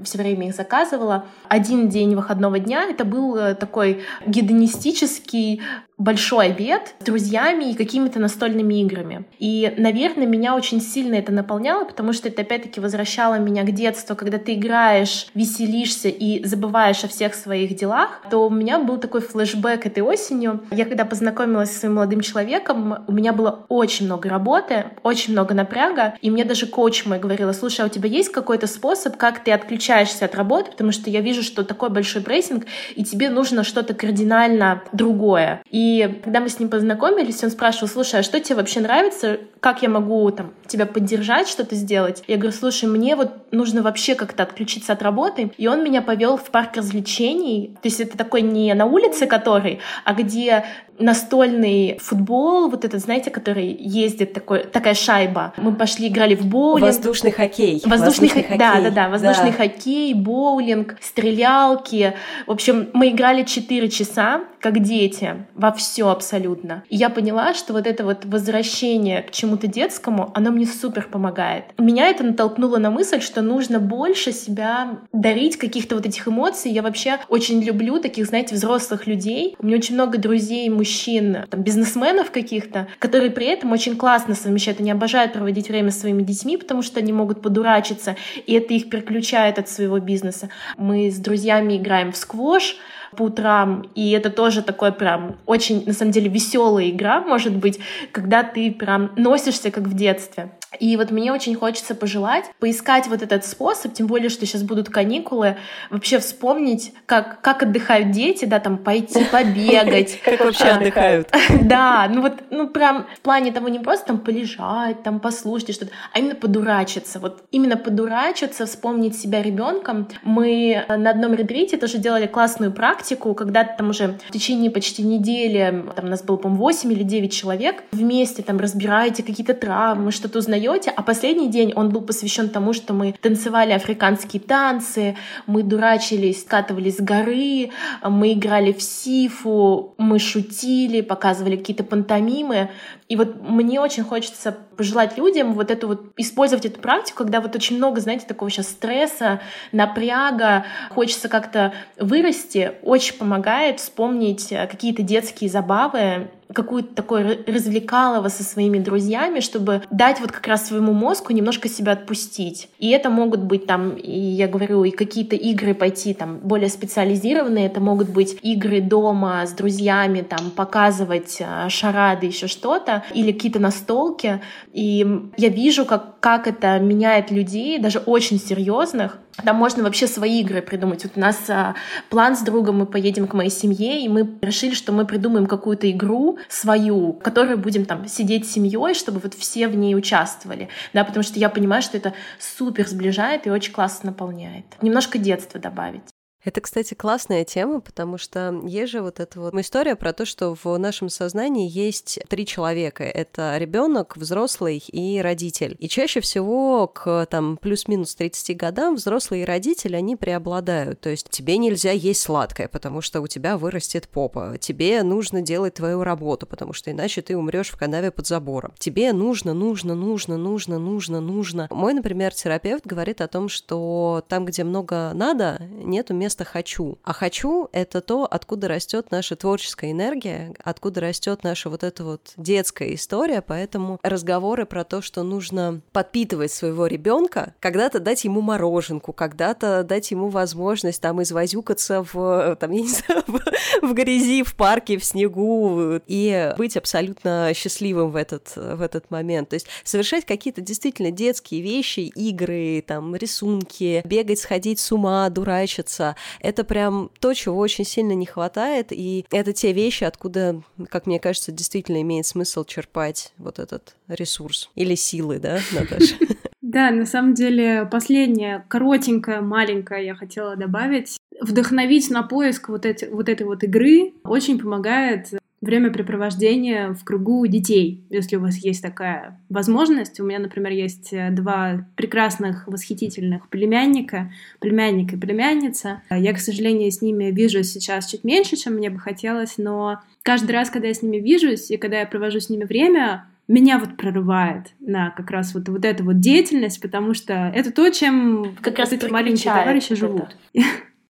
все 0.02 0.18
время 0.18 0.48
их 0.48 0.54
заказывала. 0.54 1.24
Один 1.48 1.88
день 1.88 2.14
выходного 2.14 2.58
дня 2.58 2.84
это 2.88 3.04
был 3.04 3.36
э, 3.36 3.54
такой 3.54 4.02
гедонистический 4.26 5.62
большой 6.00 6.46
обед 6.46 6.94
с 6.98 7.04
друзьями 7.04 7.70
и 7.70 7.74
какими-то 7.74 8.18
настольными 8.18 8.80
играми. 8.80 9.24
И, 9.38 9.74
наверное, 9.76 10.26
меня 10.26 10.56
очень 10.56 10.80
сильно 10.80 11.14
это 11.16 11.30
наполняло, 11.30 11.84
потому 11.84 12.14
что 12.14 12.28
это 12.28 12.40
опять-таки 12.40 12.80
возвращало 12.80 13.34
меня 13.34 13.64
к 13.64 13.72
детству, 13.72 14.16
когда 14.16 14.38
ты 14.38 14.54
играешь, 14.54 15.26
веселишься 15.34 16.08
и 16.08 16.42
забываешь 16.42 17.04
о 17.04 17.08
всех 17.08 17.34
своих 17.34 17.76
делах, 17.76 18.22
то 18.30 18.46
у 18.46 18.50
меня 18.50 18.78
был 18.78 18.96
такой 18.96 19.20
флешбэк 19.20 19.84
этой 19.84 20.02
осенью. 20.02 20.62
Я 20.70 20.86
когда 20.86 21.04
познакомилась 21.04 21.70
со 21.70 21.80
своим 21.80 21.96
молодым 21.96 22.22
человеком, 22.22 23.04
у 23.06 23.12
меня 23.12 23.34
было 23.34 23.66
очень 23.68 24.06
много 24.06 24.30
работы, 24.30 24.86
очень 25.02 25.34
много 25.34 25.52
напряга, 25.52 26.14
и 26.22 26.30
мне 26.30 26.46
даже 26.46 26.66
коуч 26.66 27.04
мой 27.04 27.18
говорила, 27.18 27.52
слушай, 27.52 27.82
а 27.82 27.86
у 27.86 27.90
тебя 27.90 28.08
есть 28.08 28.32
какой-то 28.32 28.66
способ, 28.66 29.18
как 29.18 29.44
ты 29.44 29.52
отключаешься 29.52 30.24
от 30.24 30.34
работы, 30.34 30.70
потому 30.70 30.92
что 30.92 31.10
я 31.10 31.20
вижу, 31.20 31.42
что 31.42 31.62
такой 31.62 31.90
большой 31.90 32.22
прессинг, 32.22 32.64
и 32.94 33.04
тебе 33.04 33.28
нужно 33.28 33.64
что-то 33.64 33.92
кардинально 33.92 34.82
другое. 34.92 35.60
И 35.70 35.89
когда 36.22 36.40
мы 36.40 36.48
с 36.48 36.58
ним 36.58 36.68
познакомились, 36.68 37.42
он 37.44 37.50
спрашивал, 37.50 37.88
слушай, 37.88 38.20
а 38.20 38.22
что 38.22 38.40
тебе 38.40 38.56
вообще 38.56 38.80
нравится, 38.80 39.38
как 39.60 39.82
я 39.82 39.88
могу 39.88 40.30
там 40.30 40.52
тебя 40.66 40.86
поддержать, 40.86 41.48
что-то 41.48 41.74
сделать? 41.74 42.22
Я 42.26 42.36
говорю, 42.36 42.52
слушай, 42.52 42.88
мне 42.88 43.16
вот 43.16 43.52
нужно 43.52 43.82
вообще 43.82 44.14
как-то 44.14 44.42
отключиться 44.42 44.92
от 44.92 45.02
работы, 45.02 45.52
и 45.56 45.68
он 45.68 45.84
меня 45.84 46.02
повел 46.02 46.36
в 46.36 46.50
парк 46.50 46.76
развлечений, 46.76 47.74
то 47.82 47.88
есть 47.88 48.00
это 48.00 48.16
такой 48.16 48.42
не 48.42 48.72
на 48.74 48.86
улице 48.86 49.26
который, 49.26 49.80
а 50.04 50.14
где 50.14 50.64
настольный 51.00 51.98
футбол, 52.00 52.68
вот 52.68 52.84
этот, 52.84 53.00
знаете, 53.00 53.30
который 53.30 53.66
ездит 53.66 54.32
такой, 54.32 54.64
такая 54.64 54.94
шайба. 54.94 55.52
Мы 55.56 55.74
пошли 55.74 56.08
играли 56.08 56.34
в 56.34 56.46
боулинг. 56.46 56.86
Воздушный 56.86 57.30
хоккей. 57.30 57.82
Воздушный, 57.84 58.28
воздушный 58.28 58.42
хоккей. 58.42 58.58
Да, 58.58 58.80
да, 58.80 58.90
да. 58.90 59.08
Воздушный 59.08 59.52
да. 59.52 59.56
хоккей, 59.56 60.14
боулинг, 60.14 60.96
стрелялки. 61.00 62.14
В 62.46 62.50
общем, 62.50 62.88
мы 62.92 63.08
играли 63.08 63.44
4 63.44 63.88
часа, 63.88 64.42
как 64.60 64.80
дети, 64.80 65.46
во 65.54 65.72
все 65.72 66.08
абсолютно. 66.08 66.84
И 66.88 66.96
я 66.96 67.08
поняла, 67.08 67.54
что 67.54 67.72
вот 67.72 67.86
это 67.86 68.04
вот 68.04 68.24
возвращение 68.24 69.22
к 69.22 69.30
чему-то 69.30 69.66
детскому, 69.66 70.30
оно 70.34 70.50
мне 70.50 70.66
супер 70.66 71.08
помогает. 71.10 71.64
Меня 71.78 72.08
это 72.08 72.24
натолкнуло 72.24 72.78
на 72.78 72.90
мысль, 72.90 73.20
что 73.20 73.42
нужно 73.42 73.80
больше 73.80 74.32
себя 74.32 74.98
дарить 75.12 75.56
каких-то 75.56 75.96
вот 75.96 76.06
этих 76.06 76.28
эмоций. 76.28 76.70
Я 76.70 76.82
вообще 76.82 77.18
очень 77.28 77.62
люблю 77.62 78.00
таких, 78.00 78.26
знаете, 78.26 78.54
взрослых 78.54 79.06
людей. 79.06 79.56
У 79.58 79.66
меня 79.66 79.76
очень 79.76 79.94
много 79.94 80.18
друзей, 80.18 80.68
мужчин, 80.68 80.89
мужчин, 80.90 81.46
там, 81.48 81.62
бизнесменов 81.62 82.30
каких-то, 82.30 82.88
которые 82.98 83.30
при 83.30 83.46
этом 83.46 83.72
очень 83.72 83.96
классно 83.96 84.34
совмещают. 84.34 84.80
Они 84.80 84.90
обожают 84.90 85.32
проводить 85.32 85.68
время 85.68 85.90
с 85.90 86.00
своими 86.00 86.22
детьми, 86.22 86.56
потому 86.56 86.82
что 86.82 86.98
они 86.98 87.12
могут 87.12 87.42
подурачиться, 87.42 88.16
и 88.46 88.54
это 88.54 88.74
их 88.74 88.90
переключает 88.90 89.58
от 89.58 89.68
своего 89.68 90.00
бизнеса. 90.00 90.48
Мы 90.76 91.10
с 91.10 91.18
друзьями 91.18 91.76
играем 91.76 92.10
в 92.12 92.16
сквош, 92.16 92.76
по 93.16 93.24
утрам, 93.24 93.82
и 93.94 94.10
это 94.10 94.30
тоже 94.30 94.62
такой 94.62 94.92
прям 94.92 95.36
очень, 95.46 95.84
на 95.84 95.92
самом 95.92 96.12
деле, 96.12 96.28
веселая 96.28 96.90
игра, 96.90 97.20
может 97.20 97.56
быть, 97.56 97.80
когда 98.12 98.42
ты 98.42 98.70
прям 98.70 99.10
носишься 99.16 99.70
как 99.70 99.84
в 99.84 99.94
детстве. 99.94 100.50
И 100.78 100.96
вот 100.96 101.10
мне 101.10 101.32
очень 101.32 101.56
хочется 101.56 101.94
пожелать 101.94 102.44
поискать 102.60 103.08
вот 103.08 103.22
этот 103.22 103.44
способ, 103.44 103.92
тем 103.92 104.06
более, 104.06 104.28
что 104.28 104.46
сейчас 104.46 104.62
будут 104.62 104.88
каникулы, 104.88 105.56
вообще 105.90 106.18
вспомнить, 106.20 106.92
как, 107.06 107.40
как 107.40 107.62
отдыхают 107.64 108.12
дети, 108.12 108.44
да, 108.44 108.60
там 108.60 108.78
пойти 108.78 109.24
побегать. 109.32 110.20
Как 110.22 110.40
вообще 110.40 110.64
отдыхают. 110.64 111.28
Да, 111.60 112.08
ну 112.12 112.22
вот, 112.22 112.34
ну 112.50 112.68
прям 112.68 113.06
в 113.16 113.20
плане 113.20 113.52
того 113.52 113.68
не 113.68 113.78
просто 113.78 114.08
там 114.08 114.18
полежать, 114.18 115.02
там 115.02 115.20
послушать 115.20 115.74
что-то, 115.74 115.92
а 116.12 116.18
именно 116.18 116.34
подурачиться. 116.34 117.18
Вот 117.18 117.44
именно 117.50 117.76
подурачиться, 117.76 118.66
вспомнить 118.66 119.16
себя 119.16 119.42
ребенком. 119.42 120.08
Мы 120.22 120.84
на 120.88 121.10
одном 121.10 121.34
ретрите 121.34 121.76
тоже 121.76 121.98
делали 121.98 122.26
классную 122.26 122.72
практику, 122.72 123.34
когда 123.34 123.64
там 123.64 123.90
уже 123.90 124.18
в 124.28 124.32
течение 124.32 124.70
почти 124.70 125.02
недели, 125.02 125.84
там 125.94 126.06
у 126.06 126.08
нас 126.08 126.22
было, 126.22 126.36
по-моему, 126.36 126.62
8 126.62 126.92
или 126.92 127.02
9 127.02 127.32
человек, 127.32 127.84
вместе 127.92 128.42
там 128.42 128.58
разбираете 128.58 129.22
какие-то 129.22 129.54
травмы, 129.54 130.12
что-то 130.12 130.38
узнаете, 130.38 130.59
узнаете, 130.68 130.90
а 130.90 131.02
последний 131.02 131.48
день 131.48 131.72
он 131.74 131.90
был 131.90 132.02
посвящен 132.02 132.48
тому, 132.48 132.72
что 132.72 132.92
мы 132.92 133.12
танцевали 133.12 133.72
африканские 133.72 134.40
танцы, 134.40 135.16
мы 135.46 135.62
дурачились, 135.62 136.42
скатывались 136.42 136.96
с 136.96 137.00
горы, 137.00 137.70
мы 138.02 138.32
играли 138.32 138.72
в 138.72 138.82
сифу, 138.82 139.94
мы 139.98 140.18
шутили, 140.18 141.00
показывали 141.00 141.56
какие-то 141.56 141.84
пантомимы. 141.84 142.70
И 143.08 143.16
вот 143.16 143.42
мне 143.42 143.80
очень 143.80 144.04
хочется 144.04 144.56
пожелать 144.76 145.18
людям 145.18 145.54
вот 145.54 145.70
эту 145.70 145.88
вот, 145.88 146.12
использовать 146.16 146.64
эту 146.64 146.80
практику, 146.80 147.18
когда 147.18 147.40
вот 147.40 147.54
очень 147.54 147.76
много, 147.76 148.00
знаете, 148.00 148.26
такого 148.26 148.50
сейчас 148.50 148.68
стресса, 148.68 149.40
напряга, 149.72 150.64
хочется 150.90 151.28
как-то 151.28 151.72
вырасти, 151.98 152.72
очень 152.82 153.14
помогает 153.18 153.80
вспомнить 153.80 154.52
э, 154.52 154.66
какие-то 154.66 155.02
детские 155.02 155.50
забавы, 155.50 156.30
какую-то 156.54 156.94
такое 156.94 157.38
развлекалово 157.46 158.28
со 158.28 158.42
своими 158.42 158.78
друзьями, 158.78 159.40
чтобы 159.40 159.82
дать 159.90 160.20
вот 160.20 160.32
как 160.32 160.46
раз 160.46 160.68
своему 160.68 160.92
мозгу 160.92 161.32
немножко 161.32 161.68
себя 161.68 161.92
отпустить. 161.92 162.68
И 162.78 162.90
это 162.90 163.10
могут 163.10 163.40
быть 163.40 163.66
там, 163.66 163.90
и 163.96 164.10
я 164.10 164.48
говорю, 164.48 164.84
и 164.84 164.90
какие-то 164.90 165.36
игры 165.36 165.74
пойти 165.74 166.14
там 166.14 166.38
более 166.38 166.68
специализированные, 166.68 167.66
это 167.66 167.80
могут 167.80 168.08
быть 168.08 168.38
игры 168.42 168.80
дома 168.80 169.46
с 169.46 169.52
друзьями, 169.52 170.22
там 170.22 170.50
показывать 170.50 171.36
э, 171.40 171.68
шарады, 171.68 172.26
еще 172.26 172.46
что-то, 172.46 173.04
или 173.14 173.32
какие-то 173.32 173.60
настолки. 173.60 174.40
И 174.72 175.06
я 175.36 175.48
вижу, 175.48 175.84
как, 175.84 176.20
как 176.20 176.46
это 176.46 176.78
меняет 176.78 177.30
людей, 177.30 177.78
даже 177.78 177.98
очень 177.98 178.38
серьезных, 178.38 179.18
там 179.36 179.56
можно 179.56 179.82
вообще 179.82 180.06
свои 180.06 180.40
игры 180.40 180.62
придумать. 180.62 181.04
Вот 181.04 181.12
у 181.16 181.20
нас 181.20 181.38
а, 181.48 181.74
план 182.08 182.36
с 182.36 182.42
другом, 182.42 182.78
мы 182.78 182.86
поедем 182.86 183.26
к 183.26 183.34
моей 183.34 183.50
семье, 183.50 184.00
и 184.00 184.08
мы 184.08 184.28
решили, 184.42 184.74
что 184.74 184.92
мы 184.92 185.06
придумаем 185.06 185.46
какую-то 185.46 185.90
игру 185.90 186.38
свою, 186.48 187.12
в 187.12 187.18
которой 187.18 187.56
будем 187.56 187.84
там 187.84 188.06
сидеть 188.08 188.48
с 188.48 188.52
семьей, 188.52 188.94
чтобы 188.94 189.20
вот 189.20 189.34
все 189.34 189.68
в 189.68 189.76
ней 189.76 189.94
участвовали. 189.94 190.68
Да, 190.92 191.04
потому 191.04 191.22
что 191.22 191.38
я 191.38 191.48
понимаю, 191.48 191.82
что 191.82 191.96
это 191.96 192.12
супер 192.38 192.86
сближает 192.88 193.46
и 193.46 193.50
очень 193.50 193.72
классно 193.72 194.10
наполняет. 194.10 194.64
Немножко 194.82 195.18
детства 195.18 195.60
добавить. 195.60 196.02
Это, 196.42 196.60
кстати, 196.62 196.94
классная 196.94 197.44
тема, 197.44 197.80
потому 197.80 198.16
что 198.16 198.62
есть 198.64 198.92
же 198.92 199.02
вот 199.02 199.20
эта 199.20 199.40
вот 199.40 199.54
история 199.54 199.94
про 199.94 200.12
то, 200.12 200.24
что 200.24 200.56
в 200.62 200.78
нашем 200.78 201.10
сознании 201.10 201.68
есть 201.68 202.18
три 202.28 202.46
человека. 202.46 203.04
Это 203.04 203.56
ребенок, 203.58 204.16
взрослый 204.16 204.78
и 204.78 205.20
родитель. 205.20 205.76
И 205.78 205.88
чаще 205.88 206.20
всего 206.20 206.88
к 206.88 207.26
там 207.30 207.58
плюс-минус 207.58 208.14
30 208.14 208.56
годам 208.56 208.94
взрослые 208.94 209.42
и 209.42 209.46
родители, 209.46 209.96
они 209.96 210.16
преобладают. 210.16 211.00
То 211.00 211.10
есть 211.10 211.28
тебе 211.28 211.58
нельзя 211.58 211.92
есть 211.92 212.22
сладкое, 212.22 212.68
потому 212.68 213.02
что 213.02 213.20
у 213.20 213.26
тебя 213.26 213.58
вырастет 213.58 214.08
попа. 214.08 214.56
Тебе 214.58 215.02
нужно 215.02 215.42
делать 215.42 215.74
твою 215.74 216.02
работу, 216.04 216.46
потому 216.46 216.72
что 216.72 216.90
иначе 216.90 217.20
ты 217.20 217.36
умрешь 217.36 217.68
в 217.68 217.76
канаве 217.76 218.10
под 218.10 218.26
забором. 218.26 218.72
Тебе 218.78 219.12
нужно, 219.12 219.52
нужно, 219.52 219.94
нужно, 219.94 220.38
нужно, 220.38 220.78
нужно, 220.78 221.20
нужно. 221.20 221.68
Мой, 221.70 221.92
например, 221.92 222.32
терапевт 222.32 222.86
говорит 222.86 223.20
о 223.20 223.28
том, 223.28 223.50
что 223.50 224.24
там, 224.28 224.46
где 224.46 224.64
много 224.64 225.12
надо, 225.12 225.60
нету 225.70 226.14
места 226.14 226.29
место 226.30 226.44
хочу. 226.44 226.98
А 227.02 227.12
хочу— 227.12 227.68
это 227.72 228.00
то, 228.00 228.24
откуда 228.24 228.68
растет 228.68 229.10
наша 229.10 229.34
творческая 229.34 229.90
энергия, 229.90 230.54
откуда 230.62 231.00
растет 231.00 231.42
наша 231.42 231.68
вот 231.68 231.82
эта 231.82 232.04
вот 232.04 232.34
детская 232.36 232.94
история, 232.94 233.42
поэтому 233.42 233.98
разговоры 234.04 234.64
про 234.64 234.84
то, 234.84 235.02
что 235.02 235.24
нужно 235.24 235.80
подпитывать 235.90 236.52
своего 236.52 236.86
ребенка, 236.86 237.54
когда-то 237.58 237.98
дать 237.98 238.22
ему 238.22 238.42
мороженку, 238.42 239.12
когда-то 239.12 239.82
дать 239.82 240.12
ему 240.12 240.28
возможность 240.28 241.02
там 241.02 241.20
извозюкаться 241.20 242.06
в, 242.12 242.56
там, 242.60 242.70
я 242.70 242.82
не 242.82 242.88
знаю, 242.88 243.24
в, 243.26 243.40
в 243.82 243.94
грязи, 243.94 244.44
в 244.44 244.54
парке, 244.54 244.96
в 244.96 245.04
снегу 245.04 246.00
и 246.06 246.54
быть 246.56 246.76
абсолютно 246.76 247.50
счастливым 247.54 248.12
в 248.12 248.16
этот, 248.16 248.52
в 248.54 248.80
этот 248.82 249.10
момент. 249.10 249.48
То 249.48 249.54
есть 249.54 249.66
совершать 249.82 250.24
какие-то 250.24 250.60
действительно 250.60 251.10
детские 251.10 251.60
вещи, 251.60 252.00
игры, 252.00 252.84
там, 252.86 253.16
рисунки, 253.16 254.02
бегать, 254.04 254.38
сходить 254.38 254.78
с 254.78 254.92
ума, 254.92 255.28
дурачиться, 255.28 256.14
это 256.40 256.64
прям 256.64 257.10
то, 257.20 257.34
чего 257.34 257.58
очень 257.58 257.84
сильно 257.84 258.12
не 258.12 258.26
хватает, 258.26 258.88
и 258.90 259.26
это 259.30 259.52
те 259.52 259.72
вещи, 259.72 260.04
откуда, 260.04 260.62
как 260.88 261.06
мне 261.06 261.18
кажется, 261.18 261.52
действительно 261.52 262.00
имеет 262.02 262.26
смысл 262.26 262.64
черпать 262.64 263.32
вот 263.38 263.58
этот 263.58 263.96
ресурс. 264.08 264.70
Или 264.74 264.94
силы, 264.94 265.38
да, 265.38 265.60
Наташа? 265.72 266.16
Да, 266.62 266.92
на 266.92 267.04
самом 267.04 267.34
деле, 267.34 267.88
последнее, 267.90 268.64
коротенькое, 268.68 269.40
маленькое 269.40 270.06
я 270.06 270.14
хотела 270.14 270.54
добавить. 270.54 271.16
Вдохновить 271.40 272.10
на 272.10 272.22
поиск 272.22 272.68
вот, 272.68 272.86
эти, 272.86 273.06
вот 273.06 273.28
этой 273.28 273.44
вот 273.44 273.64
игры 273.64 274.12
очень 274.22 274.56
помогает 274.56 275.39
времяпрепровождение 275.60 276.94
в 276.94 277.04
кругу 277.04 277.46
детей, 277.46 278.04
если 278.08 278.36
у 278.36 278.40
вас 278.40 278.56
есть 278.56 278.82
такая 278.82 279.38
возможность. 279.50 280.18
У 280.18 280.24
меня, 280.24 280.38
например, 280.38 280.72
есть 280.72 281.12
э, 281.12 281.30
два 281.30 281.86
прекрасных, 281.96 282.66
восхитительных 282.66 283.48
племянника, 283.48 284.32
племянник 284.58 285.12
и 285.12 285.16
племянница. 285.16 286.02
Я, 286.10 286.32
к 286.32 286.40
сожалению, 286.40 286.90
с 286.90 287.02
ними 287.02 287.30
вижусь 287.30 287.72
сейчас 287.72 288.10
чуть 288.10 288.24
меньше, 288.24 288.56
чем 288.56 288.74
мне 288.74 288.88
бы 288.88 288.98
хотелось, 288.98 289.58
но 289.58 290.00
каждый 290.22 290.52
раз, 290.52 290.70
когда 290.70 290.88
я 290.88 290.94
с 290.94 291.02
ними 291.02 291.18
вижусь 291.18 291.70
и 291.70 291.76
когда 291.76 292.00
я 292.00 292.06
провожу 292.06 292.40
с 292.40 292.48
ними 292.48 292.64
время, 292.64 293.26
меня 293.46 293.78
вот 293.78 293.96
прорывает 293.96 294.68
на 294.78 295.10
как 295.10 295.30
раз 295.30 295.54
вот, 295.54 295.68
вот 295.68 295.84
эту 295.84 296.04
вот 296.04 296.20
деятельность, 296.20 296.80
потому 296.80 297.14
что 297.14 297.52
это 297.54 297.72
то, 297.72 297.90
чем 297.90 298.56
как 298.62 298.78
раз 298.78 298.92
эти 298.92 299.06
маленькие 299.06 299.52
товарищи 299.52 299.94
живут. 299.94 300.36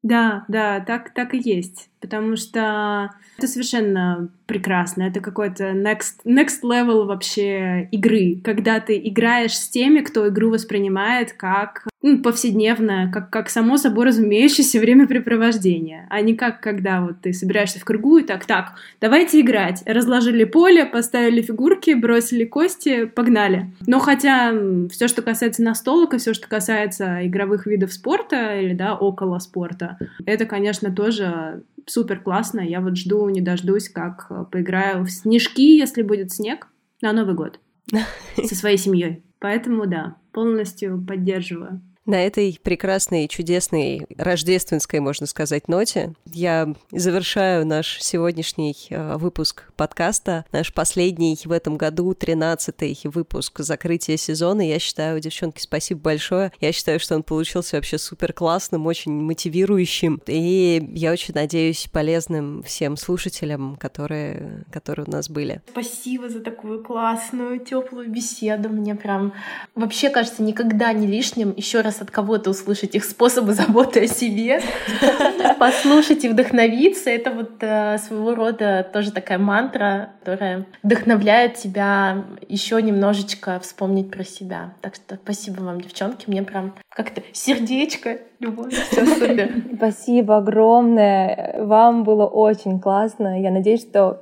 Да, 0.06 0.46
да, 0.48 0.82
так, 0.82 1.16
так 1.16 1.34
и 1.34 1.42
есть. 1.44 1.90
Потому 2.00 2.36
что 2.36 3.10
это 3.40 3.48
совершенно 3.48 4.30
прекрасно. 4.46 5.04
Это 5.04 5.20
какой-то 5.20 5.72
next, 5.72 6.24
next 6.26 6.62
level 6.64 7.06
вообще 7.06 7.88
игры. 7.92 8.40
Когда 8.44 8.80
ты 8.80 8.98
играешь 8.98 9.58
с 9.58 9.70
теми, 9.70 10.02
кто 10.02 10.28
игру 10.30 10.50
воспринимает 10.50 11.34
как 11.34 11.88
ну, 12.02 12.22
повседневное, 12.22 13.12
как, 13.12 13.32
как 13.32 13.50
само 13.50 13.78
собой 13.78 14.06
разумеющееся 14.06 14.80
времяпрепровождение, 14.82 16.06
а 16.10 16.22
не 16.22 16.36
как 16.36 16.62
когда 16.62 17.02
вот 17.02 17.22
ты 17.22 17.34
собираешься 17.34 17.80
в 17.80 17.84
кругу 17.84 18.20
и 18.20 18.24
так, 18.24 18.46
так, 18.46 18.74
давайте 19.02 19.42
играть. 19.42 19.82
Разложили 19.86 20.44
поле, 20.44 20.86
поставили 20.86 21.42
фигурки, 21.42 21.96
бросили 21.96 22.46
кости, 22.46 23.06
погнали. 23.06 23.72
Но 23.88 24.00
хотя 24.00 24.54
все, 24.92 25.08
что 25.08 25.22
касается 25.24 25.64
настолок 25.64 26.14
и 26.14 26.18
все, 26.18 26.34
что 26.34 26.48
касается 26.48 27.26
игровых 27.26 27.66
видов 27.66 27.92
спорта 27.92 28.60
или, 28.60 28.74
да, 28.74 28.96
около 28.96 29.40
спорта, 29.40 29.98
это, 30.26 30.46
конечно, 30.46 30.92
тоже 30.92 31.64
супер 31.86 32.20
классно. 32.20 32.60
Я 32.62 32.82
вот 32.82 32.98
жду, 32.98 33.30
не 33.30 33.42
дождусь, 33.42 33.90
как 33.90 34.28
поиграю 34.44 35.04
в 35.06 35.10
снежки, 35.10 35.78
если 35.78 36.02
будет 36.02 36.32
снег, 36.32 36.68
на 37.02 37.14
Новый 37.14 37.36
год 37.36 37.60
со 38.44 38.56
своей 38.56 38.78
семьей. 38.78 39.24
Поэтому 39.40 39.86
да, 39.86 40.18
полностью 40.32 41.04
поддерживаю. 41.06 41.82
На 42.06 42.24
этой 42.24 42.60
прекрасной, 42.62 43.28
чудесной, 43.28 44.06
рождественской, 44.16 45.00
можно 45.00 45.26
сказать, 45.26 45.68
ноте 45.68 46.14
я 46.26 46.76
завершаю 46.92 47.66
наш 47.66 48.00
сегодняшний 48.00 48.76
э, 48.92 49.18
выпуск 49.18 49.72
подкаста, 49.76 50.46
наш 50.52 50.72
последний 50.72 51.36
в 51.44 51.52
этом 51.52 51.78
году, 51.78 52.12
13-й 52.12 53.08
выпуск 53.10 53.60
закрытия 53.60 54.18
сезона. 54.18 54.62
Я 54.62 54.78
считаю, 54.78 55.20
девчонки, 55.20 55.60
спасибо 55.60 56.02
большое. 56.02 56.52
Я 56.62 56.72
считаю, 56.74 57.00
что 57.00 57.16
он 57.16 57.24
получился 57.24 57.78
вообще 57.78 57.98
супер 57.98 58.34
классным, 58.34 58.86
очень 58.86 59.12
мотивирующим. 59.12 60.22
И 60.28 60.88
я 60.94 61.12
очень 61.12 61.34
надеюсь 61.34 61.88
полезным 61.92 62.62
всем 62.62 62.98
слушателям, 62.98 63.78
которые, 63.78 64.66
которые 64.72 65.08
у 65.08 65.12
нас 65.12 65.28
были. 65.28 65.62
Спасибо 65.72 66.30
за 66.30 66.42
такую 66.42 66.84
классную, 66.84 67.60
теплую 67.62 68.12
беседу. 68.12 68.70
Мне 68.70 68.94
прям 68.94 69.34
вообще 69.74 70.12
кажется 70.12 70.44
никогда 70.44 70.94
не 70.94 71.08
лишним 71.08 71.52
еще 71.56 71.82
раз 71.82 71.95
раз 71.96 72.02
от 72.02 72.12
кого-то 72.12 72.50
услышать 72.50 72.96
их 72.96 73.04
способы 73.04 73.54
заботы 73.54 74.04
о 74.04 74.08
себе, 74.08 74.62
послушать 75.60 76.24
и 76.24 76.30
вдохновиться. 76.30 77.10
Это 77.10 77.32
вот 77.32 77.52
э, 77.62 77.98
своего 78.00 78.36
рода 78.36 78.88
тоже 78.92 79.12
такая 79.12 79.38
мантра, 79.38 80.10
которая 80.20 80.66
вдохновляет 80.84 81.56
тебя 81.56 82.26
еще 82.48 82.82
немножечко 82.82 83.60
вспомнить 83.60 84.12
про 84.12 84.24
себя. 84.24 84.74
Так 84.82 84.96
что 84.96 85.16
спасибо 85.16 85.62
вам, 85.62 85.82
девчонки. 85.82 86.26
Мне 86.28 86.44
прям 86.44 86.74
как-то 86.90 87.22
сердечко, 87.32 88.20
любовь, 88.40 88.74
все. 88.74 89.50
Спасибо 89.76 90.38
огромное. 90.38 91.56
Вам 91.60 92.04
было 92.04 92.26
очень 92.26 92.80
классно. 92.80 93.42
Я 93.42 93.52
надеюсь, 93.52 93.82
что 93.82 94.22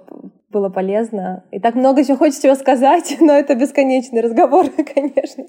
было 0.53 0.69
полезно. 0.69 1.43
И 1.51 1.59
так 1.59 1.75
много 1.75 2.01
еще 2.01 2.15
хочется 2.15 2.49
рассказать, 2.49 3.17
но 3.19 3.33
это 3.33 3.55
бесконечный 3.55 4.21
разговор, 4.21 4.69
конечно. 4.95 5.45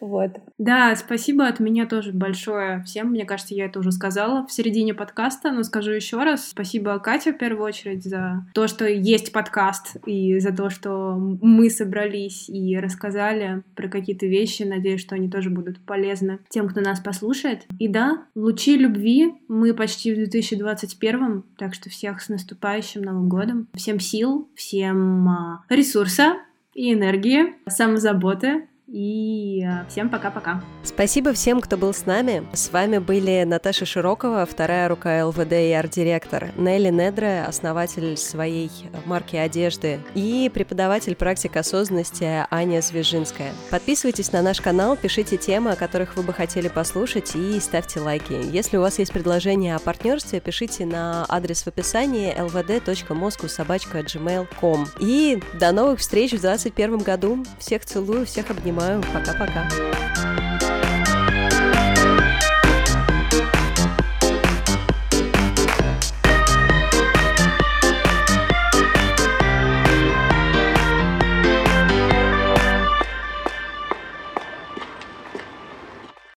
Вот. 0.00 0.30
Да, 0.58 0.94
спасибо 0.94 1.46
от 1.46 1.58
меня 1.58 1.86
тоже 1.86 2.12
большое 2.12 2.82
всем. 2.84 3.08
Мне 3.08 3.24
кажется, 3.24 3.54
я 3.54 3.66
это 3.66 3.80
уже 3.80 3.90
сказала 3.90 4.46
в 4.46 4.52
середине 4.52 4.94
подкаста, 4.94 5.50
но 5.50 5.62
скажу 5.62 5.90
еще 5.90 6.22
раз. 6.22 6.50
Спасибо 6.50 6.98
Кате 6.98 7.32
в 7.32 7.38
первую 7.38 7.64
очередь 7.64 8.04
за 8.04 8.46
то, 8.54 8.68
что 8.68 8.86
есть 8.86 9.32
подкаст, 9.32 9.96
и 10.06 10.38
за 10.38 10.54
то, 10.54 10.70
что 10.70 11.16
мы 11.16 11.70
собрались 11.70 12.48
и 12.48 12.76
рассказали 12.76 13.62
про 13.74 13.88
какие-то 13.88 14.26
вещи. 14.26 14.62
Надеюсь, 14.62 15.00
что 15.00 15.14
они 15.14 15.28
тоже 15.30 15.50
будут 15.50 15.80
полезны 15.84 16.38
тем, 16.48 16.68
кто 16.68 16.80
нас 16.80 17.00
послушает. 17.00 17.66
И 17.78 17.88
да, 17.88 18.24
лучи 18.34 18.76
любви. 18.76 19.32
Мы 19.48 19.72
почти 19.74 20.12
в 20.12 20.16
2021, 20.16 21.42
так 21.56 21.74
что 21.74 21.88
всех 21.88 22.20
с 22.20 22.28
наступающим 22.28 23.02
Новым 23.02 23.28
годом. 23.28 23.68
Всем 23.74 23.98
сил, 23.98 24.41
всем 24.54 25.28
а, 25.28 25.64
ресурса 25.68 26.36
и 26.74 26.92
энергии, 26.92 27.54
самозаботы 27.68 28.68
и 28.92 29.64
э, 29.64 29.86
всем 29.88 30.10
пока-пока. 30.10 30.60
Спасибо 30.84 31.32
всем, 31.32 31.62
кто 31.62 31.78
был 31.78 31.94
с 31.94 32.04
нами. 32.04 32.46
С 32.52 32.70
вами 32.70 32.98
были 32.98 33.42
Наташа 33.44 33.86
Широкова, 33.86 34.44
вторая 34.44 34.86
рука 34.88 35.26
ЛВД 35.26 35.52
и 35.52 35.72
арт-директор, 35.72 36.50
Нелли 36.58 36.90
Недре, 36.90 37.44
основатель 37.44 38.18
своей 38.18 38.70
марки 39.06 39.36
одежды, 39.36 40.00
и 40.14 40.50
преподаватель 40.52 41.16
практик 41.16 41.56
осознанности 41.56 42.44
Аня 42.50 42.82
Звежинская. 42.82 43.54
Подписывайтесь 43.70 44.32
на 44.32 44.42
наш 44.42 44.60
канал, 44.60 44.94
пишите 44.96 45.38
темы, 45.38 45.70
о 45.72 45.76
которых 45.76 46.16
вы 46.16 46.22
бы 46.22 46.34
хотели 46.34 46.68
послушать, 46.68 47.34
и 47.34 47.58
ставьте 47.60 48.00
лайки. 48.00 48.34
Если 48.52 48.76
у 48.76 48.82
вас 48.82 48.98
есть 48.98 49.12
предложение 49.12 49.76
о 49.76 49.78
партнерстве, 49.78 50.40
пишите 50.40 50.84
на 50.84 51.24
адрес 51.30 51.62
в 51.62 51.68
описании 51.68 52.36
lvd.moscow.gmail.com. 52.36 54.86
И 55.00 55.42
до 55.58 55.72
новых 55.72 56.00
встреч 56.00 56.32
в 56.32 56.40
2021 56.40 56.98
году. 56.98 57.42
Всех 57.58 57.86
целую, 57.86 58.26
всех 58.26 58.50
обнимаю. 58.50 58.81
Пока-пока. 59.12 59.68